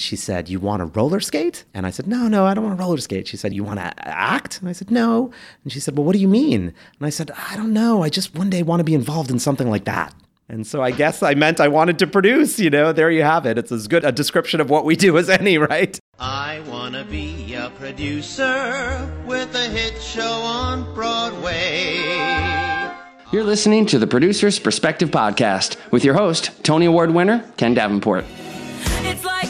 She 0.00 0.16
said, 0.16 0.48
You 0.48 0.58
want 0.60 0.80
to 0.80 0.86
roller 0.86 1.20
skate? 1.20 1.64
And 1.74 1.86
I 1.86 1.90
said, 1.90 2.06
No, 2.06 2.26
no, 2.28 2.46
I 2.46 2.54
don't 2.54 2.64
want 2.64 2.76
to 2.78 2.82
roller 2.82 2.98
skate. 2.98 3.28
She 3.28 3.36
said, 3.36 3.52
You 3.52 3.64
want 3.64 3.78
to 3.78 4.08
act? 4.08 4.60
And 4.60 4.68
I 4.68 4.72
said, 4.72 4.90
No. 4.90 5.30
And 5.62 5.72
she 5.72 5.80
said, 5.80 5.96
Well, 5.96 6.04
what 6.04 6.14
do 6.14 6.18
you 6.18 6.28
mean? 6.28 6.62
And 6.98 7.06
I 7.06 7.10
said, 7.10 7.30
I 7.50 7.56
don't 7.56 7.72
know. 7.72 8.02
I 8.02 8.08
just 8.08 8.34
one 8.34 8.50
day 8.50 8.62
want 8.62 8.80
to 8.80 8.84
be 8.84 8.94
involved 8.94 9.30
in 9.30 9.38
something 9.38 9.68
like 9.68 9.84
that. 9.84 10.14
And 10.48 10.66
so 10.66 10.82
I 10.82 10.90
guess 10.90 11.22
I 11.22 11.34
meant 11.34 11.60
I 11.60 11.68
wanted 11.68 12.00
to 12.00 12.08
produce, 12.08 12.58
you 12.58 12.70
know, 12.70 12.92
there 12.92 13.08
you 13.10 13.22
have 13.22 13.46
it. 13.46 13.56
It's 13.56 13.70
as 13.70 13.86
good 13.86 14.04
a 14.04 14.10
description 14.10 14.60
of 14.60 14.68
what 14.68 14.84
we 14.84 14.96
do 14.96 15.16
as 15.16 15.30
any, 15.30 15.58
right? 15.58 15.96
I 16.18 16.60
wanna 16.68 17.04
be 17.04 17.54
a 17.54 17.70
producer 17.78 19.08
with 19.26 19.54
a 19.54 19.68
hit 19.68 20.02
show 20.02 20.22
on 20.22 20.92
Broadway. 20.92 21.98
You're 23.32 23.44
listening 23.44 23.86
to 23.86 23.98
the 24.00 24.08
Producer's 24.08 24.58
Perspective 24.58 25.10
Podcast 25.12 25.76
with 25.92 26.04
your 26.04 26.14
host, 26.14 26.50
Tony 26.64 26.86
Award 26.86 27.12
winner, 27.14 27.44
Ken 27.56 27.74
Davenport. 27.74 28.24
It's 29.02 29.24
like 29.24 29.48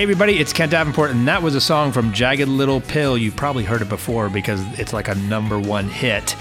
Hey 0.00 0.04
everybody, 0.04 0.38
it's 0.38 0.54
Ken 0.54 0.70
Davenport, 0.70 1.10
and 1.10 1.28
that 1.28 1.42
was 1.42 1.54
a 1.54 1.60
song 1.60 1.92
from 1.92 2.14
Jagged 2.14 2.48
Little 2.48 2.80
Pill. 2.80 3.18
You 3.18 3.30
probably 3.30 3.64
heard 3.64 3.82
it 3.82 3.90
before 3.90 4.30
because 4.30 4.58
it's 4.78 4.94
like 4.94 5.08
a 5.08 5.14
number 5.14 5.60
one 5.60 5.90
hit, 5.90 6.34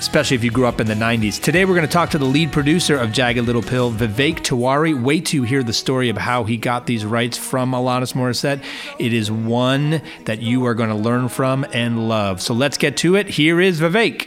especially 0.00 0.34
if 0.34 0.42
you 0.42 0.50
grew 0.50 0.66
up 0.66 0.80
in 0.80 0.88
the 0.88 0.94
90s. 0.94 1.40
Today 1.40 1.64
we're 1.64 1.76
going 1.76 1.86
to 1.86 1.92
talk 1.92 2.10
to 2.10 2.18
the 2.18 2.24
lead 2.24 2.50
producer 2.50 2.98
of 2.98 3.12
Jagged 3.12 3.46
Little 3.46 3.62
Pill, 3.62 3.92
Vivek 3.92 4.40
Tiwary. 4.40 5.00
Wait 5.00 5.26
to 5.26 5.44
hear 5.44 5.62
the 5.62 5.72
story 5.72 6.08
of 6.08 6.16
how 6.16 6.42
he 6.42 6.56
got 6.56 6.86
these 6.86 7.04
rights 7.04 7.38
from 7.38 7.70
Alanis 7.70 8.14
Morissette. 8.14 8.64
It 8.98 9.12
is 9.12 9.30
one 9.30 10.02
that 10.24 10.42
you 10.42 10.66
are 10.66 10.74
going 10.74 10.90
to 10.90 10.96
learn 10.96 11.28
from 11.28 11.64
and 11.72 12.08
love. 12.08 12.42
So 12.42 12.52
let's 12.52 12.78
get 12.78 12.96
to 12.96 13.14
it. 13.14 13.28
Here 13.28 13.60
is 13.60 13.80
Vivek. 13.80 14.26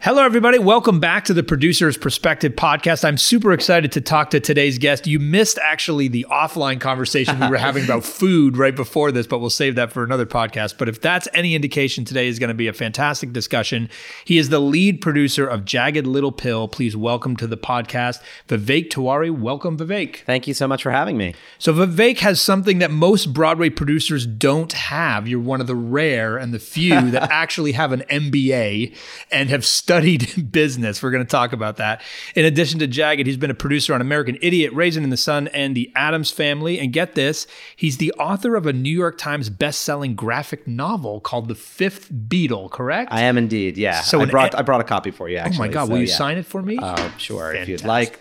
Hello, 0.00 0.22
everybody. 0.22 0.60
Welcome 0.60 1.00
back 1.00 1.24
to 1.24 1.34
the 1.34 1.42
Producer's 1.42 1.96
Perspective 1.96 2.52
podcast. 2.52 3.04
I'm 3.04 3.18
super 3.18 3.52
excited 3.52 3.90
to 3.92 4.00
talk 4.00 4.30
to 4.30 4.38
today's 4.38 4.78
guest. 4.78 5.08
You 5.08 5.18
missed 5.18 5.58
actually 5.60 6.06
the 6.06 6.24
offline 6.30 6.80
conversation 6.80 7.40
we 7.40 7.48
were 7.48 7.56
having 7.56 7.82
about 7.82 8.04
food 8.04 8.56
right 8.56 8.76
before 8.76 9.10
this, 9.10 9.26
but 9.26 9.40
we'll 9.40 9.50
save 9.50 9.74
that 9.74 9.90
for 9.90 10.04
another 10.04 10.24
podcast. 10.24 10.78
But 10.78 10.88
if 10.88 11.00
that's 11.00 11.26
any 11.34 11.56
indication, 11.56 12.04
today 12.04 12.28
is 12.28 12.38
going 12.38 12.48
to 12.48 12.54
be 12.54 12.68
a 12.68 12.72
fantastic 12.72 13.32
discussion. 13.32 13.90
He 14.24 14.38
is 14.38 14.50
the 14.50 14.60
lead 14.60 15.00
producer 15.00 15.44
of 15.44 15.64
Jagged 15.64 16.06
Little 16.06 16.30
Pill. 16.30 16.68
Please 16.68 16.96
welcome 16.96 17.34
to 17.34 17.48
the 17.48 17.56
podcast, 17.56 18.22
Vivek 18.46 18.90
Tiwary. 18.90 19.36
Welcome, 19.36 19.76
Vivek. 19.76 20.18
Thank 20.18 20.46
you 20.46 20.54
so 20.54 20.68
much 20.68 20.84
for 20.84 20.92
having 20.92 21.16
me. 21.16 21.34
So, 21.58 21.72
Vivek 21.74 22.18
has 22.18 22.40
something 22.40 22.78
that 22.78 22.92
most 22.92 23.32
Broadway 23.32 23.68
producers 23.68 24.26
don't 24.26 24.72
have. 24.74 25.26
You're 25.26 25.40
one 25.40 25.60
of 25.60 25.66
the 25.66 25.74
rare 25.74 26.36
and 26.36 26.54
the 26.54 26.60
few 26.60 27.10
that 27.10 27.32
actually 27.32 27.72
have 27.72 27.90
an 27.90 28.04
MBA 28.08 28.94
and 29.32 29.50
have 29.50 29.66
studied 29.88 30.52
business. 30.52 31.02
We're 31.02 31.10
going 31.10 31.24
to 31.24 31.30
talk 31.30 31.54
about 31.54 31.78
that. 31.78 32.02
In 32.34 32.44
addition 32.44 32.78
to 32.80 32.86
Jagged, 32.86 33.26
he's 33.26 33.38
been 33.38 33.50
a 33.50 33.54
producer 33.54 33.94
on 33.94 34.02
American 34.02 34.36
Idiot, 34.42 34.70
Raisin 34.74 35.02
in 35.02 35.08
the 35.08 35.16
Sun, 35.16 35.48
and 35.48 35.74
The 35.74 35.90
Addams 35.96 36.30
Family. 36.30 36.78
And 36.78 36.92
get 36.92 37.14
this, 37.14 37.46
he's 37.74 37.96
the 37.96 38.12
author 38.12 38.54
of 38.54 38.66
a 38.66 38.74
New 38.74 38.94
York 38.94 39.16
Times 39.16 39.48
best-selling 39.48 40.14
graphic 40.14 40.68
novel 40.68 41.20
called 41.20 41.48
The 41.48 41.54
Fifth 41.54 42.12
Beatle. 42.12 42.70
Correct? 42.70 43.10
I 43.10 43.22
am 43.22 43.38
indeed. 43.38 43.78
Yeah. 43.78 44.02
So 44.02 44.20
I 44.20 44.24
an- 44.24 44.28
brought 44.28 44.54
I 44.54 44.60
brought 44.60 44.82
a 44.82 44.84
copy 44.84 45.10
for 45.10 45.26
you. 45.30 45.38
Actually. 45.38 45.56
oh 45.56 45.60
my 45.60 45.68
God! 45.68 45.86
so, 45.86 45.92
will 45.92 46.00
you 46.00 46.06
yeah. 46.06 46.14
sign 46.14 46.36
it 46.36 46.44
for 46.44 46.60
me? 46.60 46.78
Oh, 46.82 47.14
sure. 47.16 47.54
If 47.54 47.66
you'd 47.66 47.84
like. 47.84 48.20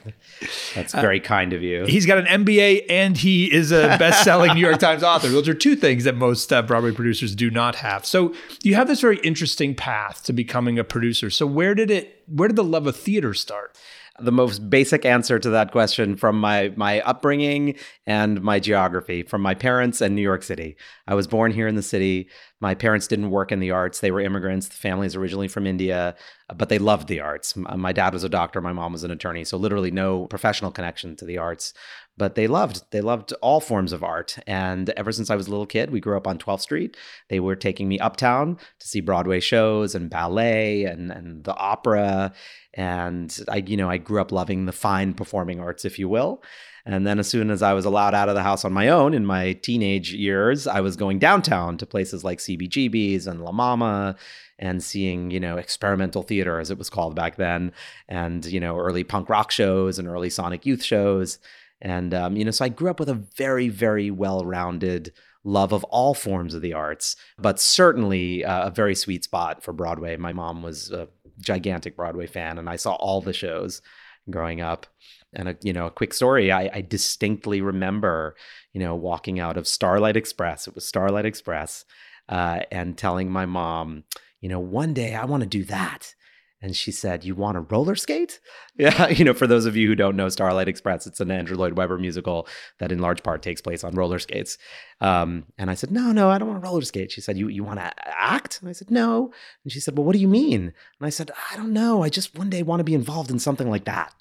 That's 0.76 0.94
very 0.94 1.20
kind 1.20 1.52
of 1.52 1.64
you. 1.64 1.86
He's 1.86 2.06
got 2.06 2.20
an 2.20 2.46
MBA 2.46 2.86
and 2.90 3.18
he 3.18 3.52
is 3.52 3.72
a 3.72 3.98
best-selling 3.98 4.54
New 4.54 4.62
York 4.62 4.80
Times 4.80 5.04
author. 5.04 5.28
Those 5.30 5.50
are 5.50 5.54
two 5.54 5.76
things 5.76 6.04
that 6.04 6.16
most 6.16 6.54
uh, 6.54 6.62
Broadway 6.62 6.92
producers 6.92 7.36
do 7.36 7.50
not 7.50 7.76
have. 7.76 8.06
So 8.06 8.34
you 8.62 8.76
have 8.76 8.88
this 8.88 9.02
very 9.02 9.18
interesting 9.20 9.76
path 9.76 10.24
to 10.26 10.34
becoming 10.34 10.78
a 10.78 10.84
producer. 10.84 11.30
So 11.30 11.57
where 11.58 11.74
did 11.74 11.90
it? 11.90 12.22
Where 12.28 12.48
did 12.48 12.56
the 12.56 12.64
love 12.64 12.86
of 12.86 12.96
theater 12.96 13.34
start? 13.34 13.76
the 14.20 14.32
most 14.32 14.70
basic 14.70 15.06
answer 15.06 15.38
to 15.38 15.50
that 15.52 15.72
question 15.72 16.16
from 16.16 16.40
my 16.40 16.74
my 16.76 17.02
upbringing 17.02 17.76
and 18.08 18.42
my 18.42 18.60
geography 18.60 19.22
from 19.22 19.42
my 19.42 19.54
parents 19.54 20.02
and 20.02 20.16
New 20.16 20.22
York 20.22 20.44
City. 20.44 20.76
I 21.08 21.14
was 21.14 21.28
born 21.28 21.52
here 21.52 21.68
in 21.68 21.76
the 21.76 21.84
city. 21.84 22.28
My 22.60 22.74
parents 22.74 23.08
didn't 23.08 23.30
work 23.30 23.52
in 23.52 23.60
the 23.60 23.72
arts. 23.72 24.00
They 24.00 24.10
were 24.10 24.22
immigrants. 24.22 24.68
The 24.68 24.76
family 24.76 25.06
is 25.06 25.16
originally 25.16 25.48
from 25.48 25.68
India, 25.68 26.16
but 26.56 26.70
they 26.70 26.80
loved 26.80 27.08
the 27.08 27.20
arts. 27.20 27.56
My 27.56 27.94
dad 27.94 28.14
was 28.14 28.24
a 28.24 28.30
doctor, 28.30 28.60
my 28.60 28.74
mom 28.74 28.94
was 28.94 29.04
an 29.04 29.12
attorney, 29.12 29.44
so 29.44 29.58
literally 29.58 29.92
no 29.92 30.26
professional 30.26 30.72
connection 30.72 31.16
to 31.18 31.26
the 31.26 31.38
arts. 31.38 31.74
But 32.18 32.36
they 32.36 32.48
loved 32.48 32.82
they 32.92 33.02
loved 33.02 33.32
all 33.42 33.60
forms 33.60 33.94
of 33.94 34.04
art. 34.04 34.38
And 34.48 34.90
ever 34.92 35.12
since 35.12 35.30
I 35.30 35.36
was 35.36 35.48
a 35.48 35.52
little 35.52 35.68
kid, 35.68 35.92
we 35.92 36.00
grew 36.00 36.18
up 36.18 36.28
on 36.28 36.40
12th 36.40 36.62
Street. 36.62 36.98
They 37.30 37.40
were 37.40 37.56
taking 37.56 37.88
me 37.88 38.00
uptown 38.00 38.58
to 38.80 38.88
see 38.88 39.02
Broadway 39.02 39.40
shows 39.40 39.94
and 39.94 40.10
ballet 40.10 40.86
and 40.86 41.12
and 41.12 41.44
the 41.44 41.56
opera 41.56 42.34
and 42.78 43.40
I 43.50 43.58
you 43.58 43.76
know 43.76 43.90
I 43.90 43.98
grew 43.98 44.22
up 44.22 44.32
loving 44.32 44.66
the 44.66 44.72
fine 44.72 45.14
performing 45.14 45.60
arts 45.60 45.84
if 45.84 46.00
you 46.00 46.08
will 46.08 46.44
and 46.86 47.06
then 47.06 47.20
as 47.20 47.28
soon 47.28 47.50
as 47.50 47.62
I 47.62 47.74
was 47.74 47.84
allowed 47.84 48.14
out 48.14 48.30
of 48.30 48.36
the 48.36 48.44
house 48.44 48.64
on 48.64 48.72
my 48.72 48.88
own 48.88 49.14
in 49.14 49.26
my 49.26 49.54
teenage 49.54 50.14
years 50.14 50.68
I 50.68 50.80
was 50.80 50.96
going 50.96 51.20
downtown 51.20 51.78
to 51.80 51.86
places 51.86 52.24
like 52.24 52.38
CBGB's 52.38 53.28
and 53.28 53.42
La 53.44 53.52
Mama 53.52 54.16
and 54.60 54.82
seeing 54.82 55.32
you 55.32 55.40
know 55.40 55.58
experimental 55.58 56.24
theater 56.24 56.60
as 56.60 56.72
it 56.72 56.78
was 56.78 56.90
called 56.90 57.16
back 57.16 57.36
then 57.36 57.74
and 58.08 58.46
you 58.46 58.60
know 58.60 58.78
early 58.78 59.04
punk 59.04 59.28
rock 59.28 59.52
shows 59.52 59.98
and 59.98 60.08
early 60.08 60.30
sonic 60.30 60.66
youth 60.66 60.84
shows 60.84 61.40
And, 61.82 62.14
um, 62.14 62.36
you 62.36 62.46
know, 62.46 62.52
so 62.52 62.66
I 62.66 62.70
grew 62.70 62.90
up 62.90 63.00
with 63.00 63.10
a 63.10 63.24
very, 63.36 63.70
very 63.70 64.10
well 64.10 64.44
rounded 64.44 65.14
love 65.44 65.72
of 65.72 65.84
all 65.86 66.14
forms 66.14 66.54
of 66.54 66.62
the 66.62 66.74
arts, 66.74 67.16
but 67.38 67.60
certainly 67.60 68.44
uh, 68.44 68.68
a 68.68 68.72
very 68.72 68.96
sweet 68.96 69.24
spot 69.24 69.64
for 69.64 69.74
Broadway. 69.74 70.18
My 70.18 70.34
mom 70.34 70.62
was 70.62 70.92
a 70.92 71.08
gigantic 71.40 71.96
Broadway 71.96 72.28
fan, 72.28 72.58
and 72.58 72.70
I 72.70 72.76
saw 72.76 72.94
all 72.96 73.22
the 73.22 73.34
shows 73.34 73.82
growing 74.30 74.62
up. 74.62 74.88
And 75.34 75.50
a, 75.50 75.58
you 75.62 75.74
know, 75.74 75.86
a 75.88 75.92
quick 75.92 76.14
story: 76.14 76.52
I, 76.52 76.70
I 76.74 76.82
distinctly 76.82 77.62
remember, 77.62 78.36
you 78.74 78.80
know, 78.80 78.96
walking 78.96 79.40
out 79.40 79.58
of 79.58 79.68
Starlight 79.68 80.18
Express. 80.18 80.68
It 80.68 80.76
was 80.76 80.86
Starlight 80.86 81.26
Express, 81.26 81.86
uh, 82.30 82.62
and 82.72 82.98
telling 82.98 83.30
my 83.30 83.46
mom, 83.46 84.04
you 84.42 84.50
know, 84.50 84.60
one 84.60 84.94
day 84.94 85.16
I 85.16 85.26
want 85.26 85.44
to 85.44 85.50
do 85.50 85.64
that. 85.66 86.14
And 86.62 86.76
she 86.76 86.92
said, 86.92 87.24
"You 87.24 87.36
want 87.36 87.56
to 87.56 87.62
roller 87.62 87.96
skate?" 87.96 88.40
Yeah, 88.80 89.08
you 89.08 89.26
know, 89.26 89.34
for 89.34 89.48
those 89.48 89.66
of 89.66 89.76
you 89.76 89.88
who 89.88 89.96
don't 89.96 90.16
know 90.16 90.30
Starlight 90.30 90.68
Express, 90.68 91.08
it's 91.08 91.20
an 91.20 91.32
Andrew 91.32 91.58
Lloyd 91.58 91.78
Webber 91.78 91.98
musical 91.98 92.48
that, 92.78 92.92
in 92.92 93.00
large 93.00 93.24
part, 93.24 93.42
takes 93.42 93.60
place 93.60 93.84
on 93.84 93.96
roller 93.96 94.20
skates. 94.20 94.60
Um, 95.02 95.46
and 95.58 95.72
I 95.72 95.74
said, 95.74 95.90
"No, 95.92 96.12
no, 96.12 96.30
I 96.30 96.38
don't 96.38 96.48
want 96.48 96.62
to 96.62 96.68
roller 96.68 96.82
skate." 96.82 97.12
She 97.12 97.22
said, 97.22 97.38
"You 97.38 97.48
you 97.48 97.64
want 97.64 97.80
to 97.80 97.92
act?" 98.06 98.60
And 98.62 98.70
I 98.70 98.74
said, 98.74 98.92
"No." 98.92 99.32
And 99.64 99.72
she 99.72 99.80
said, 99.80 99.98
"Well, 99.98 100.06
what 100.06 100.14
do 100.14 100.20
you 100.20 100.28
mean?" 100.28 100.62
And 100.62 101.08
I 101.08 101.10
said, 101.10 101.32
"I 101.52 101.56
don't 101.56 101.74
know. 101.74 102.04
I 102.04 102.10
just 102.10 102.38
one 102.38 102.50
day 102.50 102.62
want 102.62 102.80
to 102.80 102.84
be 102.84 102.94
involved 102.94 103.32
in 103.32 103.40
something 103.40 103.70
like 103.70 103.86
that." 103.86 104.14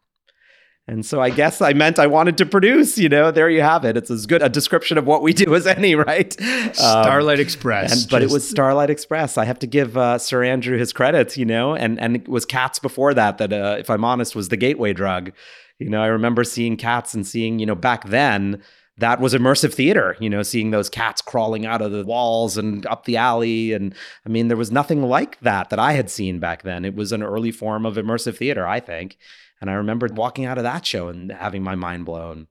And 0.88 1.04
so 1.04 1.20
I 1.20 1.30
guess 1.30 1.60
I 1.60 1.72
meant 1.72 1.98
I 1.98 2.06
wanted 2.06 2.38
to 2.38 2.46
produce, 2.46 2.96
you 2.96 3.08
know, 3.08 3.32
there 3.32 3.50
you 3.50 3.60
have 3.60 3.84
it. 3.84 3.96
It's 3.96 4.08
as 4.10 4.24
good 4.24 4.40
a 4.40 4.48
description 4.48 4.98
of 4.98 5.04
what 5.06 5.20
we 5.20 5.32
do 5.32 5.54
as 5.56 5.66
any, 5.66 5.96
right? 5.96 6.40
Um, 6.40 6.72
Starlight 6.74 7.40
Express. 7.40 8.02
and- 8.02 8.10
but 8.10 8.22
it 8.22 8.30
was 8.30 8.48
Starlight 8.48 8.88
Express. 8.90 9.36
I 9.36 9.44
have 9.46 9.58
to 9.60 9.66
give 9.66 9.96
uh, 9.96 10.18
Sir 10.18 10.44
Andrew 10.44 10.78
his 10.78 10.92
credit, 10.92 11.36
you 11.36 11.44
know, 11.44 11.74
and, 11.74 11.98
and 12.00 12.14
it 12.16 12.28
was 12.28 12.44
Cats 12.44 12.78
before 12.78 13.14
that, 13.14 13.38
that, 13.38 13.52
uh, 13.52 13.76
if 13.78 13.90
I'm 13.90 14.04
honest, 14.04 14.36
was 14.36 14.48
the 14.48 14.56
gateway 14.56 14.92
drug. 14.92 15.32
You 15.80 15.90
know, 15.90 16.02
I 16.02 16.06
remember 16.06 16.44
seeing 16.44 16.76
Cats 16.76 17.14
and 17.14 17.26
seeing, 17.26 17.58
you 17.58 17.66
know, 17.66 17.74
back 17.74 18.08
then, 18.08 18.62
that 18.98 19.20
was 19.20 19.34
immersive 19.34 19.74
theater, 19.74 20.16
you 20.20 20.30
know, 20.30 20.42
seeing 20.42 20.70
those 20.70 20.88
cats 20.88 21.20
crawling 21.20 21.66
out 21.66 21.82
of 21.82 21.92
the 21.92 22.02
walls 22.04 22.56
and 22.56 22.86
up 22.86 23.04
the 23.04 23.18
alley. 23.18 23.74
And 23.74 23.94
I 24.24 24.30
mean, 24.30 24.48
there 24.48 24.56
was 24.56 24.70
nothing 24.72 25.02
like 25.02 25.38
that 25.40 25.68
that 25.68 25.78
I 25.78 25.92
had 25.92 26.08
seen 26.08 26.38
back 26.38 26.62
then. 26.62 26.82
It 26.86 26.94
was 26.94 27.12
an 27.12 27.22
early 27.22 27.50
form 27.50 27.84
of 27.84 27.96
immersive 27.96 28.38
theater, 28.38 28.66
I 28.66 28.80
think. 28.80 29.18
And 29.60 29.70
I 29.70 29.74
remember 29.74 30.08
walking 30.12 30.44
out 30.44 30.58
of 30.58 30.64
that 30.64 30.86
show 30.86 31.08
and 31.08 31.32
having 31.32 31.62
my 31.62 31.74
mind 31.74 32.04
blown. 32.04 32.48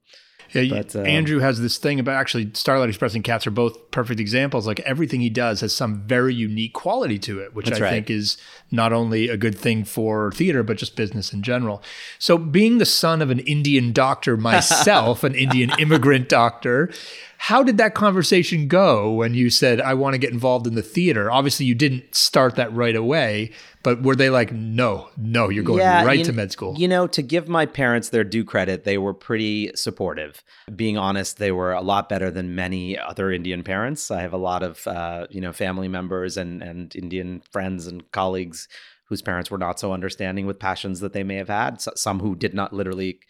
Yeah, 0.52 0.82
But, 0.82 0.96
uh, 0.96 1.00
Andrew 1.00 1.40
has 1.40 1.60
this 1.60 1.78
thing 1.78 1.98
about 1.98 2.16
actually 2.16 2.50
Starlight 2.54 2.88
Express 2.88 3.14
and 3.14 3.24
Cats 3.24 3.46
are 3.46 3.50
both 3.50 3.90
perfect 3.90 4.20
examples. 4.20 4.66
Like 4.66 4.80
everything 4.80 5.20
he 5.20 5.30
does 5.30 5.60
has 5.60 5.74
some 5.74 6.02
very 6.06 6.34
unique 6.34 6.72
quality 6.72 7.18
to 7.20 7.40
it, 7.40 7.54
which 7.54 7.70
I 7.70 7.78
right. 7.78 7.90
think 7.90 8.10
is 8.10 8.36
not 8.70 8.92
only 8.92 9.28
a 9.28 9.36
good 9.36 9.56
thing 9.56 9.84
for 9.84 10.30
theater, 10.32 10.62
but 10.62 10.76
just 10.76 10.96
business 10.96 11.32
in 11.32 11.42
general. 11.42 11.82
So, 12.18 12.38
being 12.38 12.78
the 12.78 12.86
son 12.86 13.22
of 13.22 13.30
an 13.30 13.40
Indian 13.40 13.92
doctor 13.92 14.36
myself, 14.36 15.24
an 15.24 15.34
Indian 15.34 15.72
immigrant 15.78 16.28
doctor, 16.28 16.90
how 17.38 17.62
did 17.62 17.78
that 17.78 17.94
conversation 17.94 18.68
go 18.68 19.12
when 19.12 19.34
you 19.34 19.50
said, 19.50 19.80
I 19.80 19.94
want 19.94 20.14
to 20.14 20.18
get 20.18 20.32
involved 20.32 20.66
in 20.66 20.74
the 20.74 20.82
theater? 20.82 21.30
Obviously, 21.30 21.66
you 21.66 21.74
didn't 21.74 22.14
start 22.14 22.56
that 22.56 22.72
right 22.72 22.96
away, 22.96 23.52
but 23.82 24.02
were 24.02 24.16
they 24.16 24.30
like, 24.30 24.52
no, 24.52 25.08
no, 25.16 25.48
you're 25.48 25.64
going 25.64 25.78
right 25.78 26.18
you 26.18 26.24
to 26.24 26.32
med 26.32 26.50
school? 26.52 26.74
You 26.76 26.88
know, 26.88 27.06
to 27.06 27.22
give 27.22 27.48
my 27.48 27.66
parents 27.66 28.08
their 28.08 28.24
due 28.24 28.44
credit, 28.44 28.84
they 28.84 28.98
were 28.98 29.14
pretty 29.14 29.70
supportive. 29.74 30.42
Being 30.74 30.98
honest, 30.98 31.38
they 31.38 31.52
were 31.52 31.72
a 31.72 31.82
lot 31.82 32.08
better 32.08 32.30
than 32.30 32.54
many 32.54 32.98
other 32.98 33.30
Indian 33.30 33.62
parents. 33.62 34.10
I 34.10 34.22
have 34.22 34.32
a 34.32 34.38
lot 34.38 34.62
of 34.62 34.86
uh, 34.86 35.26
you 35.30 35.40
know 35.40 35.52
family 35.52 35.88
members 35.88 36.36
and 36.36 36.62
and 36.62 36.94
Indian 36.96 37.42
friends 37.50 37.86
and 37.86 38.10
colleagues 38.12 38.68
whose 39.08 39.22
parents 39.22 39.50
were 39.50 39.58
not 39.58 39.78
so 39.78 39.92
understanding 39.92 40.46
with 40.46 40.58
passions 40.58 41.00
that 41.00 41.12
they 41.12 41.22
may 41.22 41.36
have 41.36 41.48
had. 41.48 41.80
Some 41.80 42.20
who 42.20 42.34
did 42.34 42.54
not 42.54 42.72
literally 42.72 43.20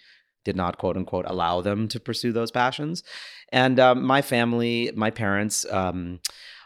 did 0.47 0.57
not 0.57 0.79
quote 0.79 0.97
unquote 0.97 1.27
allow 1.27 1.61
them 1.61 1.89
to 1.89 2.01
pursue 2.01 2.33
those 2.33 2.51
passions. 2.51 3.03
And 3.53 3.79
um, 3.79 4.03
my 4.03 4.23
family, 4.23 4.91
my 4.95 5.11
parents, 5.11 5.65
um, 5.71 6.21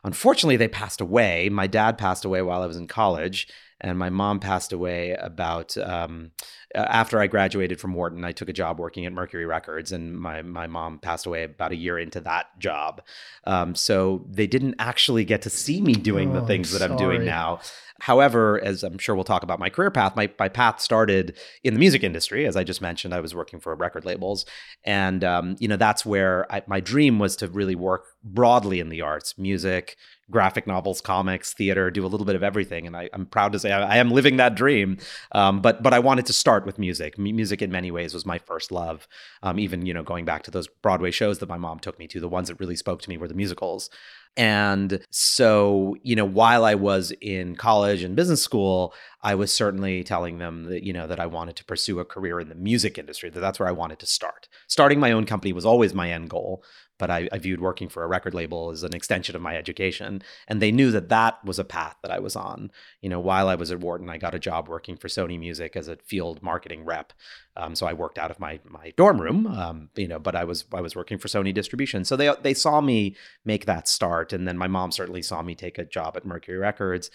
unfortunately, 0.04 0.56
they 0.56 0.68
passed 0.68 1.00
away. 1.00 1.48
My 1.48 1.66
dad 1.66 1.98
passed 1.98 2.24
away 2.24 2.42
while 2.42 2.62
I 2.62 2.66
was 2.66 2.76
in 2.76 2.86
college, 2.86 3.48
and 3.80 3.98
my 3.98 4.10
mom 4.10 4.40
passed 4.40 4.72
away 4.72 5.12
about 5.12 5.76
um, 5.78 6.30
after 6.74 7.20
I 7.20 7.26
graduated 7.26 7.80
from 7.80 7.94
Wharton. 7.94 8.24
I 8.24 8.32
took 8.32 8.48
a 8.48 8.52
job 8.54 8.78
working 8.78 9.06
at 9.06 9.12
Mercury 9.12 9.46
Records, 9.46 9.92
and 9.92 10.18
my 10.18 10.42
my 10.42 10.66
mom 10.66 10.98
passed 10.98 11.26
away 11.26 11.44
about 11.44 11.72
a 11.72 11.76
year 11.76 11.98
into 11.98 12.20
that 12.22 12.58
job. 12.58 13.02
Um, 13.44 13.74
so 13.74 14.24
they 14.28 14.46
didn't 14.46 14.76
actually 14.78 15.24
get 15.24 15.42
to 15.42 15.50
see 15.50 15.80
me 15.80 15.94
doing 15.94 16.30
Oh, 16.30 16.34
the 16.34 16.40
I'm 16.40 16.46
things 16.46 16.72
that 16.72 16.82
I'm 16.82 16.96
doing 16.96 17.24
now. 17.24 17.60
However, 18.00 18.60
as 18.62 18.82
I'm 18.82 18.98
sure 18.98 19.14
we'll 19.14 19.24
talk 19.24 19.42
about 19.42 19.58
my 19.58 19.70
career 19.70 19.90
path, 19.90 20.16
my, 20.16 20.30
my 20.38 20.48
path 20.48 20.80
started 20.80 21.36
in 21.62 21.74
the 21.74 21.80
music 21.80 22.02
industry. 22.02 22.46
As 22.46 22.56
I 22.56 22.64
just 22.64 22.80
mentioned, 22.80 23.14
I 23.14 23.20
was 23.20 23.34
working 23.34 23.60
for 23.60 23.74
record 23.74 24.04
labels. 24.04 24.46
And, 24.84 25.22
um, 25.22 25.56
you 25.58 25.68
know, 25.68 25.76
that's 25.76 26.04
where 26.06 26.50
I, 26.52 26.62
my 26.66 26.80
dream 26.80 27.18
was 27.18 27.36
to 27.36 27.48
really 27.48 27.74
work 27.74 28.06
broadly 28.24 28.80
in 28.80 28.88
the 28.88 29.02
arts, 29.02 29.36
music, 29.38 29.96
graphic 30.30 30.66
novels, 30.66 31.00
comics, 31.00 31.52
theater, 31.52 31.90
do 31.90 32.04
a 32.04 32.08
little 32.08 32.24
bit 32.24 32.36
of 32.36 32.42
everything. 32.42 32.86
And 32.86 32.96
I, 32.96 33.10
I'm 33.12 33.26
proud 33.26 33.52
to 33.52 33.58
say 33.58 33.72
I, 33.72 33.94
I 33.94 33.96
am 33.96 34.10
living 34.10 34.36
that 34.36 34.54
dream. 34.54 34.98
Um, 35.32 35.60
but, 35.60 35.82
but 35.82 35.92
I 35.92 35.98
wanted 35.98 36.26
to 36.26 36.32
start 36.32 36.64
with 36.64 36.78
music. 36.78 37.16
M- 37.18 37.24
music 37.24 37.62
in 37.62 37.70
many 37.70 37.90
ways 37.90 38.14
was 38.14 38.24
my 38.24 38.38
first 38.38 38.70
love. 38.70 39.08
Um, 39.42 39.58
even, 39.58 39.86
you 39.86 39.92
know, 39.92 40.02
going 40.02 40.24
back 40.24 40.42
to 40.44 40.50
those 40.50 40.68
Broadway 40.68 41.10
shows 41.10 41.40
that 41.40 41.48
my 41.48 41.58
mom 41.58 41.80
took 41.80 41.98
me 41.98 42.06
to, 42.08 42.20
the 42.20 42.28
ones 42.28 42.48
that 42.48 42.60
really 42.60 42.76
spoke 42.76 43.02
to 43.02 43.08
me 43.08 43.16
were 43.16 43.28
the 43.28 43.34
musicals. 43.34 43.90
And 44.36 45.00
so, 45.10 45.96
you 46.02 46.16
know, 46.16 46.24
while 46.24 46.64
I 46.64 46.74
was 46.74 47.12
in 47.20 47.56
college 47.56 48.02
and 48.02 48.16
business 48.16 48.42
school, 48.42 48.94
I 49.22 49.34
was 49.34 49.52
certainly 49.52 50.02
telling 50.02 50.38
them 50.38 50.64
that, 50.64 50.82
you 50.82 50.92
know, 50.92 51.06
that 51.06 51.20
I 51.20 51.26
wanted 51.26 51.56
to 51.56 51.64
pursue 51.64 52.00
a 52.00 52.04
career 52.04 52.40
in 52.40 52.48
the 52.48 52.54
music 52.54 52.96
industry, 52.98 53.28
that 53.30 53.40
that's 53.40 53.60
where 53.60 53.68
I 53.68 53.72
wanted 53.72 53.98
to 53.98 54.06
start. 54.06 54.48
Starting 54.66 54.98
my 54.98 55.12
own 55.12 55.26
company 55.26 55.52
was 55.52 55.66
always 55.66 55.92
my 55.92 56.10
end 56.10 56.30
goal, 56.30 56.64
but 56.98 57.10
I, 57.10 57.28
I 57.32 57.38
viewed 57.38 57.60
working 57.60 57.88
for 57.88 58.02
a 58.02 58.06
record 58.06 58.34
label 58.34 58.70
as 58.70 58.82
an 58.82 58.94
extension 58.94 59.36
of 59.36 59.42
my 59.42 59.56
education. 59.56 60.22
And 60.48 60.60
they 60.60 60.72
knew 60.72 60.90
that 60.92 61.08
that 61.10 61.44
was 61.44 61.58
a 61.58 61.64
path 61.64 61.96
that 62.02 62.10
I 62.10 62.18
was 62.18 62.36
on. 62.36 62.70
You 63.00 63.10
know, 63.10 63.20
while 63.20 63.48
I 63.48 63.56
was 63.56 63.70
at 63.70 63.80
Wharton, 63.80 64.08
I 64.08 64.16
got 64.16 64.34
a 64.34 64.38
job 64.38 64.68
working 64.68 64.96
for 64.96 65.08
Sony 65.08 65.38
Music 65.38 65.76
as 65.76 65.88
a 65.88 65.96
field 65.96 66.42
marketing 66.42 66.84
rep. 66.84 67.12
Um, 67.56 67.74
so 67.74 67.86
I 67.86 67.92
worked 67.92 68.18
out 68.18 68.30
of 68.30 68.38
my 68.38 68.60
my 68.64 68.92
dorm 68.96 69.20
room, 69.20 69.46
um, 69.46 69.90
you 69.96 70.08
know, 70.08 70.18
but 70.18 70.36
I 70.36 70.44
was 70.44 70.64
I 70.72 70.80
was 70.80 70.94
working 70.96 71.18
for 71.18 71.28
Sony 71.28 71.52
Distribution. 71.52 72.04
So 72.04 72.16
they 72.16 72.32
they 72.42 72.54
saw 72.54 72.80
me 72.80 73.16
make 73.44 73.66
that 73.66 73.88
start, 73.88 74.32
and 74.32 74.46
then 74.46 74.56
my 74.56 74.68
mom 74.68 74.92
certainly 74.92 75.22
saw 75.22 75.42
me 75.42 75.54
take 75.54 75.78
a 75.78 75.84
job 75.84 76.16
at 76.16 76.24
Mercury 76.24 76.58
Records. 76.58 77.10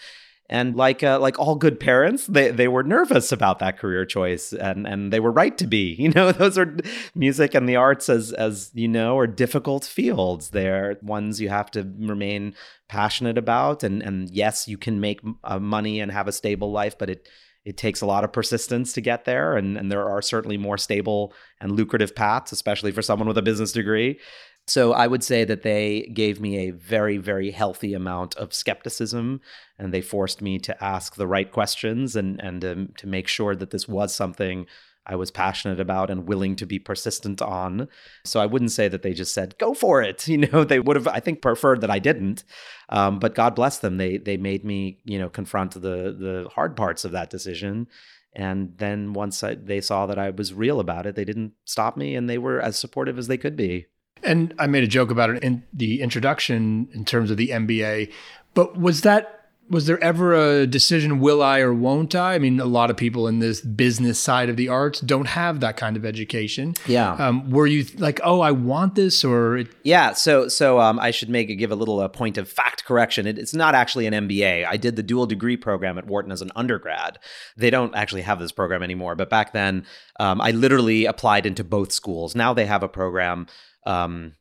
And 0.48 0.76
like 0.76 1.02
uh, 1.02 1.18
like 1.18 1.38
all 1.40 1.56
good 1.56 1.80
parents, 1.80 2.26
they 2.26 2.52
they 2.52 2.68
were 2.68 2.84
nervous 2.84 3.32
about 3.32 3.58
that 3.58 3.78
career 3.78 4.04
choice, 4.04 4.52
and 4.52 4.86
and 4.86 5.12
they 5.12 5.18
were 5.18 5.32
right 5.32 5.56
to 5.58 5.66
be. 5.66 5.96
You 6.06 6.12
know, 6.12 6.30
those 6.30 6.56
are 6.56 6.76
music 7.16 7.52
and 7.54 7.68
the 7.68 7.74
arts, 7.74 8.08
as 8.08 8.32
as 8.32 8.70
you 8.74 8.86
know, 8.86 9.18
are 9.18 9.26
difficult 9.26 9.84
fields. 9.84 10.50
They're 10.50 10.98
ones 11.02 11.40
you 11.40 11.48
have 11.48 11.68
to 11.72 11.82
remain 11.98 12.54
passionate 12.88 13.38
about, 13.38 13.82
and 13.82 14.02
and 14.02 14.30
yes, 14.30 14.68
you 14.68 14.78
can 14.78 15.00
make 15.00 15.20
uh, 15.42 15.58
money 15.58 15.98
and 15.98 16.12
have 16.12 16.28
a 16.28 16.32
stable 16.32 16.70
life, 16.70 16.96
but 16.96 17.10
it 17.10 17.28
it 17.64 17.76
takes 17.76 18.00
a 18.00 18.06
lot 18.06 18.22
of 18.22 18.32
persistence 18.32 18.92
to 18.92 19.00
get 19.00 19.24
there, 19.24 19.56
and 19.56 19.76
and 19.76 19.90
there 19.90 20.08
are 20.08 20.22
certainly 20.22 20.56
more 20.56 20.78
stable 20.78 21.34
and 21.60 21.72
lucrative 21.72 22.14
paths, 22.14 22.52
especially 22.52 22.92
for 22.92 23.02
someone 23.02 23.26
with 23.26 23.38
a 23.38 23.42
business 23.42 23.72
degree. 23.72 24.20
So 24.68 24.92
I 24.92 25.06
would 25.06 25.22
say 25.22 25.44
that 25.44 25.62
they 25.62 26.10
gave 26.12 26.40
me 26.40 26.58
a 26.58 26.72
very, 26.72 27.18
very 27.18 27.52
healthy 27.52 27.94
amount 27.94 28.34
of 28.36 28.52
skepticism, 28.52 29.40
and 29.78 29.94
they 29.94 30.00
forced 30.00 30.42
me 30.42 30.58
to 30.60 30.84
ask 30.84 31.14
the 31.14 31.26
right 31.26 31.50
questions 31.50 32.16
and 32.16 32.40
and 32.42 32.64
um, 32.64 32.88
to 32.96 33.06
make 33.06 33.28
sure 33.28 33.54
that 33.54 33.70
this 33.70 33.86
was 33.86 34.14
something 34.14 34.66
I 35.06 35.14
was 35.14 35.30
passionate 35.30 35.78
about 35.78 36.10
and 36.10 36.26
willing 36.26 36.56
to 36.56 36.66
be 36.66 36.80
persistent 36.80 37.40
on. 37.40 37.86
So 38.24 38.40
I 38.40 38.46
wouldn't 38.46 38.72
say 38.72 38.88
that 38.88 39.02
they 39.02 39.12
just 39.12 39.32
said 39.32 39.56
go 39.58 39.72
for 39.72 40.02
it. 40.02 40.26
You 40.36 40.38
know, 40.38 40.64
they 40.64 40.80
would 40.80 40.96
have 40.96 41.06
I 41.08 41.20
think 41.20 41.42
preferred 41.42 41.80
that 41.82 41.90
I 41.90 42.00
didn't. 42.00 42.42
Um, 42.88 43.20
but 43.20 43.36
God 43.36 43.54
bless 43.54 43.78
them, 43.78 43.98
they 43.98 44.18
they 44.18 44.36
made 44.36 44.64
me 44.64 44.98
you 45.04 45.18
know 45.18 45.28
confront 45.28 45.74
the 45.74 45.80
the 45.80 46.48
hard 46.52 46.76
parts 46.76 47.04
of 47.04 47.12
that 47.12 47.30
decision. 47.30 47.86
And 48.34 48.76
then 48.78 49.14
once 49.14 49.42
I, 49.42 49.54
they 49.54 49.80
saw 49.80 50.06
that 50.06 50.18
I 50.18 50.30
was 50.30 50.52
real 50.52 50.80
about 50.80 51.06
it, 51.06 51.14
they 51.14 51.24
didn't 51.24 51.52
stop 51.64 51.96
me, 51.96 52.16
and 52.16 52.28
they 52.28 52.38
were 52.38 52.60
as 52.60 52.78
supportive 52.78 53.16
as 53.18 53.28
they 53.28 53.38
could 53.38 53.56
be. 53.56 53.86
And 54.22 54.54
I 54.58 54.66
made 54.66 54.84
a 54.84 54.88
joke 54.88 55.10
about 55.10 55.30
it 55.30 55.42
in 55.42 55.62
the 55.72 56.00
introduction 56.00 56.88
in 56.92 57.04
terms 57.04 57.30
of 57.30 57.36
the 57.36 57.48
MBA, 57.48 58.12
but 58.54 58.76
was 58.76 59.02
that 59.02 59.36
was 59.68 59.86
there 59.86 60.02
ever 60.02 60.32
a 60.32 60.66
decision 60.66 61.18
will 61.18 61.42
I 61.42 61.60
or 61.60 61.74
won't 61.74 62.14
I? 62.14 62.34
I 62.34 62.38
mean, 62.38 62.60
a 62.60 62.66
lot 62.66 62.90
of 62.90 62.96
people 62.96 63.26
in 63.26 63.40
this 63.40 63.60
business 63.60 64.18
side 64.18 64.48
of 64.48 64.56
the 64.56 64.68
arts 64.68 65.00
don't 65.00 65.26
have 65.26 65.60
that 65.60 65.76
kind 65.76 65.96
of 65.96 66.04
education. 66.04 66.74
Yeah. 66.86 67.12
Um, 67.14 67.50
were 67.50 67.66
you 67.66 67.84
like, 67.98 68.20
oh, 68.22 68.40
I 68.40 68.52
want 68.52 68.94
this, 68.94 69.24
or 69.24 69.58
it, 69.58 69.68
Yeah, 69.82 70.12
so 70.12 70.48
so 70.48 70.78
um, 70.78 70.98
I 70.98 71.10
should 71.10 71.28
make 71.28 71.46
give 71.58 71.72
a 71.72 71.74
little 71.74 72.00
uh, 72.00 72.08
point 72.08 72.38
of 72.38 72.48
fact 72.48 72.75
correction. 72.86 73.26
It, 73.26 73.38
it's 73.38 73.54
not 73.54 73.74
actually 73.74 74.06
an 74.06 74.14
MBA. 74.14 74.64
I 74.66 74.76
did 74.76 74.96
the 74.96 75.02
dual 75.02 75.26
degree 75.26 75.56
program 75.56 75.98
at 75.98 76.06
Wharton 76.06 76.32
as 76.32 76.40
an 76.40 76.52
undergrad. 76.56 77.18
They 77.56 77.68
don't 77.68 77.94
actually 77.94 78.22
have 78.22 78.38
this 78.38 78.52
program 78.52 78.82
anymore, 78.82 79.14
but 79.16 79.28
back 79.28 79.52
then 79.52 79.84
um, 80.20 80.40
I 80.40 80.52
literally 80.52 81.04
applied 81.04 81.44
into 81.44 81.64
both 81.64 81.92
schools. 81.92 82.34
Now 82.34 82.54
they 82.54 82.66
have 82.66 82.82
a 82.82 82.88
program. 82.88 83.48
Um, 83.84 84.34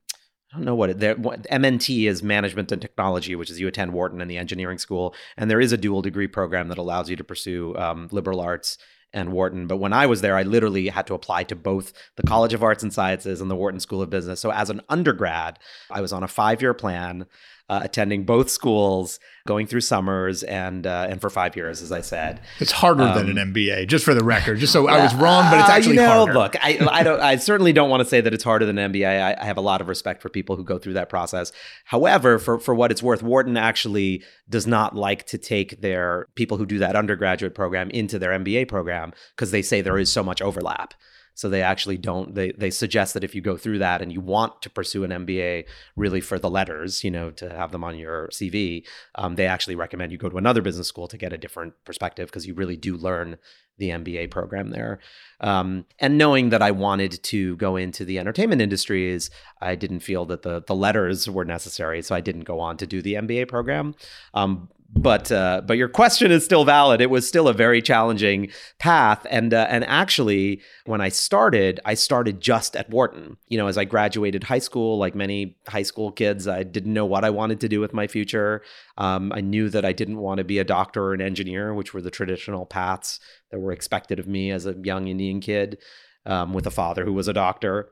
I 0.53 0.57
don't 0.57 0.65
know 0.65 0.75
what 0.75 0.89
it, 0.89 1.19
what 1.19 1.45
M&T 1.49 2.07
is 2.07 2.23
Management 2.23 2.71
and 2.71 2.81
Technology, 2.81 3.35
which 3.35 3.49
is 3.49 3.59
you 3.59 3.67
attend 3.67 3.91
Wharton 3.91 4.21
and 4.21 4.31
the 4.31 4.37
engineering 4.37 4.77
school, 4.77 5.13
and 5.35 5.51
there 5.51 5.59
is 5.59 5.73
a 5.73 5.77
dual 5.77 6.01
degree 6.01 6.27
program 6.27 6.69
that 6.69 6.77
allows 6.77 7.09
you 7.09 7.17
to 7.17 7.23
pursue 7.25 7.75
um, 7.75 8.07
liberal 8.11 8.39
arts 8.39 8.77
and 9.11 9.31
Wharton. 9.31 9.65
But 9.65 9.77
when 9.77 9.93
I 9.93 10.05
was 10.05 10.21
there, 10.21 10.35
I 10.35 10.43
literally 10.43 10.89
had 10.89 11.07
to 11.07 11.13
apply 11.13 11.45
to 11.45 11.55
both 11.55 11.93
the 12.17 12.23
College 12.23 12.53
of 12.53 12.61
Arts 12.61 12.83
and 12.83 12.93
Sciences 12.93 13.41
and 13.41 13.49
the 13.49 13.55
Wharton 13.55 13.79
School 13.79 14.01
of 14.01 14.09
Business. 14.09 14.39
So 14.39 14.51
as 14.51 14.69
an 14.69 14.81
undergrad, 14.89 15.57
I 15.89 16.01
was 16.01 16.13
on 16.13 16.23
a 16.23 16.27
five 16.27 16.61
year 16.61 16.73
plan 16.73 17.25
uh, 17.67 17.79
attending 17.83 18.23
both 18.25 18.49
schools, 18.49 19.19
going 19.47 19.65
through 19.65 19.81
summers, 19.81 20.43
and 20.43 20.85
uh, 20.85 21.07
and 21.09 21.19
for 21.19 21.29
five 21.29 21.55
years, 21.55 21.81
as 21.81 21.91
I 21.91 22.01
said. 22.01 22.39
It's 22.59 22.71
harder 22.71 23.03
Um, 23.03 23.15
than 23.27 23.37
an 23.37 23.53
MBA, 23.53 23.87
just 23.87 24.05
for 24.05 24.13
the 24.13 24.23
record. 24.23 24.59
Just 24.59 24.71
so 24.71 24.87
I 24.87 25.03
was 25.03 25.13
wrong, 25.23 25.49
but 25.49 25.59
it's 25.61 25.69
Uh, 25.69 25.71
actually 25.73 25.95
you 25.95 26.01
know, 26.01 26.25
harder. 26.25 26.33
look, 26.33 26.55
I, 26.63 26.77
I 26.91 27.01
don't. 27.03 27.19
I 27.19 27.37
certainly 27.37 27.73
don't 27.73 27.89
want 27.89 28.01
to 28.01 28.05
say 28.09 28.21
that 28.21 28.33
it's 28.33 28.43
harder 28.43 28.65
than 28.65 28.77
an 28.77 28.91
MBA. 28.93 29.05
I, 29.21 29.35
I 29.41 29.45
have 29.45 29.57
a 29.57 29.61
lot 29.61 29.81
of 29.81 29.87
respect 29.87 30.21
for 30.21 30.29
people 30.29 30.55
who 30.55 30.63
go 30.63 30.77
through 30.77 30.93
that 30.93 31.09
process. 31.09 31.51
However, 31.85 32.39
for 32.39 32.59
for 32.59 32.75
what 32.75 32.91
it's 32.91 33.01
worth, 33.03 33.23
Wharton 33.23 33.57
actually 33.57 34.23
does 34.49 34.67
not 34.67 34.95
like 34.95 35.25
to 35.27 35.37
take 35.37 35.81
their 35.81 36.27
people 36.35 36.57
who 36.57 36.65
do 36.65 36.77
that 36.79 36.95
undergraduate 36.95 37.55
program 37.55 37.89
into 37.89 38.19
their 38.19 38.31
MBA 38.31 38.67
program 38.67 39.11
because 39.35 39.51
they 39.51 39.61
say 39.61 39.81
there 39.81 39.97
is 39.97 40.11
so 40.11 40.23
much 40.23 40.41
overlap. 40.41 40.93
So 41.35 41.49
they 41.49 41.61
actually 41.61 41.97
don't. 41.97 42.33
They 42.33 42.51
they 42.51 42.71
suggest 42.71 43.13
that 43.13 43.23
if 43.23 43.35
you 43.35 43.41
go 43.41 43.57
through 43.57 43.79
that 43.79 44.01
and 44.01 44.11
you 44.11 44.21
want 44.21 44.61
to 44.63 44.69
pursue 44.69 45.03
an 45.03 45.11
MBA, 45.11 45.65
really 45.95 46.21
for 46.21 46.39
the 46.39 46.49
letters, 46.49 47.03
you 47.03 47.11
know, 47.11 47.29
to 47.31 47.49
have 47.49 47.71
them 47.71 47.83
on 47.83 47.97
your 47.97 48.29
CV, 48.29 48.85
um, 49.15 49.35
they 49.35 49.45
actually 49.45 49.75
recommend 49.75 50.11
you 50.11 50.17
go 50.17 50.29
to 50.29 50.37
another 50.37 50.61
business 50.61 50.87
school 50.87 51.07
to 51.09 51.17
get 51.17 51.33
a 51.33 51.37
different 51.37 51.73
perspective 51.83 52.27
because 52.27 52.47
you 52.47 52.53
really 52.53 52.77
do 52.77 52.95
learn 52.95 53.37
the 53.77 53.89
MBA 53.89 54.31
program 54.31 54.69
there. 54.69 54.99
Um, 55.41 55.85
and 55.99 56.17
knowing 56.17 56.49
that 56.49 56.61
I 56.61 56.71
wanted 56.71 57.21
to 57.23 57.57
go 57.57 57.75
into 57.75 58.05
the 58.05 58.19
entertainment 58.19 58.61
industries, 58.61 59.29
I 59.61 59.75
didn't 59.75 59.99
feel 59.99 60.25
that 60.27 60.43
the 60.43 60.63
the 60.65 60.75
letters 60.75 61.29
were 61.29 61.45
necessary, 61.45 62.01
so 62.01 62.15
I 62.15 62.21
didn't 62.21 62.45
go 62.45 62.59
on 62.59 62.77
to 62.77 62.87
do 62.87 63.01
the 63.01 63.15
MBA 63.15 63.47
program. 63.47 63.95
Um, 64.33 64.69
but 64.93 65.31
uh, 65.31 65.61
but 65.65 65.77
your 65.77 65.89
question 65.89 66.31
is 66.31 66.45
still 66.45 66.63
valid. 66.63 67.01
It 67.01 67.09
was 67.09 67.27
still 67.27 67.47
a 67.47 67.53
very 67.53 67.81
challenging 67.81 68.49
path, 68.79 69.25
and 69.29 69.53
uh, 69.53 69.67
and 69.69 69.83
actually, 69.85 70.61
when 70.85 71.01
I 71.01 71.09
started, 71.09 71.79
I 71.85 71.95
started 71.95 72.39
just 72.39 72.75
at 72.75 72.89
Wharton. 72.89 73.37
You 73.47 73.57
know, 73.57 73.67
as 73.67 73.77
I 73.77 73.85
graduated 73.85 74.43
high 74.43 74.59
school, 74.59 74.97
like 74.97 75.15
many 75.15 75.57
high 75.67 75.83
school 75.83 76.11
kids, 76.11 76.47
I 76.47 76.63
didn't 76.63 76.93
know 76.93 77.05
what 77.05 77.25
I 77.25 77.29
wanted 77.29 77.59
to 77.61 77.69
do 77.69 77.79
with 77.79 77.93
my 77.93 78.07
future. 78.07 78.61
Um, 78.97 79.31
I 79.33 79.41
knew 79.41 79.69
that 79.69 79.85
I 79.85 79.91
didn't 79.91 80.17
want 80.17 80.37
to 80.37 80.43
be 80.43 80.59
a 80.59 80.63
doctor 80.63 81.03
or 81.03 81.13
an 81.13 81.21
engineer, 81.21 81.73
which 81.73 81.93
were 81.93 82.01
the 82.01 82.11
traditional 82.11 82.65
paths 82.65 83.19
that 83.51 83.59
were 83.59 83.71
expected 83.71 84.19
of 84.19 84.27
me 84.27 84.51
as 84.51 84.65
a 84.65 84.75
young 84.83 85.07
Indian 85.07 85.41
kid 85.41 85.79
um, 86.25 86.53
with 86.53 86.67
a 86.67 86.71
father 86.71 87.05
who 87.05 87.13
was 87.13 87.27
a 87.27 87.33
doctor 87.33 87.89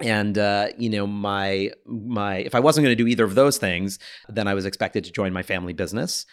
and 0.00 0.38
uh, 0.38 0.68
you 0.76 0.90
know 0.90 1.06
my 1.06 1.70
my 1.86 2.36
if 2.36 2.54
i 2.54 2.60
wasn't 2.60 2.84
going 2.84 2.96
to 2.96 3.02
do 3.02 3.08
either 3.08 3.24
of 3.24 3.34
those 3.34 3.58
things 3.58 3.98
then 4.28 4.48
i 4.48 4.54
was 4.54 4.66
expected 4.66 5.04
to 5.04 5.12
join 5.12 5.32
my 5.32 5.42
family 5.42 5.72
business. 5.72 6.26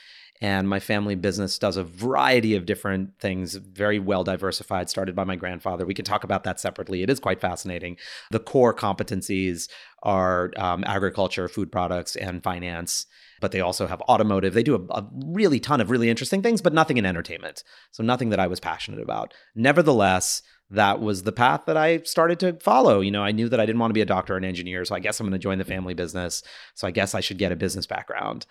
And 0.43 0.67
my 0.67 0.79
family 0.79 1.13
business 1.13 1.59
does 1.59 1.77
a 1.77 1.83
variety 1.83 2.55
of 2.55 2.65
different 2.65 3.19
things 3.19 3.53
very 3.53 3.99
well 3.99 4.23
diversified 4.23 4.89
started 4.89 5.15
by 5.15 5.23
my 5.23 5.35
grandfather. 5.35 5.85
We 5.85 5.93
can 5.93 6.03
talk 6.03 6.23
about 6.23 6.43
that 6.45 6.59
separately. 6.59 7.03
It 7.03 7.11
is 7.11 7.19
quite 7.19 7.39
fascinating. 7.39 7.97
The 8.31 8.39
core 8.39 8.73
competencies 8.73 9.69
are 10.01 10.51
um, 10.57 10.83
agriculture 10.87 11.47
food 11.47 11.71
products 11.71 12.15
and 12.15 12.43
finance 12.43 13.05
but 13.39 13.51
they 13.51 13.59
also 13.59 13.87
have 13.87 14.01
automotive. 14.01 14.53
They 14.53 14.61
do 14.61 14.75
a, 14.75 14.93
a 14.93 15.09
really 15.11 15.59
ton 15.59 15.81
of 15.81 15.89
really 15.89 16.09
interesting 16.09 16.43
things 16.43 16.61
but 16.61 16.73
nothing 16.73 16.97
in 16.97 17.05
entertainment. 17.05 17.63
So 17.91 18.03
nothing 18.03 18.29
that 18.29 18.39
i 18.39 18.47
was 18.47 18.59
passionate 18.59 19.01
about. 19.01 19.33
Nevertheless 19.55 20.43
that 20.71 21.01
was 21.01 21.23
the 21.23 21.31
path 21.31 21.63
that 21.67 21.77
I 21.77 21.99
started 21.99 22.39
to 22.39 22.53
follow. 22.53 23.01
You 23.01 23.11
know, 23.11 23.23
I 23.23 23.31
knew 23.31 23.49
that 23.49 23.59
I 23.59 23.65
didn't 23.65 23.79
want 23.79 23.91
to 23.91 23.95
be 23.95 24.01
a 24.01 24.05
doctor 24.05 24.33
or 24.33 24.37
an 24.37 24.45
engineer, 24.45 24.83
so 24.85 24.95
I 24.95 24.99
guess 24.99 25.19
I'm 25.19 25.27
going 25.27 25.33
to 25.33 25.39
join 25.39 25.57
the 25.57 25.65
family 25.65 25.93
business. 25.93 26.43
So 26.75 26.87
I 26.87 26.91
guess 26.91 27.13
I 27.13 27.19
should 27.19 27.37
get 27.37 27.51
a 27.51 27.57
business 27.57 27.85
background. 27.85 28.45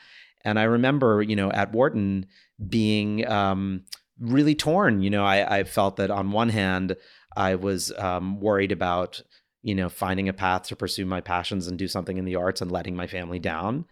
And 0.44 0.58
I 0.58 0.64
remember, 0.64 1.22
you 1.22 1.36
know, 1.36 1.50
at 1.50 1.72
Wharton 1.72 2.26
being 2.68 3.26
um, 3.26 3.84
really 4.18 4.54
torn. 4.54 5.02
You 5.02 5.10
know, 5.10 5.24
I, 5.24 5.58
I 5.58 5.64
felt 5.64 5.96
that 5.96 6.10
on 6.10 6.32
one 6.32 6.50
hand, 6.50 6.96
I 7.36 7.54
was 7.54 7.92
um, 7.98 8.40
worried 8.40 8.72
about, 8.72 9.22
you 9.62 9.74
know, 9.74 9.88
finding 9.88 10.28
a 10.28 10.32
path 10.32 10.64
to 10.64 10.76
pursue 10.76 11.04
my 11.04 11.20
passions 11.20 11.66
and 11.66 11.78
do 11.78 11.88
something 11.88 12.16
in 12.16 12.24
the 12.24 12.36
arts 12.36 12.60
and 12.60 12.70
letting 12.70 12.96
my 12.96 13.06
family 13.06 13.38
down. 13.38 13.84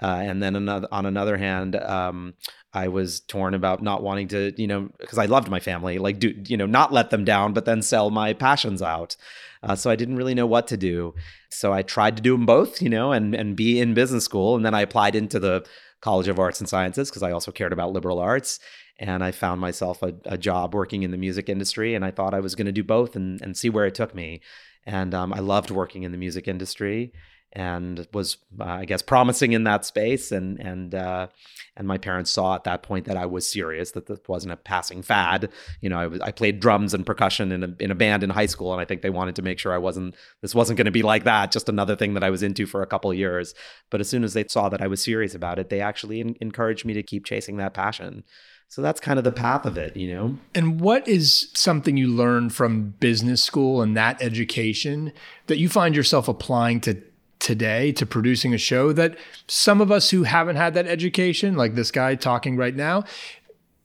Uh, 0.00 0.20
and 0.22 0.42
then 0.42 0.56
another, 0.56 0.88
on 0.90 1.04
another 1.04 1.36
hand, 1.36 1.76
um, 1.76 2.34
I 2.72 2.88
was 2.88 3.20
torn 3.20 3.52
about 3.52 3.82
not 3.82 4.02
wanting 4.02 4.28
to, 4.28 4.52
you 4.56 4.66
know, 4.66 4.88
because 4.98 5.18
I 5.18 5.26
loved 5.26 5.50
my 5.50 5.60
family, 5.60 5.98
like 5.98 6.18
do, 6.18 6.34
you 6.46 6.56
know, 6.56 6.66
not 6.66 6.92
let 6.92 7.10
them 7.10 7.24
down, 7.24 7.52
but 7.52 7.66
then 7.66 7.82
sell 7.82 8.10
my 8.10 8.32
passions 8.32 8.80
out. 8.80 9.16
Uh, 9.62 9.76
so 9.76 9.90
I 9.90 9.96
didn't 9.96 10.16
really 10.16 10.34
know 10.34 10.46
what 10.46 10.66
to 10.68 10.76
do. 10.76 11.14
So 11.50 11.72
I 11.72 11.82
tried 11.82 12.16
to 12.16 12.22
do 12.22 12.32
them 12.32 12.46
both, 12.46 12.80
you 12.80 12.88
know, 12.88 13.12
and 13.12 13.34
and 13.34 13.56
be 13.56 13.80
in 13.80 13.92
business 13.92 14.24
school, 14.24 14.56
and 14.56 14.64
then 14.64 14.74
I 14.74 14.80
applied 14.80 15.14
into 15.14 15.38
the 15.38 15.66
College 16.00 16.28
of 16.28 16.38
Arts 16.38 16.60
and 16.60 16.68
Sciences 16.68 17.10
because 17.10 17.22
I 17.22 17.32
also 17.32 17.52
cared 17.52 17.72
about 17.72 17.92
liberal 17.92 18.18
arts. 18.18 18.58
And 18.98 19.24
I 19.24 19.30
found 19.30 19.62
myself 19.62 20.02
a, 20.02 20.12
a 20.26 20.36
job 20.36 20.74
working 20.74 21.02
in 21.04 21.10
the 21.10 21.16
music 21.16 21.48
industry, 21.48 21.94
and 21.94 22.04
I 22.04 22.10
thought 22.10 22.34
I 22.34 22.40
was 22.40 22.54
going 22.54 22.66
to 22.66 22.72
do 22.72 22.84
both 22.84 23.16
and 23.16 23.40
and 23.42 23.56
see 23.56 23.68
where 23.68 23.86
it 23.86 23.94
took 23.94 24.14
me. 24.14 24.40
And 24.86 25.14
um, 25.14 25.32
I 25.32 25.40
loved 25.40 25.70
working 25.70 26.02
in 26.02 26.12
the 26.12 26.18
music 26.18 26.48
industry 26.48 27.12
and 27.52 28.06
was 28.12 28.36
uh, 28.60 28.64
I 28.64 28.84
guess 28.84 29.02
promising 29.02 29.52
in 29.52 29.64
that 29.64 29.84
space. 29.84 30.30
And 30.30 30.58
and 30.60 30.94
uh, 30.94 31.28
and 31.76 31.88
my 31.88 31.98
parents 31.98 32.30
saw 32.30 32.54
at 32.54 32.64
that 32.64 32.82
point 32.82 33.06
that 33.06 33.16
I 33.16 33.26
was 33.26 33.50
serious 33.50 33.92
that 33.92 34.06
this 34.06 34.20
wasn't 34.28 34.52
a 34.52 34.56
passing 34.56 35.02
fad. 35.02 35.50
You 35.80 35.90
know 35.90 35.98
I 35.98 36.06
was 36.06 36.20
I 36.20 36.30
played 36.30 36.60
drums 36.60 36.94
and 36.94 37.04
percussion 37.04 37.50
in 37.50 37.64
a 37.64 37.74
in 37.80 37.90
a 37.90 37.96
band 37.96 38.22
in 38.22 38.30
high 38.30 38.46
school 38.46 38.72
and 38.72 38.80
I 38.80 38.84
think 38.84 39.02
they 39.02 39.10
wanted 39.10 39.36
to 39.36 39.42
make 39.42 39.58
sure 39.58 39.72
I 39.72 39.78
wasn't 39.78 40.14
this 40.42 40.54
wasn't 40.54 40.76
going 40.76 40.84
to 40.84 40.90
be 40.92 41.02
like 41.02 41.24
that 41.24 41.50
just 41.50 41.68
another 41.68 41.96
thing 41.96 42.14
that 42.14 42.24
I 42.24 42.30
was 42.30 42.42
into 42.42 42.66
for 42.66 42.82
a 42.82 42.86
couple 42.86 43.12
years. 43.12 43.54
But 43.90 44.00
as 44.00 44.08
soon 44.08 44.22
as 44.22 44.34
they 44.34 44.44
saw 44.46 44.68
that 44.68 44.82
I 44.82 44.86
was 44.86 45.02
serious 45.02 45.34
about 45.34 45.58
it 45.58 45.70
they 45.70 45.80
actually 45.80 46.20
en- 46.20 46.36
encouraged 46.40 46.84
me 46.84 46.94
to 46.94 47.02
keep 47.02 47.24
chasing 47.24 47.56
that 47.56 47.74
passion 47.74 48.22
so 48.70 48.80
that's 48.80 49.00
kind 49.00 49.18
of 49.18 49.24
the 49.24 49.32
path 49.32 49.66
of 49.66 49.76
it 49.76 49.94
you 49.96 50.10
know 50.14 50.38
And 50.54 50.80
what 50.80 51.06
is 51.06 51.50
something 51.54 51.98
you 51.98 52.08
learned 52.08 52.54
from 52.54 52.94
business 53.00 53.42
school 53.42 53.82
and 53.82 53.94
that 53.96 54.22
education 54.22 55.12
that 55.48 55.58
you 55.58 55.68
find 55.68 55.94
yourself 55.94 56.28
applying 56.28 56.80
to 56.82 57.02
today 57.40 57.90
to 57.92 58.06
producing 58.06 58.54
a 58.54 58.58
show 58.58 58.92
that 58.92 59.18
some 59.48 59.80
of 59.80 59.90
us 59.90 60.10
who 60.10 60.22
haven't 60.22 60.56
had 60.56 60.74
that 60.74 60.86
education, 60.86 61.56
like 61.56 61.74
this 61.74 61.90
guy 61.90 62.14
talking 62.14 62.56
right 62.56 62.76
now, 62.76 63.02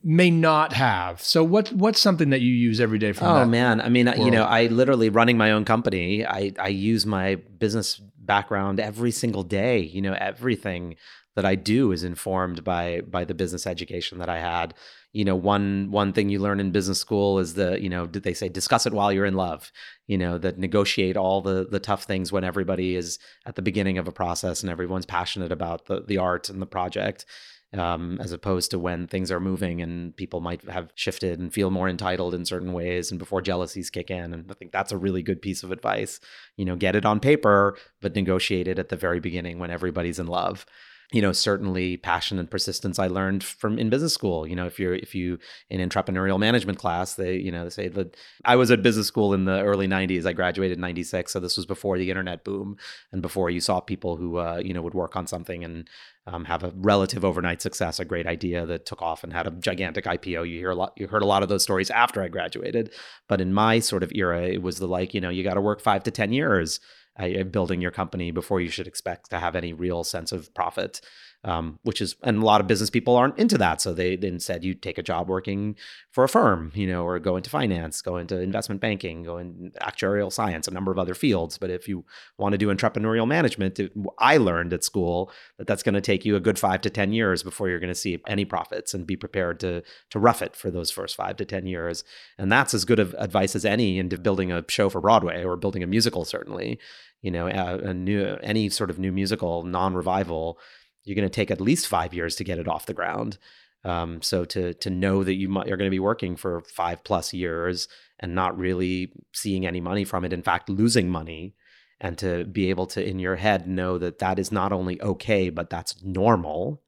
may 0.04 0.30
not 0.30 0.74
have. 0.74 1.22
So 1.22 1.44
what 1.44 1.72
what's 1.72 2.00
something 2.00 2.30
that 2.30 2.42
you 2.42 2.54
use 2.54 2.80
every 2.80 3.00
day 3.00 3.12
from 3.14 3.28
Oh 3.28 3.46
man, 3.46 3.82
I 3.82 3.90
mean, 3.90 4.08
uh, 4.08 4.16
you 4.16 4.30
know. 4.30 4.44
I 4.44 4.68
literally 4.68 5.10
running 5.10 5.38
my 5.38 5.52
own 5.52 5.66
company. 5.66 6.26
I 6.26 6.52
I 6.60 6.68
use 6.68 7.08
my 7.08 7.36
business 7.36 8.00
background 8.20 8.80
every 8.80 9.12
single 9.12 9.44
day. 9.44 9.80
You 9.80 10.02
know, 10.02 10.14
everything 10.14 10.98
that 11.36 11.46
I 11.46 11.56
do 11.56 11.92
is 11.92 12.04
informed 12.04 12.64
by 12.64 13.02
by 13.02 13.26
the 13.26 13.34
business 13.34 13.68
education 13.68 14.20
that 14.20 14.30
I 14.30 14.40
had. 14.40 14.74
You 15.14 15.26
know, 15.26 15.36
one 15.36 15.90
one 15.92 16.14
thing 16.14 16.30
you 16.30 16.40
learn 16.40 16.60
in 16.60 16.72
business 16.72 17.00
school 17.00 17.40
is 17.40 17.54
the 17.54 17.82
you 17.82 17.90
know, 17.90 18.06
did 18.06 18.24
they 18.24 18.34
say 18.34 18.50
discuss 18.50 18.86
it 18.86 18.94
while 18.94 19.12
you're 19.12 19.26
in 19.26 19.36
love? 19.36 19.72
You 20.08 20.18
know, 20.18 20.38
that 20.38 20.58
negotiate 20.58 21.18
all 21.18 21.42
the 21.42 21.68
the 21.70 21.80
tough 21.80 22.04
things 22.04 22.32
when 22.32 22.44
everybody 22.44 22.96
is 22.96 23.20
at 23.46 23.56
the 23.56 23.62
beginning 23.62 23.98
of 23.98 24.08
a 24.08 24.12
process 24.12 24.62
and 24.62 24.70
everyone's 24.70 25.06
passionate 25.06 25.52
about 25.52 25.86
the 25.86 26.02
the 26.02 26.18
art 26.18 26.50
and 26.50 26.62
the 26.62 26.66
project 26.66 27.26
um, 27.74 28.20
as 28.22 28.32
opposed 28.32 28.72
to 28.72 28.80
when 28.80 29.08
things 29.08 29.32
are 29.32 29.40
moving 29.40 29.82
and 29.82 30.16
people 30.16 30.40
might 30.40 30.64
have 30.70 30.92
shifted 30.96 31.40
and 31.40 31.54
feel 31.54 31.72
more 31.72 31.90
entitled 31.90 32.34
in 32.34 32.46
certain 32.46 32.74
ways 32.74 33.12
and 33.12 33.20
before 33.20 33.42
jealousies 33.42 33.90
kick 33.90 34.10
in. 34.10 34.34
And 34.34 34.50
I 34.50 34.54
think 34.54 34.72
that's 34.72 34.92
a 34.92 34.98
really 34.98 35.22
good 35.22 35.42
piece 35.42 35.64
of 35.64 35.72
advice. 35.72 36.20
You 36.58 36.66
know, 36.66 36.76
get 36.76 36.96
it 36.96 37.06
on 37.06 37.20
paper, 37.20 37.78
but 38.02 38.16
negotiate 38.16 38.68
it 38.68 38.80
at 38.80 38.90
the 38.90 38.96
very 38.96 39.20
beginning 39.20 39.60
when 39.60 39.72
everybody's 39.72 40.20
in 40.20 40.28
love. 40.28 40.66
You 41.12 41.22
know, 41.22 41.32
certainly 41.32 41.98
passion 41.98 42.40
and 42.40 42.50
persistence 42.50 42.98
I 43.00 43.08
learned 43.08 43.44
from 43.44 43.78
in 43.78 43.90
business 43.90 44.14
school. 44.14 44.48
You 44.48 44.56
know, 44.56 44.66
if 44.66 44.80
you're 44.80 44.96
if 44.96 45.14
you 45.14 45.38
in 45.70 45.88
entrepreneurial 45.88 46.40
management 46.40 46.80
class, 46.80 47.16
they, 47.16 47.36
you 47.38 47.52
know, 47.52 47.64
they 47.64 47.70
say 47.70 47.88
that 47.90 48.18
I 48.44 48.56
was 48.56 48.72
at 48.72 48.82
business 48.82 49.08
school 49.08 49.34
in 49.34 49.46
the 49.46 49.62
early 49.62 49.88
90s. 49.88 50.26
I 50.26 50.34
graduated 50.34 50.78
in 50.78 50.82
96, 50.82 51.32
so 51.32 51.40
this 51.40 51.58
was 51.58 51.66
before 51.66 51.98
the 51.98 52.10
internet 52.10 52.44
boom 52.44 52.78
and 53.12 53.22
before 53.22 53.50
you 53.50 53.62
saw 53.62 53.80
people 53.80 54.18
who 54.18 54.38
uh, 54.38 54.62
you 54.64 54.74
know, 54.74 54.82
would 54.82 54.94
work 54.94 55.16
on 55.16 55.28
something 55.28 55.64
and 55.64 55.90
um, 56.28 56.46
have 56.46 56.64
a 56.64 56.74
relative 56.76 57.24
overnight 57.24 57.62
success, 57.62 58.00
a 58.00 58.06
great 58.06 58.26
idea 58.26 58.66
that 58.66 58.86
took 58.86 59.02
off 59.02 59.24
and 59.24 59.32
had 59.32 59.46
a 59.46 59.52
gigantic 59.52 60.06
IPO. 60.06 60.50
You 60.50 60.58
hear 60.58 60.72
a 60.72 60.76
lot, 60.76 60.94
you 60.98 61.08
heard 61.08 61.22
a 61.22 61.28
lot 61.28 61.44
of 61.44 61.50
those 61.50 61.64
stories 61.64 61.92
after 61.92 62.22
I 62.22 62.28
graduated. 62.28 62.92
But 63.28 63.42
in 63.42 63.54
my 63.54 63.80
sort 63.80 64.04
of 64.04 64.12
era, 64.16 64.44
it 64.44 64.62
was 64.62 64.80
the 64.80 64.88
like, 64.88 65.14
you 65.14 65.22
know, 65.22 65.30
you 65.30 65.44
got 65.44 65.54
to 65.54 65.62
work 65.62 65.82
five 65.82 66.04
to 66.04 66.12
10 66.12 66.34
years 66.34 66.80
uh, 67.20 67.44
building 67.44 67.82
your 67.82 67.92
company 67.92 68.32
before 68.32 68.62
you 68.62 68.70
should 68.70 68.88
expect 68.88 69.30
to 69.30 69.40
have 69.40 69.56
any 69.56 69.74
real 69.74 70.04
sense 70.04 70.32
of 70.32 70.54
profit. 70.54 71.02
Um, 71.46 71.78
which 71.84 72.02
is, 72.02 72.16
and 72.24 72.42
a 72.42 72.46
lot 72.46 72.60
of 72.60 72.66
business 72.66 72.90
people 72.90 73.16
aren't 73.16 73.38
into 73.38 73.56
that. 73.60 73.80
So 73.80 73.94
they, 73.94 74.16
then 74.16 74.40
said 74.40 74.64
you 74.64 74.74
take 74.74 74.98
a 74.98 75.04
job 75.04 75.30
working 75.30 75.76
for 76.10 76.24
a 76.24 76.28
firm, 76.28 76.72
you 76.74 76.88
know, 76.88 77.06
or 77.06 77.20
go 77.20 77.38
into 77.38 77.52
finance, 77.52 78.02
go 78.02 78.18
into 78.18 78.42
investment 78.42 78.82
banking, 78.82 79.22
go 79.22 79.38
in 79.38 79.72
actuarial 79.80 80.34
science, 80.34 80.68
a 80.68 80.72
number 80.72 80.92
of 80.92 80.98
other 80.98 81.14
fields. 81.14 81.60
But 81.60 81.70
if 81.70 81.88
you 81.88 82.04
want 82.40 82.54
to 82.54 82.58
do 82.58 82.74
entrepreneurial 82.74 83.28
management, 83.28 83.80
it, 83.80 83.92
I 84.18 84.38
learned 84.38 84.74
at 84.74 84.84
school 84.84 85.32
that 85.60 85.68
that's 85.68 85.84
going 85.84 85.94
to 85.94 86.02
take 86.02 86.26
you 86.26 86.36
a 86.36 86.40
good 86.40 86.58
five 86.58 86.82
to 86.82 86.90
10 86.90 87.14
years 87.14 87.44
before 87.44 87.70
you're 87.70 87.80
going 87.80 87.94
to 87.94 87.96
see 87.96 88.20
any 88.26 88.44
profits 88.44 88.96
and 88.96 89.06
be 89.06 89.16
prepared 89.16 89.60
to, 89.60 89.84
to 90.10 90.20
rough 90.20 90.42
it 90.42 90.56
for 90.56 90.72
those 90.72 90.90
first 90.90 91.16
five 91.16 91.36
to 91.38 91.46
10 91.46 91.68
years. 91.68 92.04
And 92.40 92.52
that's 92.52 92.74
as 92.74 92.86
good 92.86 93.00
of 93.00 93.14
advice 93.20 93.56
as 93.56 93.66
any 93.66 94.00
into 94.00 94.18
building 94.18 94.52
a 94.52 94.66
show 94.68 94.90
for 94.90 95.00
Broadway 95.00 95.44
or 95.44 95.58
building 95.58 95.84
a 95.84 95.88
musical, 95.88 96.26
certainly, 96.26 96.80
you 97.22 97.30
know, 97.30 97.48
a, 97.48 97.90
a 97.90 97.94
new, 97.94 98.38
any 98.42 98.70
sort 98.70 98.90
of 98.90 98.98
new 98.98 99.12
musical, 99.12 99.64
non-revival, 99.64 100.58
you're 101.06 101.16
going 101.16 101.28
to 101.28 101.34
take 101.34 101.52
at 101.52 101.62
least 101.62 101.88
five 101.88 102.14
years 102.14 102.36
to 102.36 102.44
get 102.44 102.60
it 102.60 102.68
off 102.68 102.88
the 102.88 102.94
ground. 102.94 103.38
Um, 103.84 104.22
so 104.22 104.46
to 104.46 104.74
to 104.74 104.90
know 104.90 105.24
that 105.24 105.36
you 105.36 105.48
might, 105.48 105.68
you're 105.68 105.78
going 105.78 105.90
to 105.90 105.96
be 105.96 106.00
working 106.00 106.36
for 106.36 106.62
five 106.62 107.04
plus 107.04 107.34
years 107.34 107.88
and 108.20 108.34
not 108.34 108.58
really 108.58 109.12
seeing 109.32 109.66
any 109.68 109.80
money 109.80 110.04
from 110.04 110.26
it, 110.26 110.34
in 110.34 110.42
fact, 110.42 110.70
losing 110.70 111.10
money, 111.10 111.54
and 112.02 112.18
to 112.18 112.46
be 112.46 112.72
able 112.72 112.88
to 112.88 113.08
in 113.08 113.20
your 113.20 113.36
head 113.36 113.68
know 113.68 113.98
that 114.00 114.20
that 114.20 114.40
is 114.40 114.52
not 114.52 114.72
only 114.72 115.00
okay, 115.02 115.50
but 115.50 115.70
that's 115.70 116.04
normal, 116.04 116.82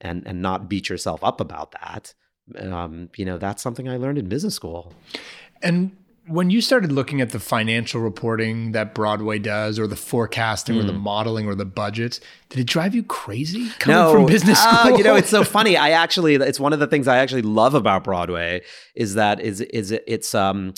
and 0.00 0.26
and 0.26 0.42
not 0.42 0.68
beat 0.68 0.90
yourself 0.90 1.24
up 1.24 1.40
about 1.40 1.72
that. 1.72 2.12
Um, 2.58 3.08
you 3.16 3.24
know, 3.24 3.38
that's 3.38 3.62
something 3.62 3.88
I 3.88 3.96
learned 3.96 4.18
in 4.18 4.28
business 4.28 4.54
school. 4.54 4.92
And 5.62 5.96
when 6.26 6.50
you 6.50 6.60
started 6.60 6.92
looking 6.92 7.20
at 7.20 7.30
the 7.30 7.40
financial 7.40 8.00
reporting 8.00 8.72
that 8.72 8.94
Broadway 8.94 9.38
does, 9.38 9.78
or 9.78 9.86
the 9.86 9.96
forecasting, 9.96 10.78
or 10.78 10.84
the 10.84 10.92
Mm. 10.92 11.00
modeling, 11.00 11.46
or 11.46 11.54
the 11.54 11.64
budgets, 11.64 12.20
did 12.48 12.60
it 12.60 12.66
drive 12.66 12.94
you 12.94 13.02
crazy 13.02 13.70
coming 13.78 13.96
no, 13.96 14.12
from 14.12 14.26
business 14.26 14.58
ah, 14.62 14.84
school? 14.84 14.98
you 14.98 15.04
know, 15.04 15.16
it's 15.16 15.30
so 15.30 15.42
funny. 15.58 15.76
I 15.76 15.90
actually, 15.90 16.36
it's 16.36 16.60
one 16.60 16.72
of 16.72 16.78
the 16.78 16.86
things 16.86 17.08
I 17.08 17.18
actually 17.18 17.42
love 17.42 17.74
about 17.74 18.04
Broadway 18.04 18.62
is 18.94 19.14
that 19.14 19.40
is 19.40 19.60
is 19.60 19.90
it, 19.90 20.04
it's 20.06 20.34
um 20.34 20.74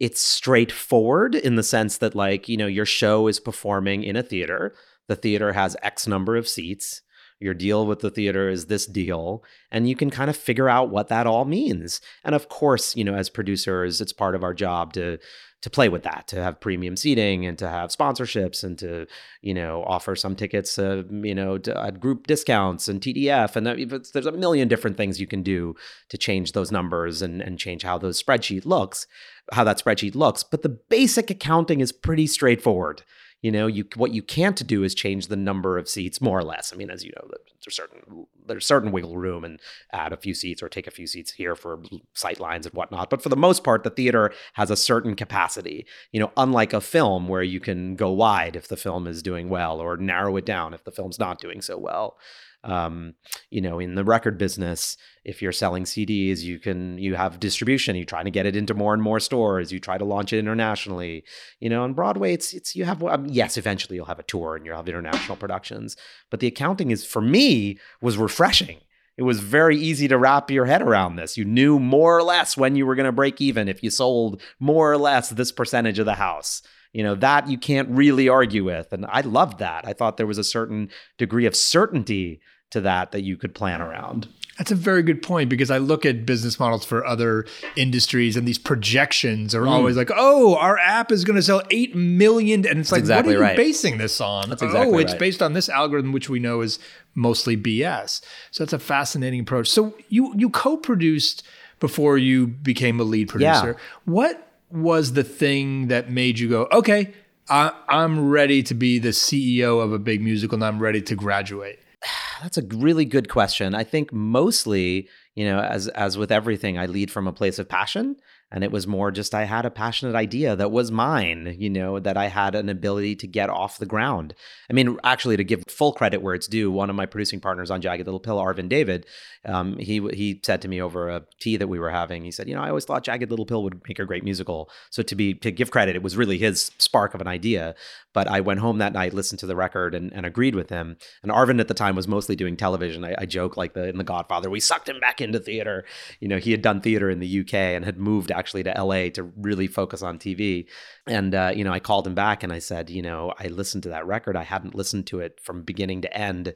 it's 0.00 0.20
straightforward 0.20 1.34
in 1.34 1.56
the 1.56 1.62
sense 1.62 1.98
that 1.98 2.14
like 2.14 2.48
you 2.48 2.56
know 2.56 2.66
your 2.66 2.86
show 2.86 3.28
is 3.28 3.38
performing 3.40 4.02
in 4.02 4.16
a 4.16 4.22
theater. 4.22 4.74
The 5.08 5.16
theater 5.16 5.52
has 5.52 5.76
X 5.82 6.06
number 6.06 6.36
of 6.36 6.48
seats. 6.48 7.02
Your 7.40 7.54
deal 7.54 7.86
with 7.86 8.00
the 8.00 8.10
theater 8.10 8.50
is 8.50 8.66
this 8.66 8.86
deal, 8.86 9.42
and 9.70 9.88
you 9.88 9.96
can 9.96 10.10
kind 10.10 10.28
of 10.28 10.36
figure 10.36 10.68
out 10.68 10.90
what 10.90 11.08
that 11.08 11.26
all 11.26 11.46
means. 11.46 12.00
And 12.22 12.34
of 12.34 12.48
course, 12.48 12.94
you 12.94 13.02
know, 13.02 13.14
as 13.14 13.30
producers, 13.30 14.00
it's 14.00 14.12
part 14.12 14.34
of 14.34 14.44
our 14.44 14.54
job 14.54 14.92
to 14.92 15.18
to 15.62 15.70
play 15.70 15.88
with 15.88 16.02
that, 16.04 16.26
to 16.28 16.42
have 16.42 16.60
premium 16.60 16.96
seating 16.96 17.44
and 17.44 17.58
to 17.58 17.68
have 17.68 17.90
sponsorships 17.90 18.64
and 18.64 18.78
to, 18.78 19.06
you 19.42 19.52
know, 19.52 19.84
offer 19.86 20.16
some 20.16 20.34
tickets, 20.34 20.78
uh, 20.78 21.02
you 21.10 21.34
know, 21.34 21.56
at 21.76 22.00
group 22.00 22.26
discounts 22.26 22.88
and 22.88 23.00
TDF. 23.00 23.56
And 23.56 23.66
that, 23.66 24.10
there's 24.12 24.26
a 24.26 24.32
million 24.32 24.68
different 24.68 24.96
things 24.96 25.20
you 25.20 25.26
can 25.26 25.42
do 25.42 25.74
to 26.08 26.16
change 26.16 26.52
those 26.52 26.72
numbers 26.72 27.20
and, 27.20 27.42
and 27.42 27.58
change 27.58 27.82
how 27.82 27.98
those 27.98 28.22
spreadsheet 28.22 28.64
looks, 28.64 29.06
how 29.52 29.64
that 29.64 29.78
spreadsheet 29.78 30.14
looks. 30.14 30.42
But 30.42 30.62
the 30.62 30.70
basic 30.70 31.30
accounting 31.30 31.80
is 31.80 31.92
pretty 31.92 32.26
straightforward. 32.26 33.02
You 33.42 33.50
know, 33.50 33.66
you 33.66 33.86
what 33.96 34.12
you 34.12 34.22
can't 34.22 34.66
do 34.66 34.82
is 34.82 34.94
change 34.94 35.28
the 35.28 35.36
number 35.36 35.78
of 35.78 35.88
seats 35.88 36.20
more 36.20 36.38
or 36.38 36.44
less. 36.44 36.72
I 36.72 36.76
mean, 36.76 36.90
as 36.90 37.04
you 37.04 37.12
know, 37.16 37.28
there's 37.64 37.74
certain 37.74 38.26
there's 38.46 38.66
certain 38.66 38.92
wiggle 38.92 39.16
room 39.16 39.44
and 39.44 39.58
add 39.92 40.12
a 40.12 40.16
few 40.16 40.34
seats 40.34 40.62
or 40.62 40.68
take 40.68 40.86
a 40.86 40.90
few 40.90 41.06
seats 41.06 41.32
here 41.32 41.54
for 41.54 41.80
sight 42.14 42.38
lines 42.38 42.66
and 42.66 42.74
whatnot. 42.74 43.08
But 43.08 43.22
for 43.22 43.30
the 43.30 43.36
most 43.36 43.64
part, 43.64 43.82
the 43.82 43.90
theater 43.90 44.32
has 44.54 44.70
a 44.70 44.76
certain 44.76 45.14
capacity. 45.14 45.86
You 46.12 46.20
know, 46.20 46.32
unlike 46.36 46.72
a 46.72 46.80
film 46.80 47.28
where 47.28 47.42
you 47.42 47.60
can 47.60 47.96
go 47.96 48.10
wide 48.10 48.56
if 48.56 48.68
the 48.68 48.76
film 48.76 49.06
is 49.06 49.22
doing 49.22 49.48
well 49.48 49.80
or 49.80 49.96
narrow 49.96 50.36
it 50.36 50.44
down 50.44 50.74
if 50.74 50.84
the 50.84 50.92
film's 50.92 51.18
not 51.18 51.40
doing 51.40 51.62
so 51.62 51.78
well. 51.78 52.18
Um, 52.62 53.14
you 53.50 53.60
know, 53.60 53.78
in 53.78 53.94
the 53.94 54.04
record 54.04 54.36
business, 54.36 54.96
if 55.24 55.40
you're 55.40 55.52
selling 55.52 55.84
CDs, 55.84 56.40
you 56.40 56.58
can 56.58 56.98
you 56.98 57.14
have 57.14 57.40
distribution. 57.40 57.96
You 57.96 58.04
try 58.04 58.22
to 58.22 58.30
get 58.30 58.46
it 58.46 58.56
into 58.56 58.74
more 58.74 58.94
and 58.94 59.02
more 59.02 59.20
stores. 59.20 59.72
You 59.72 59.80
try 59.80 59.98
to 59.98 60.04
launch 60.04 60.32
it 60.32 60.38
internationally. 60.38 61.24
You 61.58 61.70
know, 61.70 61.84
on 61.84 61.94
Broadway, 61.94 62.34
it's 62.34 62.52
it's 62.52 62.76
you 62.76 62.84
have 62.84 63.02
um, 63.02 63.26
yes, 63.28 63.56
eventually 63.56 63.96
you'll 63.96 64.06
have 64.06 64.18
a 64.18 64.24
tour 64.24 64.56
and 64.56 64.66
you'll 64.66 64.76
have 64.76 64.88
international 64.88 65.36
productions. 65.36 65.96
But 66.30 66.40
the 66.40 66.48
accounting 66.48 66.90
is 66.90 67.04
for 67.04 67.22
me 67.22 67.78
was 68.00 68.18
refreshing. 68.18 68.78
It 69.16 69.24
was 69.24 69.40
very 69.40 69.76
easy 69.76 70.08
to 70.08 70.16
wrap 70.16 70.50
your 70.50 70.64
head 70.64 70.80
around 70.80 71.16
this. 71.16 71.36
You 71.36 71.44
knew 71.44 71.78
more 71.78 72.16
or 72.16 72.22
less 72.22 72.56
when 72.56 72.74
you 72.74 72.86
were 72.86 72.94
going 72.94 73.04
to 73.04 73.12
break 73.12 73.38
even 73.40 73.68
if 73.68 73.82
you 73.82 73.90
sold 73.90 74.40
more 74.58 74.90
or 74.90 74.96
less 74.96 75.28
this 75.28 75.52
percentage 75.52 75.98
of 75.98 76.06
the 76.06 76.14
house. 76.14 76.62
You 76.92 77.02
know, 77.04 77.14
that 77.16 77.48
you 77.48 77.56
can't 77.58 77.88
really 77.90 78.28
argue 78.28 78.64
with. 78.64 78.92
And 78.92 79.06
I 79.06 79.20
loved 79.20 79.58
that. 79.60 79.86
I 79.86 79.92
thought 79.92 80.16
there 80.16 80.26
was 80.26 80.38
a 80.38 80.44
certain 80.44 80.90
degree 81.18 81.46
of 81.46 81.54
certainty 81.54 82.40
to 82.70 82.80
that 82.80 83.12
that 83.12 83.22
you 83.22 83.36
could 83.36 83.54
plan 83.54 83.80
around. 83.80 84.28
That's 84.58 84.70
a 84.70 84.74
very 84.76 85.02
good 85.02 85.22
point 85.22 85.48
because 85.48 85.70
I 85.70 85.78
look 85.78 86.04
at 86.04 86.26
business 86.26 86.60
models 86.60 86.84
for 86.84 87.06
other 87.06 87.46
industries 87.76 88.36
and 88.36 88.46
these 88.46 88.58
projections 88.58 89.54
are 89.54 89.62
Mm. 89.62 89.70
always 89.70 89.96
like, 89.96 90.10
oh, 90.14 90.56
our 90.56 90.76
app 90.78 91.10
is 91.10 91.24
going 91.24 91.36
to 91.36 91.42
sell 91.42 91.62
8 91.70 91.94
million. 91.96 92.66
And 92.66 92.78
it's 92.80 92.90
That's 92.90 92.92
like, 92.92 92.98
exactly 93.00 93.34
what 93.36 93.40
are 93.40 93.44
you 93.44 93.48
right. 93.50 93.56
basing 93.56 93.96
this 93.98 94.20
on? 94.20 94.50
That's 94.50 94.62
oh, 94.62 94.98
it's 94.98 95.12
right. 95.12 95.18
based 95.18 95.40
on 95.42 95.54
this 95.54 95.68
algorithm, 95.68 96.12
which 96.12 96.28
we 96.28 96.40
know 96.40 96.60
is 96.60 96.78
mostly 97.14 97.56
BS. 97.56 98.20
So 98.50 98.64
that's 98.64 98.74
a 98.74 98.78
fascinating 98.78 99.40
approach. 99.40 99.68
So 99.68 99.94
you, 100.08 100.34
you 100.36 100.50
co 100.50 100.76
produced 100.76 101.42
before 101.78 102.18
you 102.18 102.46
became 102.46 103.00
a 103.00 103.04
lead 103.04 103.28
producer. 103.30 103.76
Yeah. 103.78 103.84
What 104.04 104.49
was 104.70 105.12
the 105.14 105.24
thing 105.24 105.88
that 105.88 106.10
made 106.10 106.38
you 106.38 106.48
go, 106.48 106.68
okay, 106.72 107.12
I, 107.48 107.72
I'm 107.88 108.30
ready 108.30 108.62
to 108.64 108.74
be 108.74 108.98
the 108.98 109.08
CEO 109.08 109.82
of 109.82 109.92
a 109.92 109.98
big 109.98 110.22
musical 110.22 110.56
and 110.56 110.64
I'm 110.64 110.78
ready 110.78 111.02
to 111.02 111.14
graduate? 111.16 111.80
That's 112.42 112.58
a 112.58 112.62
really 112.62 113.04
good 113.04 113.28
question. 113.28 113.74
I 113.74 113.84
think 113.84 114.12
mostly, 114.12 115.08
you 115.40 115.46
know, 115.46 115.60
as 115.60 115.88
as 115.88 116.18
with 116.18 116.30
everything, 116.30 116.76
I 116.76 116.84
lead 116.84 117.10
from 117.10 117.26
a 117.26 117.32
place 117.32 117.58
of 117.58 117.66
passion. 117.66 118.16
And 118.52 118.62
it 118.64 118.72
was 118.72 118.86
more 118.86 119.10
just 119.10 119.32
I 119.32 119.44
had 119.44 119.64
a 119.64 119.70
passionate 119.70 120.16
idea 120.16 120.54
that 120.56 120.72
was 120.72 120.90
mine, 120.90 121.54
you 121.58 121.70
know, 121.70 122.00
that 122.00 122.16
I 122.16 122.26
had 122.26 122.54
an 122.56 122.68
ability 122.68 123.14
to 123.16 123.28
get 123.28 123.48
off 123.48 123.78
the 123.78 123.86
ground. 123.86 124.34
I 124.68 124.72
mean, 124.72 124.98
actually, 125.04 125.36
to 125.36 125.44
give 125.44 125.62
full 125.68 125.92
credit 125.92 126.20
where 126.20 126.34
it's 126.34 126.48
due, 126.48 126.70
one 126.70 126.90
of 126.90 126.96
my 126.96 127.06
producing 127.06 127.40
partners 127.40 127.70
on 127.70 127.80
Jagged 127.80 128.04
Little 128.04 128.20
Pill, 128.20 128.38
Arvind 128.38 128.68
David, 128.68 129.06
um, 129.46 129.78
he 129.78 130.00
he 130.12 130.40
said 130.44 130.60
to 130.62 130.68
me 130.68 130.82
over 130.82 131.08
a 131.08 131.22
tea 131.40 131.56
that 131.56 131.68
we 131.68 131.78
were 131.78 131.90
having, 131.90 132.24
he 132.24 132.32
said, 132.32 132.48
you 132.48 132.54
know, 132.54 132.60
I 132.60 132.68
always 132.68 132.84
thought 132.84 133.04
Jagged 133.04 133.30
Little 133.30 133.46
Pill 133.46 133.62
would 133.62 133.80
make 133.88 134.00
a 134.00 134.04
great 134.04 134.24
musical. 134.24 134.68
So 134.90 135.02
to 135.04 135.14
be 135.14 135.32
to 135.34 135.50
give 135.50 135.70
credit, 135.70 135.96
it 135.96 136.02
was 136.02 136.16
really 136.16 136.36
his 136.36 136.72
spark 136.78 137.14
of 137.14 137.22
an 137.22 137.28
idea. 137.28 137.76
But 138.12 138.28
I 138.28 138.40
went 138.40 138.60
home 138.60 138.78
that 138.78 138.92
night, 138.92 139.14
listened 139.14 139.38
to 139.40 139.46
the 139.46 139.56
record, 139.56 139.94
and, 139.94 140.12
and 140.12 140.26
agreed 140.26 140.54
with 140.54 140.70
him. 140.70 140.96
And 141.22 141.30
Arvind 141.30 141.60
at 141.60 141.68
the 141.68 141.74
time 141.74 141.96
was 141.96 142.08
mostly 142.08 142.36
doing 142.36 142.56
television. 142.56 143.04
I, 143.04 143.14
I 143.18 143.26
joke 143.26 143.56
like 143.56 143.74
the 143.74 143.88
in 143.88 143.98
The 143.98 144.04
Godfather, 144.04 144.50
we 144.50 144.60
sucked 144.60 144.88
him 144.88 145.00
back 145.00 145.20
into 145.20 145.38
theater. 145.38 145.84
You 146.18 146.28
know, 146.28 146.38
he 146.38 146.50
had 146.50 146.62
done 146.62 146.80
theater 146.80 147.10
in 147.10 147.20
the 147.20 147.40
UK 147.40 147.54
and 147.54 147.84
had 147.84 147.98
moved 147.98 148.30
actually 148.30 148.64
to 148.64 148.82
LA 148.82 149.10
to 149.10 149.22
really 149.22 149.66
focus 149.66 150.02
on 150.02 150.18
TV. 150.18 150.66
And 151.06 151.34
uh, 151.34 151.52
you 151.54 151.64
know, 151.64 151.72
I 151.72 151.80
called 151.80 152.06
him 152.06 152.14
back 152.14 152.42
and 152.42 152.52
I 152.52 152.58
said, 152.58 152.90
you 152.90 153.02
know, 153.02 153.32
I 153.38 153.48
listened 153.48 153.84
to 153.84 153.90
that 153.90 154.06
record. 154.06 154.36
I 154.36 154.44
hadn't 154.44 154.74
listened 154.74 155.06
to 155.08 155.20
it 155.20 155.40
from 155.42 155.62
beginning 155.62 156.02
to 156.02 156.16
end 156.16 156.54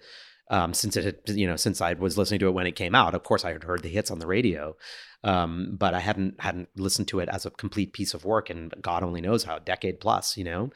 um, 0.54 0.72
since 0.72 0.96
it 0.96 1.04
had, 1.04 1.36
you 1.36 1.48
know, 1.48 1.56
since 1.56 1.80
I 1.80 1.94
was 1.94 2.16
listening 2.16 2.38
to 2.38 2.46
it 2.46 2.52
when 2.54 2.68
it 2.68 2.76
came 2.76 2.94
out. 2.94 3.12
Of 3.12 3.24
course, 3.24 3.44
I 3.44 3.52
had 3.52 3.64
heard 3.64 3.82
the 3.82 3.88
hits 3.88 4.08
on 4.08 4.20
the 4.20 4.26
radio, 4.28 4.76
um, 5.24 5.74
but 5.76 5.94
I 5.94 5.98
hadn't 5.98 6.40
hadn't 6.40 6.68
listened 6.76 7.08
to 7.08 7.18
it 7.18 7.28
as 7.28 7.44
a 7.44 7.50
complete 7.50 7.92
piece 7.92 8.14
of 8.14 8.24
work. 8.24 8.50
And 8.50 8.72
God 8.80 9.02
only 9.02 9.20
knows 9.20 9.42
how, 9.42 9.58
decade 9.58 9.98
plus, 9.98 10.36
you 10.36 10.44
know. 10.44 10.70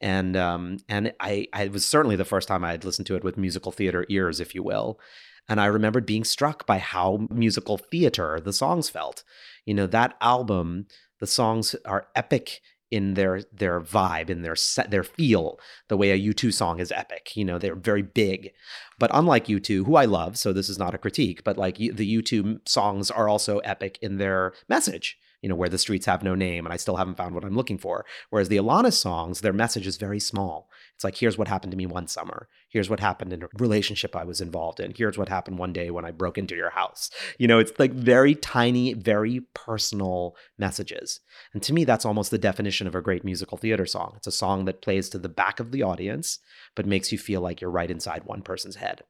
And 0.00 0.36
um, 0.36 0.78
and 0.88 1.12
I, 1.18 1.48
I 1.52 1.66
was 1.66 1.84
certainly 1.84 2.14
the 2.14 2.24
first 2.24 2.46
time 2.46 2.64
I 2.64 2.70
had 2.70 2.84
listened 2.84 3.08
to 3.08 3.16
it 3.16 3.24
with 3.24 3.36
musical 3.36 3.72
theater 3.72 4.06
ears, 4.08 4.38
if 4.38 4.54
you 4.54 4.62
will. 4.62 5.00
And 5.48 5.60
I 5.60 5.66
remembered 5.66 6.06
being 6.06 6.24
struck 6.24 6.64
by 6.64 6.78
how 6.78 7.26
musical 7.28 7.76
theater 7.76 8.40
the 8.40 8.52
songs 8.52 8.88
felt. 8.88 9.24
You 9.66 9.74
know, 9.74 9.88
that 9.88 10.16
album, 10.20 10.86
the 11.18 11.26
songs 11.26 11.74
are 11.84 12.06
epic 12.14 12.60
in 12.94 13.14
their 13.14 13.42
their 13.52 13.80
vibe, 13.80 14.30
in 14.30 14.42
their 14.42 14.54
set, 14.54 14.92
their 14.92 15.02
feel, 15.02 15.58
the 15.88 15.96
way 15.96 16.12
a 16.12 16.32
U2 16.32 16.54
song 16.54 16.78
is 16.78 16.92
epic. 16.92 17.36
You 17.36 17.44
know, 17.44 17.58
they're 17.58 17.74
very 17.74 18.02
big. 18.02 18.52
But 19.00 19.10
unlike 19.12 19.46
U2, 19.46 19.84
who 19.84 19.96
I 19.96 20.04
love, 20.04 20.38
so 20.38 20.52
this 20.52 20.68
is 20.68 20.78
not 20.78 20.94
a 20.94 20.98
critique, 20.98 21.42
but 21.42 21.58
like 21.58 21.76
the 21.78 22.22
U2 22.22 22.68
songs 22.68 23.10
are 23.10 23.28
also 23.28 23.58
epic 23.58 23.98
in 24.00 24.18
their 24.18 24.52
message. 24.68 25.18
You 25.44 25.50
know, 25.50 25.56
where 25.56 25.68
the 25.68 25.76
streets 25.76 26.06
have 26.06 26.22
no 26.22 26.34
name, 26.34 26.64
and 26.64 26.72
I 26.72 26.78
still 26.78 26.96
haven't 26.96 27.18
found 27.18 27.34
what 27.34 27.44
I'm 27.44 27.54
looking 27.54 27.76
for. 27.76 28.06
Whereas 28.30 28.48
the 28.48 28.56
Alanis 28.56 28.94
songs, 28.94 29.42
their 29.42 29.52
message 29.52 29.86
is 29.86 29.98
very 29.98 30.18
small. 30.18 30.70
It's 30.94 31.04
like, 31.04 31.18
here's 31.18 31.36
what 31.36 31.48
happened 31.48 31.72
to 31.72 31.76
me 31.76 31.84
one 31.84 32.06
summer. 32.06 32.48
Here's 32.70 32.88
what 32.88 33.00
happened 33.00 33.30
in 33.30 33.42
a 33.42 33.48
relationship 33.58 34.16
I 34.16 34.24
was 34.24 34.40
involved 34.40 34.80
in. 34.80 34.94
Here's 34.96 35.18
what 35.18 35.28
happened 35.28 35.58
one 35.58 35.74
day 35.74 35.90
when 35.90 36.06
I 36.06 36.12
broke 36.12 36.38
into 36.38 36.56
your 36.56 36.70
house. 36.70 37.10
You 37.36 37.46
know, 37.46 37.58
it's 37.58 37.78
like 37.78 37.92
very 37.92 38.34
tiny, 38.34 38.94
very 38.94 39.40
personal 39.52 40.34
messages. 40.56 41.20
And 41.52 41.62
to 41.64 41.74
me, 41.74 41.84
that's 41.84 42.06
almost 42.06 42.30
the 42.30 42.38
definition 42.38 42.86
of 42.86 42.94
a 42.94 43.02
great 43.02 43.22
musical 43.22 43.58
theater 43.58 43.84
song. 43.84 44.14
It's 44.16 44.26
a 44.26 44.32
song 44.32 44.64
that 44.64 44.80
plays 44.80 45.10
to 45.10 45.18
the 45.18 45.28
back 45.28 45.60
of 45.60 45.72
the 45.72 45.82
audience, 45.82 46.38
but 46.74 46.86
makes 46.86 47.12
you 47.12 47.18
feel 47.18 47.42
like 47.42 47.60
you're 47.60 47.70
right 47.70 47.90
inside 47.90 48.24
one 48.24 48.40
person's 48.40 48.76
head. 48.76 49.02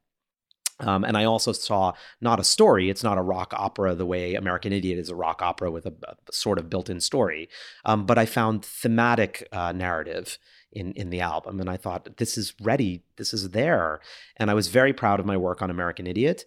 Um, 0.81 1.05
and 1.05 1.17
I 1.17 1.25
also 1.25 1.53
saw 1.53 1.93
not 2.21 2.41
a 2.41 2.45
story. 2.45 2.91
It's 2.91 3.05
not 3.05 3.19
a 3.19 3.23
rock 3.23 3.53
opera 3.57 3.95
the 3.95 4.07
way 4.07 4.35
American 4.35 4.73
Idiot 4.73 4.99
is 4.99 5.09
a 5.09 5.15
rock 5.15 5.41
opera 5.41 5.71
with 5.71 5.87
a, 5.87 5.95
a 6.03 6.33
sort 6.33 6.59
of 6.59 6.69
built-in 6.69 7.01
story. 7.01 7.49
Um, 7.85 8.07
but 8.07 8.19
I 8.19 8.27
found 8.27 8.65
thematic 8.65 9.47
uh, 9.53 9.73
narrative 9.73 10.39
in 10.73 10.93
in 10.95 11.11
the 11.11 11.21
album, 11.21 11.61
and 11.61 11.71
I 11.71 11.77
thought 11.77 12.17
this 12.17 12.37
is 12.37 12.55
ready. 12.61 13.05
This 13.17 13.33
is 13.33 13.51
there. 13.51 14.01
And 14.37 14.51
I 14.51 14.55
was 14.55 14.69
very 14.69 14.93
proud 14.93 15.21
of 15.21 15.27
my 15.27 15.37
work 15.37 15.63
on 15.63 15.71
American 15.71 16.07
Idiot. 16.07 16.45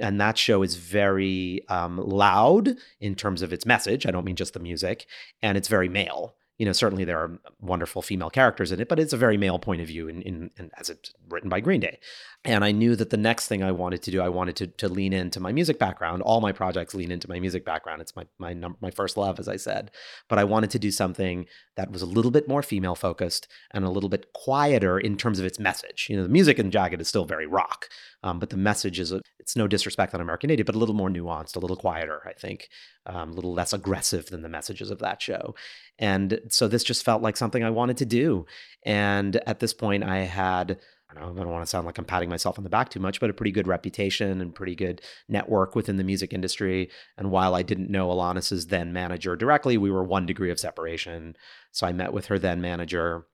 And 0.00 0.18
that 0.18 0.38
show 0.38 0.62
is 0.62 0.76
very 0.76 1.60
um, 1.68 1.98
loud 1.98 2.70
in 3.00 3.14
terms 3.14 3.42
of 3.42 3.52
its 3.52 3.66
message. 3.66 4.06
I 4.06 4.10
don't 4.12 4.24
mean 4.24 4.36
just 4.36 4.54
the 4.54 4.60
music, 4.60 5.06
and 5.42 5.58
it's 5.58 5.68
very 5.68 5.90
male 5.90 6.36
you 6.58 6.66
know, 6.66 6.72
certainly 6.72 7.04
there 7.04 7.18
are 7.18 7.38
wonderful 7.60 8.00
female 8.00 8.30
characters 8.30 8.70
in 8.70 8.80
it, 8.80 8.88
but 8.88 9.00
it's 9.00 9.12
a 9.12 9.16
very 9.16 9.36
male 9.36 9.58
point 9.58 9.80
of 9.80 9.88
view 9.88 10.08
in, 10.08 10.22
in, 10.22 10.50
in 10.56 10.70
as 10.78 10.88
it's 10.88 11.12
written 11.28 11.48
by 11.48 11.60
Green 11.60 11.80
Day. 11.80 11.98
And 12.46 12.62
I 12.62 12.72
knew 12.72 12.94
that 12.96 13.08
the 13.08 13.16
next 13.16 13.48
thing 13.48 13.62
I 13.62 13.72
wanted 13.72 14.02
to 14.02 14.10
do, 14.10 14.20
I 14.20 14.28
wanted 14.28 14.56
to, 14.56 14.66
to 14.66 14.88
lean 14.88 15.14
into 15.14 15.40
my 15.40 15.50
music 15.50 15.78
background. 15.78 16.20
All 16.20 16.42
my 16.42 16.52
projects 16.52 16.94
lean 16.94 17.10
into 17.10 17.28
my 17.28 17.40
music 17.40 17.64
background. 17.64 18.02
It's 18.02 18.14
my 18.14 18.26
my 18.38 18.52
num- 18.52 18.76
my 18.82 18.90
first 18.90 19.16
love, 19.16 19.40
as 19.40 19.48
I 19.48 19.56
said. 19.56 19.90
But 20.28 20.38
I 20.38 20.44
wanted 20.44 20.70
to 20.70 20.78
do 20.78 20.90
something 20.90 21.46
that 21.76 21.90
was 21.90 22.02
a 22.02 22.06
little 22.06 22.30
bit 22.30 22.46
more 22.46 22.62
female 22.62 22.94
focused 22.94 23.48
and 23.70 23.84
a 23.84 23.90
little 23.90 24.10
bit 24.10 24.32
quieter 24.34 24.98
in 24.98 25.16
terms 25.16 25.38
of 25.38 25.46
its 25.46 25.58
message. 25.58 26.08
You 26.10 26.16
know, 26.18 26.22
the 26.22 26.28
music 26.28 26.58
in 26.58 26.70
Jagged 26.70 27.00
is 27.00 27.08
still 27.08 27.24
very 27.24 27.46
rock, 27.46 27.88
um, 28.22 28.38
but 28.38 28.50
the 28.50 28.58
message 28.58 29.00
is 29.00 29.10
a, 29.10 29.22
it's 29.38 29.56
no 29.56 29.66
disrespect 29.66 30.14
on 30.14 30.20
American 30.20 30.50
Idiot, 30.50 30.66
but 30.66 30.74
a 30.74 30.78
little 30.78 30.94
more 30.94 31.08
nuanced, 31.08 31.56
a 31.56 31.60
little 31.60 31.76
quieter, 31.76 32.20
I 32.26 32.34
think, 32.34 32.68
um, 33.06 33.30
a 33.30 33.34
little 33.34 33.54
less 33.54 33.72
aggressive 33.72 34.26
than 34.26 34.42
the 34.42 34.48
messages 34.50 34.90
of 34.90 34.98
that 34.98 35.22
show. 35.22 35.54
And 35.98 36.40
so 36.50 36.68
this 36.68 36.84
just 36.84 37.04
felt 37.04 37.22
like 37.22 37.36
something 37.36 37.64
I 37.64 37.70
wanted 37.70 37.96
to 37.98 38.06
do. 38.06 38.46
And 38.84 39.36
at 39.46 39.60
this 39.60 39.72
point, 39.72 40.04
I 40.04 40.18
had 40.18 40.78
I 41.16 41.20
don't, 41.20 41.34
know, 41.34 41.42
I 41.42 41.44
don't 41.44 41.52
want 41.52 41.64
to 41.64 41.70
sound 41.70 41.86
like 41.86 41.98
I'm 41.98 42.04
patting 42.04 42.28
myself 42.28 42.58
on 42.58 42.64
the 42.64 42.70
back 42.70 42.90
too 42.90 43.00
much, 43.00 43.20
but 43.20 43.30
a 43.30 43.34
pretty 43.34 43.52
good 43.52 43.66
reputation 43.66 44.40
and 44.40 44.54
pretty 44.54 44.74
good 44.74 45.00
network 45.28 45.74
within 45.74 45.96
the 45.96 46.04
music 46.04 46.32
industry. 46.32 46.90
And 47.16 47.30
while 47.30 47.54
I 47.54 47.62
didn't 47.62 47.90
know 47.90 48.08
Alanis's 48.08 48.68
then 48.68 48.92
manager 48.92 49.36
directly, 49.36 49.76
we 49.76 49.90
were 49.90 50.04
one 50.04 50.26
degree 50.26 50.50
of 50.50 50.60
separation. 50.60 51.36
So 51.72 51.86
I 51.86 51.92
met 51.92 52.12
with 52.12 52.26
her 52.26 52.38
then 52.38 52.60
manager. 52.60 53.26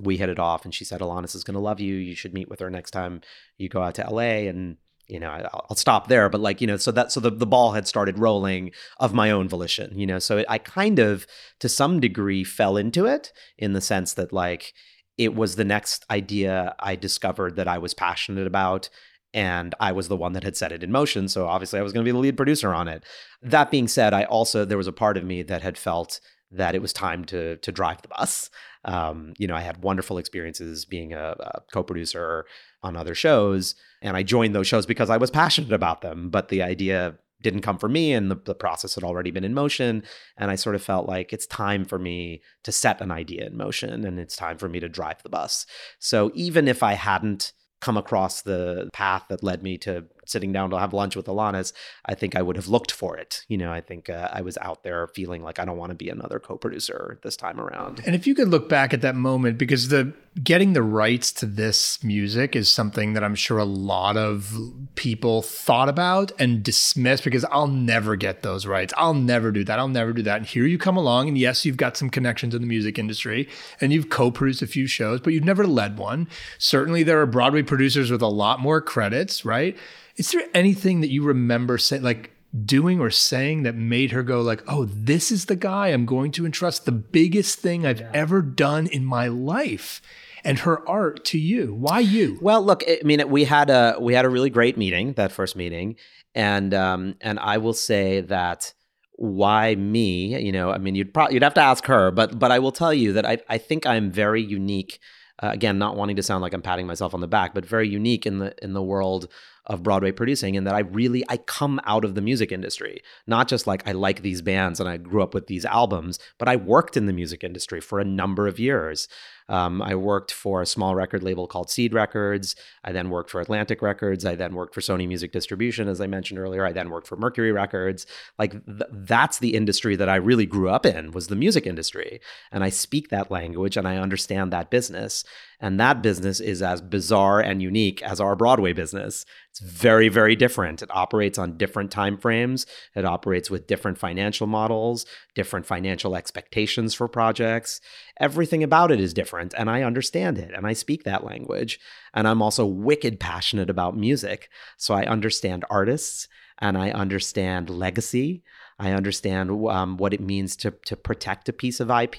We 0.00 0.16
hit 0.16 0.30
it 0.30 0.38
off, 0.38 0.64
and 0.64 0.74
she 0.74 0.84
said, 0.84 1.00
Alanis 1.00 1.34
is 1.34 1.44
going 1.44 1.54
to 1.54 1.60
love 1.60 1.80
you. 1.80 1.94
You 1.94 2.14
should 2.14 2.32
meet 2.32 2.48
with 2.48 2.60
her 2.60 2.70
next 2.70 2.92
time 2.92 3.20
you 3.58 3.68
go 3.68 3.82
out 3.82 3.94
to 3.96 4.08
LA. 4.08 4.48
And 4.48 4.78
you 5.12 5.20
know, 5.20 5.28
I'll, 5.28 5.66
I'll 5.70 5.76
stop 5.76 6.08
there. 6.08 6.28
But 6.28 6.40
like, 6.40 6.60
you 6.60 6.66
know, 6.66 6.76
so 6.76 6.90
that 6.92 7.12
so 7.12 7.20
the, 7.20 7.30
the 7.30 7.46
ball 7.46 7.72
had 7.72 7.86
started 7.86 8.18
rolling 8.18 8.70
of 8.98 9.12
my 9.12 9.30
own 9.30 9.48
volition, 9.48 9.98
you 9.98 10.06
know. 10.06 10.18
So 10.18 10.38
it, 10.38 10.46
I 10.48 10.58
kind 10.58 10.98
of, 10.98 11.26
to 11.60 11.68
some 11.68 12.00
degree, 12.00 12.44
fell 12.44 12.76
into 12.76 13.04
it 13.06 13.32
in 13.58 13.74
the 13.74 13.80
sense 13.80 14.14
that 14.14 14.32
like 14.32 14.72
it 15.18 15.34
was 15.34 15.56
the 15.56 15.64
next 15.64 16.04
idea 16.10 16.74
I 16.78 16.96
discovered 16.96 17.56
that 17.56 17.68
I 17.68 17.78
was 17.78 17.94
passionate 17.94 18.46
about. 18.46 18.88
And 19.34 19.74
I 19.80 19.92
was 19.92 20.08
the 20.08 20.16
one 20.16 20.34
that 20.34 20.44
had 20.44 20.58
set 20.58 20.72
it 20.72 20.82
in 20.82 20.92
motion. 20.92 21.26
So 21.26 21.46
obviously 21.46 21.78
I 21.78 21.82
was 21.82 21.92
going 21.92 22.04
to 22.04 22.08
be 22.08 22.12
the 22.12 22.18
lead 22.18 22.36
producer 22.36 22.74
on 22.74 22.86
it. 22.86 23.02
That 23.40 23.70
being 23.70 23.88
said, 23.88 24.12
I 24.12 24.24
also, 24.24 24.66
there 24.66 24.76
was 24.76 24.86
a 24.86 24.92
part 24.92 25.16
of 25.16 25.24
me 25.24 25.42
that 25.42 25.62
had 25.62 25.78
felt 25.78 26.20
that 26.52 26.74
it 26.74 26.82
was 26.82 26.92
time 26.92 27.24
to 27.24 27.56
to 27.56 27.72
drive 27.72 28.02
the 28.02 28.08
bus. 28.08 28.50
Um, 28.84 29.34
you 29.38 29.46
know, 29.46 29.56
I 29.56 29.60
had 29.60 29.82
wonderful 29.82 30.18
experiences 30.18 30.84
being 30.84 31.12
a, 31.12 31.34
a, 31.38 31.62
co-producer 31.72 32.44
on 32.82 32.96
other 32.96 33.14
shows, 33.14 33.74
and 34.02 34.16
I 34.16 34.22
joined 34.22 34.54
those 34.54 34.66
shows 34.66 34.86
because 34.86 35.08
I 35.08 35.16
was 35.16 35.30
passionate 35.30 35.72
about 35.72 36.02
them. 36.02 36.30
But 36.30 36.48
the 36.48 36.62
idea 36.62 37.14
didn't 37.42 37.62
come 37.62 37.78
for 37.78 37.88
me, 37.88 38.12
and 38.12 38.30
the, 38.30 38.36
the 38.36 38.54
process 38.54 38.94
had 38.94 39.04
already 39.04 39.30
been 39.30 39.44
in 39.44 39.54
motion. 39.54 40.02
And 40.36 40.50
I 40.50 40.54
sort 40.54 40.74
of 40.74 40.82
felt 40.82 41.08
like 41.08 41.32
it's 41.32 41.46
time 41.46 41.84
for 41.84 41.98
me 41.98 42.42
to 42.64 42.72
set 42.72 43.00
an 43.00 43.10
idea 43.10 43.46
in 43.46 43.56
motion, 43.56 44.04
and 44.04 44.18
it's 44.18 44.36
time 44.36 44.58
for 44.58 44.68
me 44.68 44.80
to 44.80 44.88
drive 44.88 45.22
the 45.22 45.28
bus. 45.28 45.66
So 45.98 46.30
even 46.34 46.68
if 46.68 46.82
I 46.82 46.94
hadn't 46.94 47.52
come 47.82 47.96
across 47.96 48.42
the 48.42 48.88
path 48.92 49.24
that 49.28 49.42
led 49.42 49.62
me 49.62 49.76
to 49.76 50.04
sitting 50.24 50.52
down 50.52 50.70
to 50.70 50.78
have 50.78 50.92
lunch 50.92 51.16
with 51.16 51.26
Alanis, 51.26 51.72
I 52.06 52.14
think 52.14 52.36
I 52.36 52.42
would 52.42 52.56
have 52.56 52.68
looked 52.68 52.92
for 52.92 53.16
it. 53.16 53.44
You 53.48 53.58
know, 53.58 53.72
I 53.72 53.80
think 53.80 54.08
uh, 54.08 54.28
I 54.32 54.42
was 54.42 54.56
out 54.58 54.82
there 54.84 55.06
feeling 55.08 55.42
like 55.42 55.58
I 55.58 55.64
don't 55.64 55.76
want 55.76 55.90
to 55.90 55.96
be 55.96 56.08
another 56.08 56.38
co-producer 56.38 57.18
this 57.22 57.36
time 57.36 57.60
around. 57.60 58.02
And 58.06 58.14
if 58.14 58.26
you 58.26 58.34
could 58.34 58.48
look 58.48 58.68
back 58.68 58.94
at 58.94 59.00
that 59.02 59.16
moment, 59.16 59.58
because 59.58 59.88
the 59.88 60.12
getting 60.42 60.72
the 60.72 60.82
rights 60.82 61.30
to 61.30 61.46
this 61.46 62.02
music 62.02 62.56
is 62.56 62.70
something 62.70 63.12
that 63.12 63.22
I'm 63.22 63.34
sure 63.34 63.58
a 63.58 63.64
lot 63.64 64.16
of 64.16 64.56
people 64.94 65.42
thought 65.42 65.90
about 65.90 66.32
and 66.38 66.62
dismissed 66.62 67.24
because 67.24 67.44
I'll 67.50 67.66
never 67.66 68.16
get 68.16 68.42
those 68.42 68.64
rights. 68.64 68.94
I'll 68.96 69.14
never 69.14 69.52
do 69.52 69.62
that. 69.64 69.78
I'll 69.78 69.88
never 69.88 70.12
do 70.12 70.22
that. 70.22 70.38
And 70.38 70.46
here 70.46 70.64
you 70.64 70.78
come 70.78 70.96
along, 70.96 71.28
and 71.28 71.36
yes, 71.36 71.64
you've 71.64 71.76
got 71.76 71.96
some 71.96 72.08
connections 72.08 72.54
in 72.54 72.62
the 72.62 72.66
music 72.66 72.98
industry, 72.98 73.48
and 73.80 73.92
you've 73.92 74.08
co-produced 74.08 74.62
a 74.62 74.66
few 74.66 74.86
shows, 74.86 75.20
but 75.20 75.32
you've 75.34 75.44
never 75.44 75.66
led 75.66 75.98
one. 75.98 76.28
Certainly, 76.58 77.02
there 77.02 77.20
are 77.20 77.26
Broadway 77.26 77.62
producers 77.62 78.10
with 78.10 78.22
a 78.22 78.26
lot 78.26 78.60
more 78.60 78.80
credits, 78.80 79.44
right? 79.44 79.76
Is 80.16 80.30
there 80.30 80.42
anything 80.54 81.00
that 81.00 81.10
you 81.10 81.22
remember 81.22 81.78
saying, 81.78 82.02
like 82.02 82.32
doing 82.64 83.00
or 83.00 83.10
saying 83.10 83.62
that 83.62 83.74
made 83.74 84.12
her 84.12 84.22
go, 84.22 84.40
like, 84.40 84.62
"Oh, 84.68 84.84
this 84.84 85.30
is 85.30 85.46
the 85.46 85.56
guy 85.56 85.88
I'm 85.88 86.06
going 86.06 86.32
to 86.32 86.46
entrust 86.46 86.84
the 86.84 86.92
biggest 86.92 87.58
thing 87.58 87.86
I've 87.86 88.02
ever 88.14 88.42
done 88.42 88.86
in 88.86 89.04
my 89.04 89.28
life"? 89.28 90.02
And 90.44 90.58
her 90.60 90.86
art 90.88 91.24
to 91.26 91.38
you. 91.38 91.72
Why 91.72 92.00
you? 92.00 92.38
Well, 92.42 92.62
look, 92.62 92.82
I 92.88 93.00
mean, 93.04 93.28
we 93.30 93.44
had 93.44 93.70
a 93.70 93.96
we 94.00 94.14
had 94.14 94.24
a 94.24 94.28
really 94.28 94.50
great 94.50 94.76
meeting 94.76 95.12
that 95.12 95.30
first 95.32 95.54
meeting, 95.56 95.96
and 96.34 96.74
um, 96.74 97.14
and 97.20 97.38
I 97.38 97.58
will 97.58 97.74
say 97.74 98.22
that 98.22 98.74
why 99.22 99.74
me? 99.76 100.36
You 100.42 100.50
know, 100.50 100.70
I 100.70 100.78
mean, 100.78 100.94
you'd 100.94 101.14
probably 101.14 101.34
you'd 101.34 101.44
have 101.44 101.54
to 101.54 101.60
ask 101.60 101.86
her, 101.86 102.10
but 102.10 102.38
but 102.38 102.50
I 102.50 102.58
will 102.58 102.72
tell 102.72 102.92
you 102.92 103.12
that 103.14 103.24
I 103.24 103.38
I 103.48 103.58
think 103.58 103.86
I'm 103.86 104.10
very 104.10 104.42
unique. 104.42 104.98
Uh, 105.42 105.50
again, 105.52 105.78
not 105.78 105.96
wanting 105.96 106.16
to 106.16 106.22
sound 106.22 106.42
like 106.42 106.52
I'm 106.52 106.62
patting 106.62 106.86
myself 106.86 107.14
on 107.14 107.20
the 107.20 107.28
back, 107.28 107.54
but 107.54 107.64
very 107.64 107.88
unique 107.88 108.26
in 108.26 108.38
the 108.38 108.54
in 108.62 108.72
the 108.72 108.82
world 108.82 109.28
of 109.66 109.82
Broadway 109.82 110.12
producing 110.12 110.56
and 110.56 110.66
that 110.66 110.74
I 110.74 110.80
really 110.80 111.24
I 111.28 111.36
come 111.36 111.80
out 111.84 112.04
of 112.04 112.14
the 112.14 112.20
music 112.20 112.50
industry. 112.50 113.00
Not 113.26 113.48
just 113.48 113.66
like 113.66 113.86
I 113.86 113.92
like 113.92 114.22
these 114.22 114.42
bands 114.42 114.80
and 114.80 114.88
I 114.88 114.96
grew 114.96 115.22
up 115.22 115.34
with 115.34 115.46
these 115.46 115.64
albums, 115.64 116.18
but 116.38 116.48
I 116.48 116.56
worked 116.56 116.96
in 116.96 117.06
the 117.06 117.12
music 117.12 117.44
industry 117.44 117.80
for 117.80 118.00
a 118.00 118.04
number 118.04 118.46
of 118.46 118.58
years. 118.58 119.08
Um, 119.52 119.82
I 119.82 119.94
worked 119.94 120.32
for 120.32 120.62
a 120.62 120.66
small 120.66 120.94
record 120.94 121.22
label 121.22 121.46
called 121.46 121.68
Seed 121.68 121.92
Records. 121.92 122.56
I 122.84 122.92
then 122.92 123.10
worked 123.10 123.28
for 123.28 123.38
Atlantic 123.38 123.82
Records. 123.82 124.24
I 124.24 124.34
then 124.34 124.54
worked 124.54 124.74
for 124.74 124.80
Sony 124.80 125.06
Music 125.06 125.30
Distribution, 125.30 125.88
as 125.88 126.00
I 126.00 126.06
mentioned 126.06 126.40
earlier. 126.40 126.64
I 126.64 126.72
then 126.72 126.88
worked 126.88 127.06
for 127.06 127.16
Mercury 127.16 127.52
Records. 127.52 128.06
Like 128.38 128.52
th- 128.64 128.90
that's 128.90 129.40
the 129.40 129.54
industry 129.54 129.94
that 129.96 130.08
I 130.08 130.16
really 130.16 130.46
grew 130.46 130.70
up 130.70 130.86
in 130.86 131.10
was 131.10 131.26
the 131.26 131.36
music 131.36 131.66
industry, 131.66 132.18
and 132.50 132.64
I 132.64 132.70
speak 132.70 133.10
that 133.10 133.30
language 133.30 133.76
and 133.76 133.86
I 133.86 133.98
understand 133.98 134.54
that 134.54 134.70
business. 134.70 135.22
And 135.60 135.78
that 135.78 136.02
business 136.02 136.40
is 136.40 136.60
as 136.60 136.80
bizarre 136.80 137.40
and 137.40 137.62
unique 137.62 138.02
as 138.02 138.20
our 138.20 138.34
Broadway 138.34 138.72
business. 138.72 139.24
It's 139.50 139.60
very, 139.60 140.08
very 140.08 140.34
different. 140.34 140.82
It 140.82 140.90
operates 140.90 141.38
on 141.38 141.58
different 141.58 141.92
time 141.92 142.16
frames. 142.16 142.66
It 142.96 143.04
operates 143.04 143.50
with 143.50 143.66
different 143.68 143.98
financial 143.98 144.48
models, 144.48 145.04
different 145.34 145.66
financial 145.66 146.16
expectations 146.16 146.94
for 146.94 147.06
projects. 147.06 147.80
Everything 148.18 148.62
about 148.62 148.90
it 148.90 148.98
is 148.98 149.12
different, 149.12 149.41
and 149.56 149.70
I 149.70 149.82
understand 149.82 150.38
it, 150.38 150.52
and 150.54 150.66
I 150.66 150.72
speak 150.72 151.04
that 151.04 151.24
language. 151.24 151.80
And 152.14 152.26
I'm 152.28 152.42
also 152.42 152.66
wicked 152.66 153.20
passionate 153.20 153.70
about 153.70 153.96
music, 153.96 154.48
so 154.76 154.94
I 154.94 155.04
understand 155.04 155.64
artists 155.70 156.28
and 156.58 156.78
I 156.78 156.90
understand 156.90 157.70
legacy. 157.70 158.42
I 158.78 158.92
understand 158.92 159.50
um, 159.68 159.96
what 159.96 160.14
it 160.14 160.20
means 160.20 160.56
to 160.56 160.72
to 160.86 160.96
protect 160.96 161.48
a 161.48 161.52
piece 161.52 161.80
of 161.80 161.90
IP. 161.90 162.18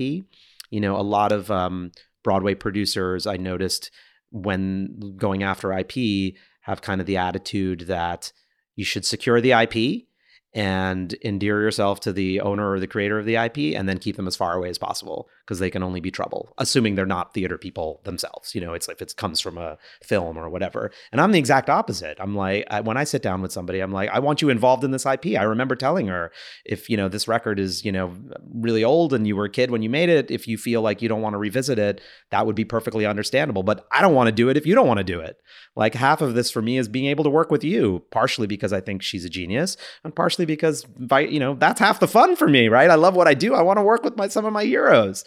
You 0.70 0.82
know, 0.82 0.98
a 0.98 1.02
lot 1.02 1.32
of 1.32 1.50
um, 1.52 1.92
Broadway 2.24 2.56
producers 2.56 3.28
I 3.28 3.38
noticed 3.38 3.92
when 4.32 5.16
going 5.18 5.44
after 5.44 5.72
IP 5.72 6.36
have 6.62 6.82
kind 6.82 7.00
of 7.00 7.08
the 7.08 7.18
attitude 7.18 7.82
that 7.82 8.32
you 8.76 8.84
should 8.84 9.06
secure 9.06 9.40
the 9.40 9.52
IP 9.52 10.08
and 10.54 11.16
endear 11.24 11.62
yourself 11.62 12.00
to 12.00 12.14
the 12.14 12.40
owner 12.42 12.72
or 12.72 12.80
the 12.80 12.88
creator 12.88 13.18
of 13.18 13.26
the 13.26 13.36
IP 13.36 13.76
and 13.76 13.90
then 13.90 13.98
keep 13.98 14.16
them 14.16 14.28
as 14.28 14.36
far 14.36 14.56
away 14.56 14.70
as 14.70 14.78
possible 14.78 15.28
because 15.46 15.60
they 15.60 15.70
can 15.70 15.84
only 15.84 16.00
be 16.00 16.10
trouble, 16.10 16.54
assuming 16.58 16.96
they're 16.96 17.06
not 17.06 17.34
theater 17.34 17.58
people 17.58 18.00
themselves. 18.06 18.56
You 18.56 18.62
know, 18.62 18.74
it's 18.74 18.88
if 18.88 19.02
it 19.02 19.16
comes 19.18 19.42
from 19.42 19.58
a 19.58 19.78
film 20.02 20.38
or 20.38 20.50
whatever. 20.50 20.92
And 21.12 21.20
I'm 21.20 21.34
the 21.34 21.40
exact 21.40 21.70
opposite. 21.70 22.18
I'm 22.20 22.36
like, 22.36 22.66
I, 22.70 22.80
when 22.80 22.96
I 22.96 23.04
sit 23.04 23.22
down 23.22 23.42
with 23.42 23.52
somebody, 23.52 23.80
I'm 23.80 23.92
like, 23.92 24.10
I 24.10 24.20
want 24.20 24.42
you 24.42 24.50
involved 24.50 24.84
in 24.84 24.92
this 24.92 25.06
IP. 25.06 25.38
I 25.38 25.44
remember 25.44 25.76
telling 25.76 26.08
her, 26.08 26.32
if, 26.64 26.90
you 26.90 26.96
know, 26.96 27.10
this 27.10 27.28
record 27.28 27.60
is, 27.60 27.84
you 27.84 27.92
know, 27.92 28.14
really 28.54 28.84
old 28.84 29.14
and 29.14 29.28
you 29.28 29.36
were 29.36 29.46
a 29.46 29.50
kid 29.50 29.70
when 29.70 29.82
you 29.82 29.90
made 29.90 30.10
it, 30.10 30.32
if 30.32 30.48
you 30.48 30.58
feel 30.58 30.82
like 30.82 31.02
you 31.02 31.10
don't 31.10 31.22
want 31.22 31.34
to 31.34 31.40
revisit 31.40 31.78
it, 31.78 32.00
that 32.32 32.46
would 32.46 32.56
be 32.56 32.66
perfectly 32.66 33.06
understandable. 33.06 33.64
But 33.64 33.86
I 33.92 34.02
don't 34.02 34.16
want 34.16 34.28
to 34.28 34.32
do 34.32 34.48
it 34.48 34.56
if 34.56 34.66
you 34.66 34.76
don't 34.76 34.88
want 34.88 35.00
to 35.00 35.04
do 35.04 35.20
it. 35.20 35.38
Like 35.76 35.96
half 35.96 36.22
of 36.22 36.36
this 36.36 36.52
for 36.52 36.62
me 36.62 36.78
is 36.78 36.88
being 36.88 37.08
able 37.08 37.26
to 37.26 37.30
work 37.30 37.52
with 37.52 37.64
you, 37.64 38.04
partially 38.12 38.48
because 38.48 38.72
I 38.72 38.80
think 38.80 39.02
she's 39.02 39.26
a 39.26 39.30
genius 39.30 39.76
and 40.04 40.16
partially 40.16 40.46
because, 40.46 40.86
you 41.12 41.40
know, 41.40 41.56
that's 41.56 41.80
half 41.80 42.00
the 42.00 42.08
fun 42.08 42.36
for 42.38 42.48
me, 42.48 42.70
right? 42.70 42.90
I 42.90 42.96
love 42.96 43.16
what 43.16 43.28
I 43.28 43.34
do. 43.34 43.56
I 43.56 43.62
want 43.62 43.78
to 43.78 43.84
work 43.84 44.04
with 44.04 44.16
my 44.16 44.30
some 44.30 44.46
of 44.46 44.54
my 44.54 44.64
heroes. 44.64 45.26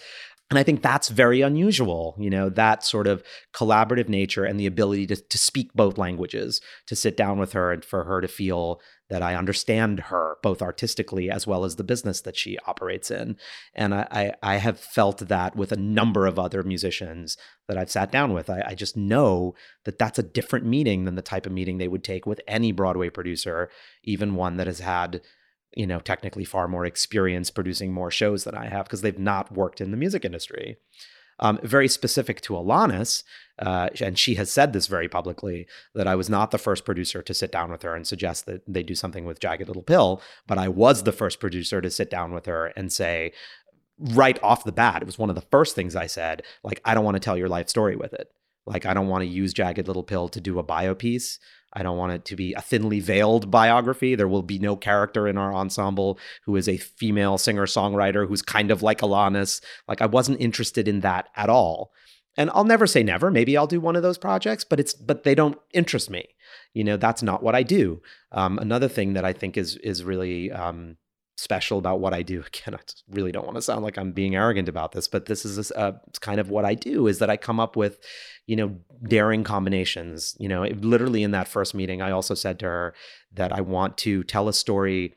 And 0.49 0.59
I 0.61 0.63
think 0.63 0.81
that's 0.81 1.09
very 1.09 1.41
unusual, 1.41 2.15
you 2.19 2.31
know, 2.31 2.49
that 2.51 2.85
sort 2.85 3.09
of 3.09 3.25
collaborative 3.53 4.09
nature 4.09 4.45
and 4.45 4.61
the 4.61 4.67
ability 4.67 5.07
to, 5.09 5.17
to 5.17 5.39
speak 5.39 5.73
both 5.75 5.99
languages, 5.99 6.61
to 6.87 6.95
sit 6.95 7.17
down 7.17 7.41
with 7.41 7.53
her 7.53 7.73
and 7.73 7.85
for 7.85 8.05
her 8.05 8.21
to 8.21 8.29
feel 8.29 8.81
that 9.09 9.23
I 9.23 9.35
understand 9.35 10.01
her 10.01 10.37
both 10.43 10.63
artistically 10.63 11.31
as 11.31 11.47
well 11.47 11.65
as 11.65 11.77
the 11.77 11.85
business 11.85 12.21
that 12.21 12.37
she 12.37 12.59
operates 12.67 13.11
in. 13.11 13.37
And 13.75 13.95
I, 13.95 14.07
I, 14.43 14.55
I 14.55 14.57
have 14.57 14.79
felt 14.79 15.19
that 15.19 15.57
with 15.57 15.73
a 15.73 15.77
number 15.77 16.27
of 16.27 16.39
other 16.39 16.63
musicians 16.63 17.37
that 17.69 17.79
I've 17.79 17.91
sat 17.91 18.13
down 18.13 18.33
with. 18.33 18.49
I, 18.49 18.63
I 18.69 18.75
just 18.75 18.97
know 18.97 19.55
that 19.85 19.99
that's 19.99 20.19
a 20.19 20.25
different 20.25 20.67
meeting 20.67 21.05
than 21.05 21.17
the 21.17 21.23
type 21.23 21.47
of 21.47 21.53
meeting 21.53 21.79
they 21.79 21.89
would 21.89 22.05
take 22.05 22.27
with 22.27 22.41
any 22.47 22.73
Broadway 22.73 23.11
producer, 23.11 23.69
even 24.05 24.37
one 24.37 24.57
that 24.57 24.67
has 24.67 24.81
had 24.81 25.23
you 25.77 25.87
know, 25.87 26.01
technically 26.01 26.45
far 26.45 26.67
more 26.67 26.85
experience 26.85 27.51
producing 27.51 27.93
more 27.93 28.11
shows 28.11 28.43
than 28.45 28.57
I 28.57 28.67
have 28.67 28.87
because 28.87 29.03
they've 29.03 29.19
not 29.19 29.53
worked 29.53 29.81
in 29.81 29.93
the 29.93 29.97
music 29.97 30.25
industry. 30.25 30.79
Um, 31.39 31.61
very 31.62 31.87
specific 31.87 32.41
to 32.43 32.55
Alanis, 32.55 33.23
uh, 33.59 33.91
and 34.01 34.19
she 34.19 34.37
has 34.37 34.51
said 34.51 34.73
this 34.73 34.87
very 34.87 35.07
publicly 35.07 35.67
that 35.95 36.07
I 36.07 36.15
was 36.15 36.31
not 36.31 36.51
the 36.51 36.59
first 36.59 36.87
producer 36.87 37.21
to 37.21 37.35
sit 37.35 37.53
down 37.53 37.71
with 37.71 37.83
her 37.83 37.95
and 37.95 38.07
suggest 38.07 38.47
that 38.47 38.62
they 38.67 38.83
do 38.83 38.95
something 38.95 39.27
with 39.27 39.39
Jagged 39.39 39.69
Little 39.69 39.83
Pill, 39.83 40.23
but 40.47 40.57
I 40.57 40.69
was 40.69 41.03
the 41.03 41.12
first 41.12 41.39
producer 41.39 41.83
to 41.83 41.91
sit 41.91 42.09
down 42.09 42.33
with 42.33 42.47
her 42.47 42.69
and 42.69 42.91
say, 42.91 43.33
right 43.99 44.43
off 44.43 44.65
the 44.65 44.73
bat, 44.73 45.03
it 45.03 45.07
was 45.07 45.19
one 45.19 45.29
of 45.29 45.37
the 45.37 45.43
first 45.43 45.75
things 45.75 45.95
I 45.95 46.07
said. 46.07 46.43
Like, 46.62 46.81
I 46.87 46.95
don't 46.95 47.05
want 47.05 47.17
to 47.17 47.21
tell 47.21 47.37
your 47.37 47.51
life 47.51 47.69
story 47.69 47.97
with 47.97 48.15
it. 48.15 48.29
Like, 48.65 48.87
I 48.87 48.95
don't 48.95 49.09
want 49.09 49.23
to 49.23 49.29
use 49.29 49.53
Jagged 49.53 49.87
Little 49.87 50.03
Pill 50.03 50.29
to 50.31 50.41
do 50.41 50.59
a 50.59 50.62
bio 50.62 50.95
piece. 50.95 51.39
I 51.77 51.83
don't 51.83 51.99
want 51.99 52.12
it 52.12 52.25
to 52.25 52.37
be 52.37 52.55
a 52.55 52.62
thinly 52.62 53.01
veiled 53.01 53.51
biography. 53.51 54.15
There 54.15 54.27
will 54.27 54.43
be 54.43 54.59
no 54.59 54.77
character 54.77 55.29
in 55.29 55.37
our 55.37 55.55
ensemble 55.55 56.19
who 56.45 56.57
is 56.57 56.71
a 56.71 56.79
female 56.79 57.37
singer 57.37 57.67
songwriter 57.67 58.27
who's 58.27 58.41
kind 58.41 58.71
of 58.71 58.83
like 58.83 59.01
Alanis. 59.01 59.61
Like, 59.87 60.01
I 60.01 60.07
wasn't 60.07 60.41
interested 60.41 60.89
in 60.89 61.01
that 61.01 61.29
at 61.37 61.51
all. 61.51 61.93
And 62.39 62.51
I'll 62.55 62.65
never 62.65 62.87
say 62.87 63.03
never. 63.03 63.31
Maybe 63.31 63.59
I'll 63.59 63.67
do 63.67 63.81
one 63.81 63.95
of 63.95 64.03
those 64.03 64.19
projects, 64.19 64.65
but 64.65 64.81
it's 64.81 64.95
but 64.95 65.23
they 65.25 65.35
don't 65.35 65.59
interest 65.73 66.11
me. 66.11 66.27
You 66.73 66.85
know, 66.85 66.97
that's 66.97 67.23
not 67.23 67.43
what 67.43 67.55
I 67.55 67.62
do. 67.62 68.03
Um, 68.33 68.59
another 68.59 68.89
thing 68.89 69.15
that 69.15 69.25
I 69.25 69.33
think 69.33 69.57
is 69.57 69.77
is 69.77 70.03
really 70.05 70.51
um, 70.53 70.97
special 71.37 71.79
about 71.79 72.01
what 72.01 72.14
I 72.14 72.22
do. 72.22 72.40
Again, 72.46 72.75
I 72.75 72.79
really 73.11 73.33
don't 73.33 73.44
want 73.44 73.57
to 73.57 73.62
sound 73.62 73.85
like 73.85 73.99
I'm 73.99 74.12
being 74.12 74.35
arrogant 74.35 74.68
about 74.68 74.92
this, 74.92 75.07
but 75.07 75.27
this 75.27 75.44
is 75.44 75.70
uh, 75.72 75.92
kind 76.20 76.40
of 76.40 76.51
what 76.51 76.64
I 76.64 76.75
do 76.75 77.07
is 77.07 77.18
that 77.18 77.31
I 77.31 77.37
come 77.37 77.61
up 77.61 77.77
with, 77.77 77.99
you 78.46 78.57
know, 78.57 78.77
daring 79.07 79.44
combinations. 79.44 80.35
You 80.38 80.49
know, 80.49 80.62
it, 80.62 80.85
literally 80.85 81.22
in 81.22 81.31
that 81.33 81.49
first 81.49 81.75
meeting, 81.75 82.03
I 82.03 82.11
also 82.11 82.35
said 82.35 82.59
to 82.61 82.66
her 82.66 82.94
that 83.33 83.53
I 83.53 83.61
want 83.61 83.99
to 83.99 84.25
tell 84.25 84.49
a 84.49 84.53
story 84.53 85.14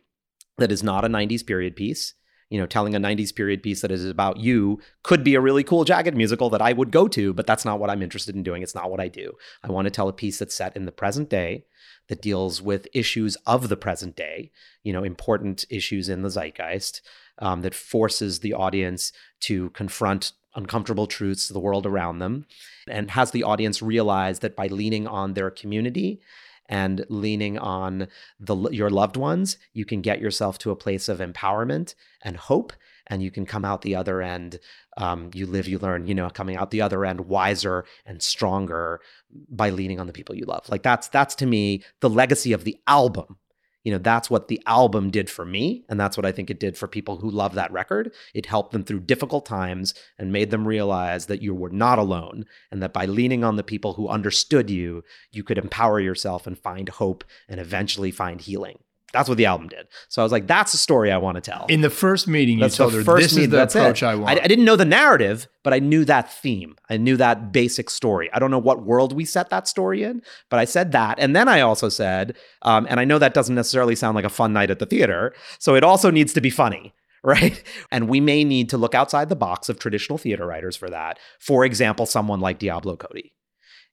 that 0.58 0.72
is 0.72 0.84
not 0.84 1.06
a 1.06 1.10
90s 1.10 1.46
period 1.46 1.76
piece. 1.76 2.14
You 2.50 2.60
know, 2.60 2.66
telling 2.66 2.96
a 2.96 3.00
90s 3.00 3.36
period 3.36 3.62
piece 3.62 3.82
that 3.82 3.92
is 3.92 4.06
about 4.06 4.38
you 4.38 4.80
could 5.04 5.24
be 5.24 5.36
a 5.36 5.42
really 5.42 5.64
cool 5.64 5.84
jagged 5.84 6.16
musical 6.16 6.50
that 6.50 6.62
I 6.62 6.74
would 6.74 6.92
go 6.92 7.08
to, 7.08 7.32
but 7.34 7.46
that's 7.46 7.64
not 7.64 7.80
what 7.80 7.92
I'm 7.92 8.02
interested 8.02 8.36
in 8.36 8.42
doing. 8.42 8.64
It's 8.64 8.74
not 8.74 8.90
what 8.90 9.00
I 9.00 9.08
do. 9.08 9.34
I 9.64 9.72
want 9.72 9.86
to 9.86 9.92
tell 9.92 10.08
a 10.08 10.14
piece 10.14 10.40
that's 10.40 10.56
set 10.56 10.76
in 10.76 10.86
the 10.86 10.92
present 10.92 11.30
day 11.30 11.66
that 12.08 12.24
deals 12.24 12.60
with 12.62 12.88
issues 12.92 13.36
of 13.46 13.70
the 13.70 13.78
present 13.78 14.16
day, 14.16 14.52
you 14.84 14.92
know, 14.92 15.04
important 15.04 15.64
issues 15.70 16.10
in 16.10 16.24
the 16.24 16.30
zeitgeist 16.30 17.02
um, 17.38 17.62
that 17.62 17.76
forces 17.76 18.40
the 18.40 18.54
audience 18.54 19.12
to 19.42 19.70
confront 19.72 20.34
uncomfortable 20.56 21.08
truths 21.08 21.48
to 21.48 21.54
the 21.54 21.60
world 21.60 21.86
around 21.86 22.20
them 22.20 22.46
and 22.88 23.12
has 23.12 23.32
the 23.32 23.44
audience 23.44 23.82
realize 23.82 24.40
that 24.40 24.56
by 24.56 24.68
leaning 24.68 25.08
on 25.08 25.34
their 25.34 25.52
community 25.52 26.20
and 26.70 27.06
leaning 27.10 27.58
on 27.58 28.08
the 28.40 28.56
your 28.72 28.90
loved 28.90 29.18
ones 29.18 29.58
you 29.74 29.84
can 29.84 30.02
get 30.02 30.22
yourself 30.22 30.58
to 30.58 30.72
a 30.72 30.76
place 30.76 31.10
of 31.10 31.20
empowerment 31.20 31.96
and 32.24 32.38
hope 32.38 32.72
and 33.08 33.22
you 33.24 33.32
can 33.32 33.46
come 33.46 33.66
out 33.66 33.82
the 33.82 33.96
other 33.96 34.22
end 34.22 34.60
um, 34.98 35.32
you 35.34 35.46
live 35.46 35.68
you 35.68 35.80
learn 35.80 36.08
you 36.08 36.16
know 36.16 36.30
coming 36.30 36.56
out 36.56 36.72
the 36.72 36.82
other 36.82 37.04
end 37.06 37.22
wiser 37.22 37.84
and 38.06 38.22
stronger 38.22 39.02
by 39.50 39.70
leaning 39.70 40.00
on 40.00 40.08
the 40.08 40.14
people 40.14 40.36
you 40.36 40.46
love. 40.46 40.68
Like 40.70 40.84
that's 40.84 41.08
that's 41.08 41.36
to 41.36 41.46
me 41.46 41.84
the 42.00 42.10
legacy 42.10 42.54
of 42.54 42.64
the 42.64 42.78
album 42.88 43.38
you 43.84 43.92
know 43.92 43.98
that's 43.98 44.30
what 44.30 44.48
the 44.48 44.62
album 44.66 45.10
did 45.10 45.30
for 45.30 45.46
me 45.46 45.86
and 45.90 46.00
that's 46.00 46.18
what 46.18 46.26
i 46.26 46.32
think 46.32 46.50
it 46.50 46.60
did 46.60 46.78
for 46.78 46.88
people 46.88 47.18
who 47.18 47.30
love 47.30 47.56
that 47.56 47.72
record. 47.72 48.14
It 48.34 48.46
helped 48.46 48.72
them 48.72 48.84
through 48.84 49.02
difficult 49.02 49.46
times 49.46 49.94
and 50.18 50.32
made 50.32 50.52
them 50.52 50.68
realize 50.68 51.28
that 51.28 51.42
you 51.42 51.54
were 51.54 51.70
not 51.70 52.00
alone 52.00 52.46
and 52.72 52.82
that 52.82 52.94
by 52.94 53.06
leaning 53.06 53.44
on 53.44 53.56
the 53.56 53.64
people 53.64 53.94
who 53.94 54.08
understood 54.08 54.70
you 54.70 55.04
you 55.32 55.44
could 55.44 55.58
empower 55.58 56.00
yourself 56.00 56.48
and 56.48 56.58
find 56.58 56.90
hope 56.90 57.24
and 57.48 57.60
eventually 57.60 58.12
find 58.12 58.42
healing 58.42 58.80
that's 59.12 59.28
what 59.28 59.38
the 59.38 59.46
album 59.46 59.68
did. 59.68 59.88
So 60.08 60.22
I 60.22 60.24
was 60.24 60.32
like, 60.32 60.48
that's 60.48 60.72
the 60.72 60.78
story 60.78 61.12
I 61.12 61.18
want 61.18 61.36
to 61.36 61.42
tell. 61.42 61.66
In 61.70 61.82
the 61.82 61.90
first 61.90 62.28
meeting, 62.28 62.58
you 62.58 62.66
That's 62.66 62.78
told 62.78 62.94
the 62.94 62.98
her 62.98 63.04
first 63.04 63.24
this 63.24 63.32
is 63.32 63.38
meeting, 63.38 63.52
the 63.52 63.58
that's 63.58 63.76
it. 63.76 64.04
I 64.04 64.16
want. 64.16 64.40
I, 64.40 64.44
I 64.44 64.48
didn't 64.48 64.66
know 64.66 64.76
the 64.76 64.86
narrative, 64.86 65.48
but 65.64 65.74
I 65.74 65.80
knew 65.80 66.06
that 66.06 66.32
theme. 66.32 66.76
I 66.90 66.98
knew 66.98 67.18
that 67.18 67.52
basic 67.52 67.90
story. 67.90 68.30
I 68.34 68.40
don't 68.40 68.52
know 68.52 68.60
what 68.60 68.84
world 68.84 69.14
we 69.14 69.26
set 69.26 69.50
that 69.50 69.68
story 69.68 70.04
in, 70.04 70.22
but 70.50 70.60
I 70.60 70.66
said 70.66 70.92
that. 70.92 71.20
And 71.20 71.36
then 71.36 71.48
I 71.48 71.62
also 71.62 71.90
said, 71.90 72.36
um, 72.62 72.86
and 72.90 73.00
I 73.00 73.06
know 73.06 73.20
that 73.20 73.34
doesn't 73.34 73.56
necessarily 73.56 73.96
sound 73.96 74.16
like 74.16 74.26
a 74.26 74.30
fun 74.30 74.54
night 74.54 74.70
at 74.72 74.80
the 74.80 74.86
theater. 74.86 75.34
So 75.58 75.76
it 75.76 75.84
also 75.84 76.12
needs 76.12 76.34
to 76.34 76.42
be 76.42 76.50
funny. 76.50 76.94
Right. 77.22 77.62
And 77.92 78.08
we 78.08 78.22
may 78.22 78.46
need 78.46 78.70
to 78.70 78.78
look 78.78 78.96
outside 78.96 79.28
the 79.28 79.36
box 79.36 79.68
of 79.68 79.78
traditional 79.78 80.18
theater 80.18 80.46
writers 80.46 80.78
for 80.78 80.90
that. 80.90 81.20
For 81.38 81.66
example, 81.66 82.06
someone 82.06 82.40
like 82.40 82.60
Diablo 82.60 82.96
Cody 82.96 83.34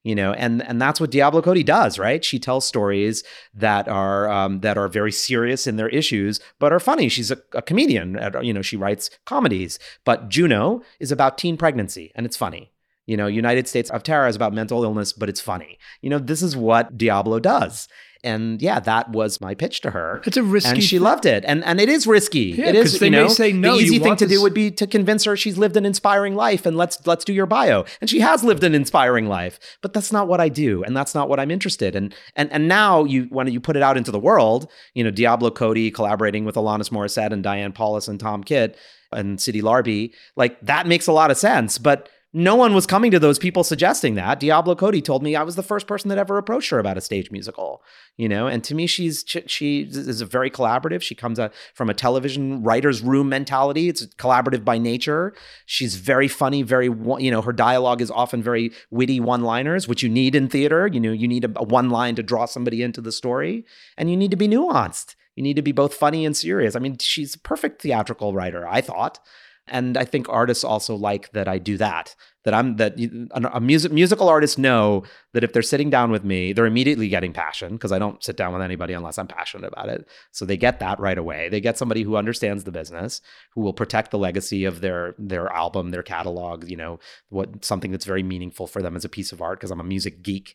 you 0.07 0.15
know 0.15 0.33
and 0.35 0.63
and 0.69 0.81
that's 0.81 1.01
what 1.01 1.11
diablo 1.11 1.43
cody 1.43 1.65
does 1.65 1.99
right? 1.99 2.25
She 2.25 2.39
tells 2.39 2.65
stories 2.67 3.25
that 3.55 3.89
are 3.89 4.31
um, 4.31 4.61
that 4.61 4.79
are 4.79 4.89
very 4.89 5.11
serious 5.11 5.67
in 5.67 5.77
their 5.77 5.89
issues 5.89 6.39
but 6.61 6.73
are 6.73 6.79
funny. 6.81 7.09
She's 7.09 7.33
a, 7.33 7.39
a 7.53 7.63
comedian 7.63 8.17
at- 8.17 8.45
you 8.45 8.53
know 8.55 8.63
she 8.63 8.77
writes 8.77 9.11
comedies. 9.25 9.79
But 10.05 10.29
juno 10.29 10.83
is 11.01 11.11
about 11.11 11.39
teen 11.39 11.57
pregnancy 11.57 12.13
and 12.15 12.25
it's 12.25 12.37
funny. 12.37 12.71
You 13.07 13.17
know 13.17 13.27
united 13.27 13.67
states 13.67 13.91
of 13.91 14.05
Tara 14.05 14.29
is 14.29 14.37
about 14.37 14.55
mental 14.55 14.85
illness 14.85 15.13
but 15.13 15.29
it's 15.29 15.41
funny. 15.41 15.77
You 16.03 16.11
know 16.11 16.21
this 16.21 16.43
is 16.43 16.57
what 16.57 16.97
diablo 16.97 17.41
does 17.41 17.89
and 18.25 18.61
yeah, 18.61 18.81
that 18.81 19.11
was 19.11 19.41
my 19.41 19.55
pitch 19.55 19.81
to 19.83 19.91
her. 19.91 20.23
It's 20.25 20.37
a 20.37 20.43
risky 20.43 20.71
and 20.71 20.83
she 20.83 20.97
thing. 20.97 21.05
loved 21.05 21.27
it. 21.27 21.45
And 21.47 21.65
and 21.65 21.81
it 21.81 21.89
is 21.89 22.07
risky. 22.07 22.55
Yeah, 22.57 22.69
it 22.71 22.75
is. 22.75 22.99
they 22.99 23.07
you 23.07 23.13
may 23.13 23.19
know, 23.23 23.29
say, 23.29 23.53
"No, 23.53 23.73
The 23.77 23.83
you 23.83 23.85
easy 23.85 23.99
thing 23.99 24.17
to 24.17 24.27
do 24.27 24.43
would 24.43 24.55
be 24.55 24.71
to 24.73 24.87
convince 24.87 25.25
her 25.25 25.37
she's 25.37 25.59
lived 25.59 25.77
an 25.77 25.85
inspiring 25.87 26.35
life 26.35 26.67
and 26.67 26.77
let's 26.77 27.07
let's 27.07 27.25
do 27.25 27.33
your 27.33 27.47
bio. 27.47 27.85
And 28.01 28.09
she 28.11 28.21
has 28.21 28.43
lived 28.43 28.65
an 28.65 28.75
inspiring 28.75 29.29
life, 29.29 29.59
but 29.83 29.93
that's 29.93 30.13
not 30.13 30.29
what 30.29 30.41
I 30.41 30.49
do, 30.49 30.83
and 30.83 30.97
that's 30.97 31.15
not 31.15 31.29
what 31.29 31.39
I'm 31.41 31.51
interested 31.51 31.95
in. 31.95 32.13
And 32.35 32.51
and 32.53 32.69
now 32.69 33.05
you 33.05 33.25
when 33.31 33.47
you 33.49 33.61
put 33.61 33.77
it 33.77 33.83
out 33.83 33.97
into 33.97 34.11
the 34.11 34.21
world, 34.21 34.71
you 34.95 35.05
know, 35.05 35.11
Diablo 35.11 35.51
Cody 35.51 35.91
collaborating 35.91 36.45
with 36.45 36.57
Alanis 36.57 36.91
Morissette 36.91 37.33
and 37.33 37.43
Diane 37.43 37.73
Paulus 37.73 38.09
and 38.09 38.19
Tom 38.19 38.43
Kitt 38.43 38.77
and 39.13 39.41
Sidi 39.41 39.63
Larbi, 39.63 40.13
like 40.37 40.61
that 40.63 40.87
makes 40.87 41.07
a 41.07 41.13
lot 41.13 41.31
of 41.31 41.37
sense, 41.37 41.79
but. 41.79 42.09
No 42.33 42.55
one 42.55 42.75
was 42.75 42.87
coming 42.87 43.11
to 43.13 43.19
those 43.19 43.39
people 43.39 43.65
suggesting 43.65 44.15
that. 44.17 44.41
Diablo 44.41 44.75
Cody 44.75 45.01
told 45.01 45.23
me 45.23 45.35
I 45.35 45.43
was 45.43 45.57
the 45.57 45.63
first 45.63 45.87
person 45.87 46.09
that 46.11 46.19
ever 46.19 46.37
approached 46.37 46.69
her 46.71 46.79
about 46.79 46.99
a 46.99 47.01
stage 47.01 47.31
musical, 47.31 47.83
you 48.17 48.29
know. 48.29 48.47
And 48.47 48.63
to 48.65 48.75
me, 48.75 48.87
she's 48.87 49.25
she, 49.47 49.83
is 49.83 50.21
very 50.23 50.51
collaborative. 50.51 51.01
She 51.03 51.15
comes 51.15 51.39
out 51.39 51.55
from 51.73 51.89
a 51.89 51.95
television 51.95 52.63
writer's 52.63 53.01
room 53.01 53.29
mentality. 53.29 53.89
It's 53.89 54.05
collaborative 54.17 54.65
by 54.65 54.77
nature. 54.77 55.35
She's 55.65 55.97
very 55.97 56.29
funny, 56.29 56.63
very 56.63 56.87
you 56.87 57.31
know. 57.31 57.41
Her 57.41 57.55
dialogue 57.55 58.03
is 58.03 58.11
often 58.11 58.43
very 58.43 58.73
witty 58.91 59.21
one-liners, 59.21 59.89
which 59.89 60.03
you 60.03 60.09
need 60.09 60.35
in 60.35 60.49
theater. 60.49 60.87
You 60.87 61.01
know, 61.01 61.13
you 61.13 61.29
need 61.29 61.45
a, 61.45 61.53
a 61.57 61.65
one 61.65 61.91
line 61.91 62.17
to 62.17 62.23
draw 62.23 62.45
somebody 62.45 62.83
into 62.83 63.01
the 63.01 63.13
story, 63.13 63.65
and 63.97 64.11
you 64.11 64.17
need 64.17 64.33
to 64.33 64.37
be 64.37 64.49
nuanced. 64.49 65.15
You 65.37 65.43
need 65.43 65.57
to 65.57 65.63
be 65.63 65.73
both 65.73 65.95
funny 65.95 66.27
and 66.27 66.37
serious. 66.37 66.75
I 66.77 66.81
mean, 66.81 66.99
she's 66.99 67.37
a 67.37 67.39
perfect 67.39 67.81
theatrical 67.81 68.35
writer. 68.35 68.67
I 68.69 68.81
thought. 68.81 69.21
And 69.69 69.97
I 69.97 70.05
think 70.05 70.29
artists 70.29 70.63
also 70.63 70.95
like 70.95 71.33
that 71.33 71.49
I 71.49 71.59
do 71.59 71.77
that. 71.79 72.15
That 72.45 72.55
I'm 72.55 72.77
that 72.77 72.95
a 73.43 73.61
music 73.61 73.91
musical 73.91 74.29
artists 74.29 74.57
know 74.57 75.03
that 75.33 75.43
if 75.43 75.53
they're 75.53 75.63
sitting 75.63 75.91
down 75.91 76.13
with 76.13 76.23
me, 76.23 76.53
they're 76.53 76.67
immediately 76.67 77.09
getting 77.09 77.33
passion 77.33 77.73
because 77.73 77.91
I 77.91 77.99
don't 77.99 78.23
sit 78.23 78.37
down 78.37 78.53
with 78.53 78.63
anybody 78.63 78.93
unless 78.93 79.19
I'm 79.19 79.27
passionate 79.27 79.67
about 79.67 79.89
it. 79.89 80.07
So 80.31 80.45
they 80.45 80.57
get 80.57 80.79
that 80.79 81.01
right 81.01 81.19
away. 81.19 81.49
They 81.49 81.61
get 81.61 81.77
somebody 81.77 82.05
who 82.05 82.17
understands 82.17 82.63
the 82.63 82.71
business, 82.71 83.21
who 83.55 83.63
will 83.63 83.73
protect 83.73 84.13
the 84.13 84.19
legacy 84.19 84.65
of 84.65 84.81
their 84.81 85.17
their 85.19 85.53
album, 85.53 85.91
their 85.91 86.05
catalog. 86.05 86.71
You 86.71 86.77
know, 86.77 87.01
what 87.31 87.65
something 87.65 87.91
that's 87.91 88.05
very 88.05 88.23
meaningful 88.23 88.69
for 88.69 88.81
them 88.81 88.95
as 88.95 89.05
a 89.05 89.09
piece 89.09 89.33
of 89.33 89.43
art 89.43 89.59
because 89.59 89.73
I'm 89.73 89.81
a 89.81 89.85
music 89.85 90.23
geek. 90.23 90.55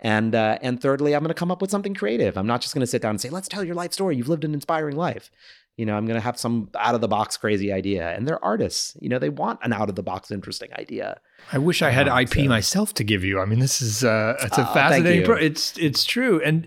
And 0.00 0.34
uh, 0.34 0.58
and 0.62 0.80
thirdly, 0.80 1.14
I'm 1.14 1.22
going 1.22 1.28
to 1.28 1.34
come 1.34 1.50
up 1.50 1.60
with 1.60 1.70
something 1.70 1.94
creative. 1.94 2.36
I'm 2.36 2.46
not 2.46 2.60
just 2.60 2.72
going 2.72 2.82
to 2.82 2.86
sit 2.86 3.02
down 3.02 3.10
and 3.10 3.20
say, 3.20 3.30
"Let's 3.30 3.48
tell 3.48 3.64
your 3.64 3.74
life 3.74 3.92
story. 3.92 4.16
You've 4.16 4.28
lived 4.28 4.44
an 4.44 4.54
inspiring 4.54 4.96
life." 4.96 5.30
You 5.78 5.86
know, 5.86 5.96
I'm 5.96 6.04
going 6.06 6.18
to 6.20 6.24
have 6.24 6.38
some 6.38 6.68
out 6.78 6.94
of 6.94 7.00
the 7.00 7.08
box 7.08 7.36
crazy 7.38 7.72
idea. 7.72 8.10
And 8.14 8.26
they're 8.28 8.44
artists. 8.44 8.96
You 9.00 9.08
know, 9.08 9.18
they 9.18 9.28
want 9.30 9.60
an 9.62 9.72
out 9.72 9.88
of 9.88 9.94
the 9.94 10.02
box 10.02 10.30
interesting 10.30 10.68
idea. 10.78 11.20
I 11.52 11.58
wish 11.58 11.80
I 11.82 11.90
had 11.90 12.08
Um, 12.08 12.18
IP 12.18 12.34
so- 12.34 12.44
myself 12.44 12.92
to 12.94 13.04
give 13.04 13.24
you. 13.24 13.40
I 13.40 13.46
mean, 13.46 13.60
this 13.60 13.80
is 13.80 14.04
uh, 14.04 14.34
it's 14.42 14.58
a 14.58 14.68
Oh, 14.68 14.74
fascinating. 14.74 15.24
Pro- 15.24 15.36
it's 15.36 15.78
it's 15.78 16.04
true, 16.04 16.42
and 16.44 16.66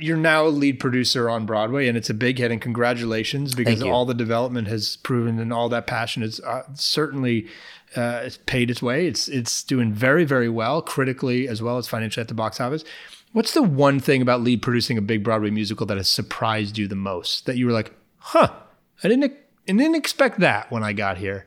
you're 0.00 0.16
now 0.16 0.46
a 0.46 0.48
lead 0.48 0.80
producer 0.80 1.28
on 1.28 1.44
Broadway, 1.44 1.88
and 1.88 1.96
it's 1.98 2.08
a 2.08 2.14
big 2.14 2.38
hit. 2.38 2.50
And 2.50 2.60
congratulations, 2.60 3.54
because 3.54 3.82
all 3.82 4.06
the 4.06 4.14
development 4.14 4.68
has 4.68 4.96
proven, 4.96 5.38
and 5.38 5.52
all 5.52 5.68
that 5.68 5.86
passion 5.86 6.22
is 6.22 6.40
uh, 6.40 6.62
certainly 6.74 7.46
uh, 7.96 8.22
it's 8.24 8.38
paid 8.46 8.70
its 8.70 8.80
way. 8.82 9.06
It's 9.06 9.28
it's 9.28 9.62
doing 9.62 9.92
very 9.92 10.24
very 10.24 10.48
well 10.48 10.80
critically 10.82 11.48
as 11.48 11.60
well 11.60 11.76
as 11.78 11.86
financially 11.86 12.22
at 12.22 12.28
the 12.28 12.34
box 12.34 12.60
office. 12.60 12.84
What's 13.32 13.52
the 13.52 13.62
one 13.62 14.00
thing 14.00 14.22
about 14.22 14.40
lead 14.40 14.62
producing 14.62 14.96
a 14.96 15.02
big 15.02 15.22
Broadway 15.22 15.50
musical 15.50 15.84
that 15.86 15.98
has 15.98 16.08
surprised 16.08 16.78
you 16.78 16.88
the 16.88 16.96
most? 16.96 17.44
That 17.44 17.58
you 17.58 17.66
were 17.66 17.72
like, 17.72 17.92
huh, 18.18 18.52
I 19.02 19.08
didn't 19.08 19.32
I 19.68 19.72
didn't 19.72 19.96
expect 19.96 20.40
that 20.40 20.70
when 20.70 20.82
I 20.82 20.92
got 20.92 21.18
here. 21.18 21.46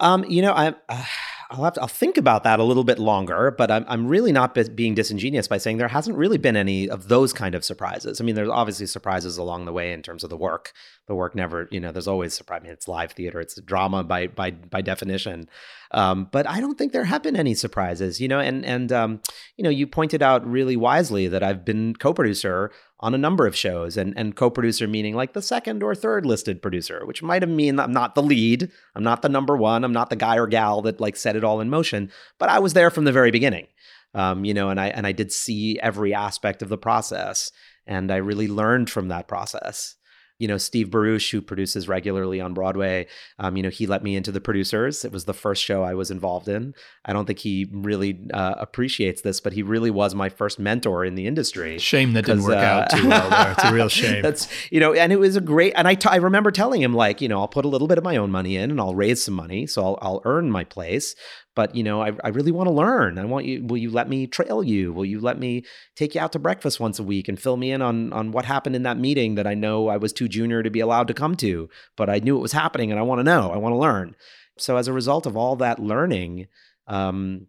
Um, 0.00 0.24
you 0.24 0.42
know, 0.42 0.52
I'm. 0.52 0.76
Uh, 0.88 1.04
I'll 1.50 1.64
have 1.64 1.72
to. 1.74 1.80
I'll 1.80 1.88
think 1.88 2.18
about 2.18 2.44
that 2.44 2.60
a 2.60 2.62
little 2.62 2.84
bit 2.84 2.98
longer, 2.98 3.50
but 3.50 3.70
I'm. 3.70 3.84
I'm 3.88 4.06
really 4.06 4.32
not 4.32 4.54
be- 4.54 4.68
being 4.68 4.94
disingenuous 4.94 5.48
by 5.48 5.56
saying 5.56 5.78
there 5.78 5.88
hasn't 5.88 6.18
really 6.18 6.36
been 6.36 6.56
any 6.56 6.90
of 6.90 7.08
those 7.08 7.32
kind 7.32 7.54
of 7.54 7.64
surprises. 7.64 8.20
I 8.20 8.24
mean, 8.24 8.34
there's 8.34 8.50
obviously 8.50 8.84
surprises 8.84 9.38
along 9.38 9.64
the 9.64 9.72
way 9.72 9.92
in 9.92 10.02
terms 10.02 10.22
of 10.22 10.30
the 10.30 10.36
work. 10.36 10.72
The 11.06 11.14
work 11.14 11.34
never, 11.34 11.66
you 11.70 11.80
know, 11.80 11.90
there's 11.90 12.06
always 12.06 12.34
surprise. 12.34 12.60
I 12.60 12.64
mean, 12.64 12.72
it's 12.72 12.86
live 12.86 13.12
theater. 13.12 13.40
It's 13.40 13.58
drama 13.62 14.04
by 14.04 14.26
by 14.26 14.50
by 14.50 14.82
definition. 14.82 15.48
Um, 15.90 16.28
but 16.30 16.46
I 16.46 16.60
don't 16.60 16.76
think 16.76 16.92
there 16.92 17.04
have 17.04 17.22
been 17.22 17.36
any 17.36 17.54
surprises. 17.54 18.20
You 18.20 18.28
know, 18.28 18.40
and 18.40 18.64
and 18.66 18.92
um, 18.92 19.20
you 19.56 19.64
know, 19.64 19.70
you 19.70 19.86
pointed 19.86 20.22
out 20.22 20.46
really 20.46 20.76
wisely 20.76 21.28
that 21.28 21.42
I've 21.42 21.64
been 21.64 21.94
co-producer 21.96 22.70
on 23.00 23.14
a 23.14 23.18
number 23.18 23.46
of 23.46 23.56
shows 23.56 23.96
and 23.96 24.12
and 24.16 24.36
co-producer 24.36 24.86
meaning 24.86 25.14
like 25.14 25.32
the 25.32 25.42
second 25.42 25.82
or 25.82 25.94
third 25.94 26.26
listed 26.26 26.60
producer 26.60 27.04
which 27.06 27.22
might 27.22 27.42
have 27.42 27.50
mean 27.50 27.78
I'm 27.78 27.92
not 27.92 28.14
the 28.14 28.22
lead 28.22 28.70
I'm 28.94 29.04
not 29.04 29.22
the 29.22 29.28
number 29.28 29.56
one 29.56 29.84
I'm 29.84 29.92
not 29.92 30.10
the 30.10 30.16
guy 30.16 30.36
or 30.36 30.46
gal 30.46 30.82
that 30.82 31.00
like 31.00 31.16
set 31.16 31.36
it 31.36 31.44
all 31.44 31.60
in 31.60 31.70
motion 31.70 32.10
but 32.38 32.48
I 32.48 32.58
was 32.58 32.72
there 32.72 32.90
from 32.90 33.04
the 33.04 33.12
very 33.12 33.30
beginning. 33.30 33.66
Um, 34.14 34.44
you 34.44 34.54
know 34.54 34.70
and 34.70 34.80
I 34.80 34.88
and 34.88 35.06
I 35.06 35.12
did 35.12 35.30
see 35.30 35.78
every 35.80 36.14
aspect 36.14 36.62
of 36.62 36.70
the 36.70 36.78
process 36.78 37.52
and 37.86 38.10
I 38.10 38.16
really 38.16 38.48
learned 38.48 38.90
from 38.90 39.08
that 39.08 39.28
process 39.28 39.96
you 40.38 40.46
know, 40.46 40.56
Steve 40.56 40.90
Baruch, 40.90 41.22
who 41.30 41.42
produces 41.42 41.88
regularly 41.88 42.40
on 42.40 42.54
Broadway, 42.54 43.06
um, 43.38 43.56
you 43.56 43.62
know, 43.62 43.68
he 43.68 43.86
let 43.86 44.02
me 44.02 44.14
into 44.14 44.30
the 44.30 44.40
producers. 44.40 45.04
It 45.04 45.10
was 45.10 45.24
the 45.24 45.34
first 45.34 45.62
show 45.62 45.82
I 45.82 45.94
was 45.94 46.10
involved 46.10 46.48
in. 46.48 46.74
I 47.04 47.12
don't 47.12 47.26
think 47.26 47.40
he 47.40 47.68
really 47.72 48.20
uh, 48.32 48.54
appreciates 48.58 49.22
this, 49.22 49.40
but 49.40 49.52
he 49.52 49.62
really 49.62 49.90
was 49.90 50.14
my 50.14 50.28
first 50.28 50.58
mentor 50.58 51.04
in 51.04 51.16
the 51.16 51.26
industry. 51.26 51.78
Shame 51.78 52.12
that 52.12 52.26
didn't 52.26 52.44
work 52.44 52.56
out 52.56 52.90
too 52.90 53.08
well 53.08 53.28
there. 53.30 53.52
It's 53.52 53.64
a 53.64 53.74
real 53.74 53.88
shame. 53.88 54.22
That's 54.22 54.48
you 54.70 54.78
know, 54.78 54.94
and 54.94 55.12
it 55.12 55.18
was 55.18 55.34
a 55.34 55.40
great. 55.40 55.72
And 55.76 55.88
I, 55.88 55.94
t- 55.94 56.08
I 56.08 56.16
remember 56.16 56.50
telling 56.50 56.82
him 56.82 56.94
like, 56.94 57.20
you 57.20 57.28
know, 57.28 57.40
I'll 57.40 57.48
put 57.48 57.64
a 57.64 57.68
little 57.68 57.88
bit 57.88 57.98
of 57.98 58.04
my 58.04 58.16
own 58.16 58.30
money 58.30 58.56
in, 58.56 58.70
and 58.70 58.80
I'll 58.80 58.94
raise 58.94 59.22
some 59.22 59.34
money, 59.34 59.66
so 59.66 59.84
I'll, 59.84 59.98
I'll 60.00 60.22
earn 60.24 60.50
my 60.50 60.64
place. 60.64 61.16
But 61.58 61.74
you 61.74 61.82
know, 61.82 62.00
I, 62.00 62.12
I 62.22 62.28
really 62.28 62.52
want 62.52 62.68
to 62.68 62.72
learn. 62.72 63.18
I 63.18 63.24
want 63.24 63.44
you. 63.44 63.64
Will 63.66 63.78
you 63.78 63.90
let 63.90 64.08
me 64.08 64.28
trail 64.28 64.62
you? 64.62 64.92
Will 64.92 65.04
you 65.04 65.18
let 65.18 65.40
me 65.40 65.64
take 65.96 66.14
you 66.14 66.20
out 66.20 66.30
to 66.34 66.38
breakfast 66.38 66.78
once 66.78 67.00
a 67.00 67.02
week 67.02 67.26
and 67.26 67.36
fill 67.36 67.56
me 67.56 67.72
in 67.72 67.82
on 67.82 68.12
on 68.12 68.30
what 68.30 68.44
happened 68.44 68.76
in 68.76 68.84
that 68.84 68.96
meeting 68.96 69.34
that 69.34 69.46
I 69.48 69.54
know 69.54 69.88
I 69.88 69.96
was 69.96 70.12
too 70.12 70.28
junior 70.28 70.62
to 70.62 70.70
be 70.70 70.78
allowed 70.78 71.08
to 71.08 71.14
come 71.14 71.34
to, 71.38 71.68
but 71.96 72.08
I 72.08 72.20
knew 72.20 72.36
it 72.36 72.42
was 72.42 72.52
happening, 72.52 72.92
and 72.92 73.00
I 73.00 73.02
want 73.02 73.18
to 73.18 73.24
know. 73.24 73.50
I 73.50 73.56
want 73.56 73.72
to 73.72 73.76
learn. 73.76 74.14
So 74.56 74.76
as 74.76 74.86
a 74.86 74.92
result 74.92 75.26
of 75.26 75.36
all 75.36 75.56
that 75.56 75.80
learning, 75.80 76.46
um, 76.86 77.48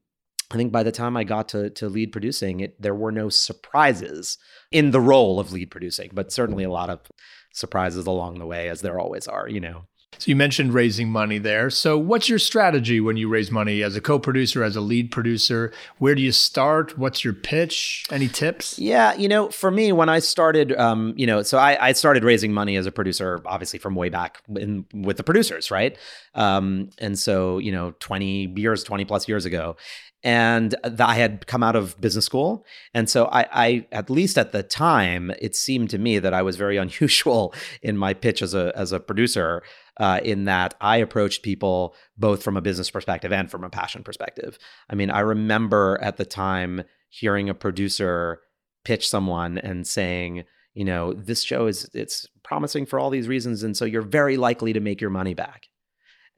I 0.49 0.55
think 0.55 0.71
by 0.71 0.81
the 0.81 0.91
time 0.91 1.15
I 1.15 1.23
got 1.23 1.47
to 1.49 1.69
to 1.69 1.87
lead 1.87 2.11
producing, 2.11 2.61
it 2.61 2.81
there 2.81 2.95
were 2.95 3.11
no 3.11 3.29
surprises 3.29 4.39
in 4.71 4.89
the 4.89 4.99
role 4.99 5.39
of 5.39 5.51
lead 5.51 5.69
producing, 5.69 6.09
but 6.13 6.31
certainly 6.31 6.63
a 6.63 6.71
lot 6.71 6.89
of 6.89 7.01
surprises 7.53 8.07
along 8.07 8.39
the 8.39 8.47
way, 8.47 8.69
as 8.69 8.81
there 8.81 8.99
always 8.99 9.27
are. 9.27 9.47
You 9.47 9.59
know. 9.59 9.85
So 10.17 10.27
you 10.27 10.35
mentioned 10.35 10.73
raising 10.73 11.09
money 11.09 11.37
there. 11.37 11.69
So 11.69 11.97
what's 11.97 12.27
your 12.27 12.39
strategy 12.39 12.99
when 12.99 13.15
you 13.15 13.29
raise 13.29 13.51
money 13.51 13.83
as 13.83 13.95
a 13.95 14.01
co-producer, 14.01 14.63
as 14.63 14.75
a 14.75 14.81
lead 14.81 15.11
producer? 15.11 15.71
Where 15.99 16.13
do 16.13 16.21
you 16.21 16.33
start? 16.33 16.97
What's 16.97 17.23
your 17.23 17.33
pitch? 17.33 18.05
Any 18.11 18.27
tips? 18.27 18.77
Yeah, 18.77 19.13
you 19.13 19.29
know, 19.29 19.49
for 19.49 19.71
me, 19.71 19.93
when 19.93 20.09
I 20.09 20.19
started, 20.19 20.77
um, 20.77 21.13
you 21.15 21.25
know, 21.25 21.41
so 21.43 21.57
I, 21.57 21.89
I 21.89 21.91
started 21.93 22.25
raising 22.25 22.53
money 22.53 22.75
as 22.75 22.85
a 22.85 22.91
producer, 22.91 23.41
obviously 23.45 23.79
from 23.79 23.95
way 23.95 24.09
back 24.09 24.41
in, 24.57 24.85
with 24.93 25.15
the 25.15 25.23
producers, 25.23 25.71
right? 25.71 25.97
Um, 26.35 26.89
and 26.97 27.17
so, 27.17 27.59
you 27.59 27.71
know, 27.71 27.93
20 27.99 28.53
years, 28.57 28.83
20 28.83 29.05
plus 29.05 29.27
years 29.27 29.45
ago. 29.45 29.77
And 30.21 30.75
I 30.99 31.15
had 31.15 31.47
come 31.47 31.63
out 31.63 31.77
of 31.77 31.99
business 32.01 32.25
school. 32.25 32.65
And 32.93 33.09
so 33.09 33.27
I, 33.27 33.45
I, 33.53 33.87
at 33.93 34.09
least 34.09 34.37
at 34.37 34.51
the 34.51 34.63
time, 34.63 35.31
it 35.39 35.55
seemed 35.55 35.89
to 35.91 35.97
me 35.97 36.19
that 36.19 36.33
I 36.33 36.41
was 36.41 36.57
very 36.57 36.75
unusual 36.85 37.53
in 37.81 37.97
my 37.97 38.13
pitch 38.13 38.41
as 38.41 38.53
a, 38.53 38.73
as 38.75 38.91
a 38.91 38.99
producer. 38.99 39.63
Uh, 39.99 40.21
in 40.23 40.45
that 40.45 40.75
I 40.79 40.95
approached 40.97 41.43
people 41.43 41.93
both 42.17 42.41
from 42.41 42.55
a 42.55 42.61
business 42.61 42.89
perspective 42.89 43.33
and 43.33 43.51
from 43.51 43.65
a 43.65 43.69
passion 43.69 44.01
perspective. 44.01 44.57
I 44.89 44.95
mean, 44.95 45.11
I 45.11 45.19
remember 45.19 45.99
at 46.01 46.15
the 46.15 46.25
time 46.25 46.83
hearing 47.09 47.49
a 47.49 47.53
producer 47.53 48.39
pitch 48.85 49.09
someone 49.09 49.57
and 49.57 49.85
saying, 49.85 50.45
you 50.73 50.85
know, 50.85 51.13
this 51.13 51.43
show 51.43 51.67
is 51.67 51.89
it's 51.93 52.27
promising 52.43 52.85
for 52.85 52.99
all 52.99 53.09
these 53.09 53.27
reasons, 53.27 53.63
and 53.63 53.75
so 53.75 53.85
you're 53.85 54.01
very 54.01 54.37
likely 54.37 54.71
to 54.73 54.79
make 54.79 55.01
your 55.01 55.09
money 55.09 55.33
back. 55.33 55.68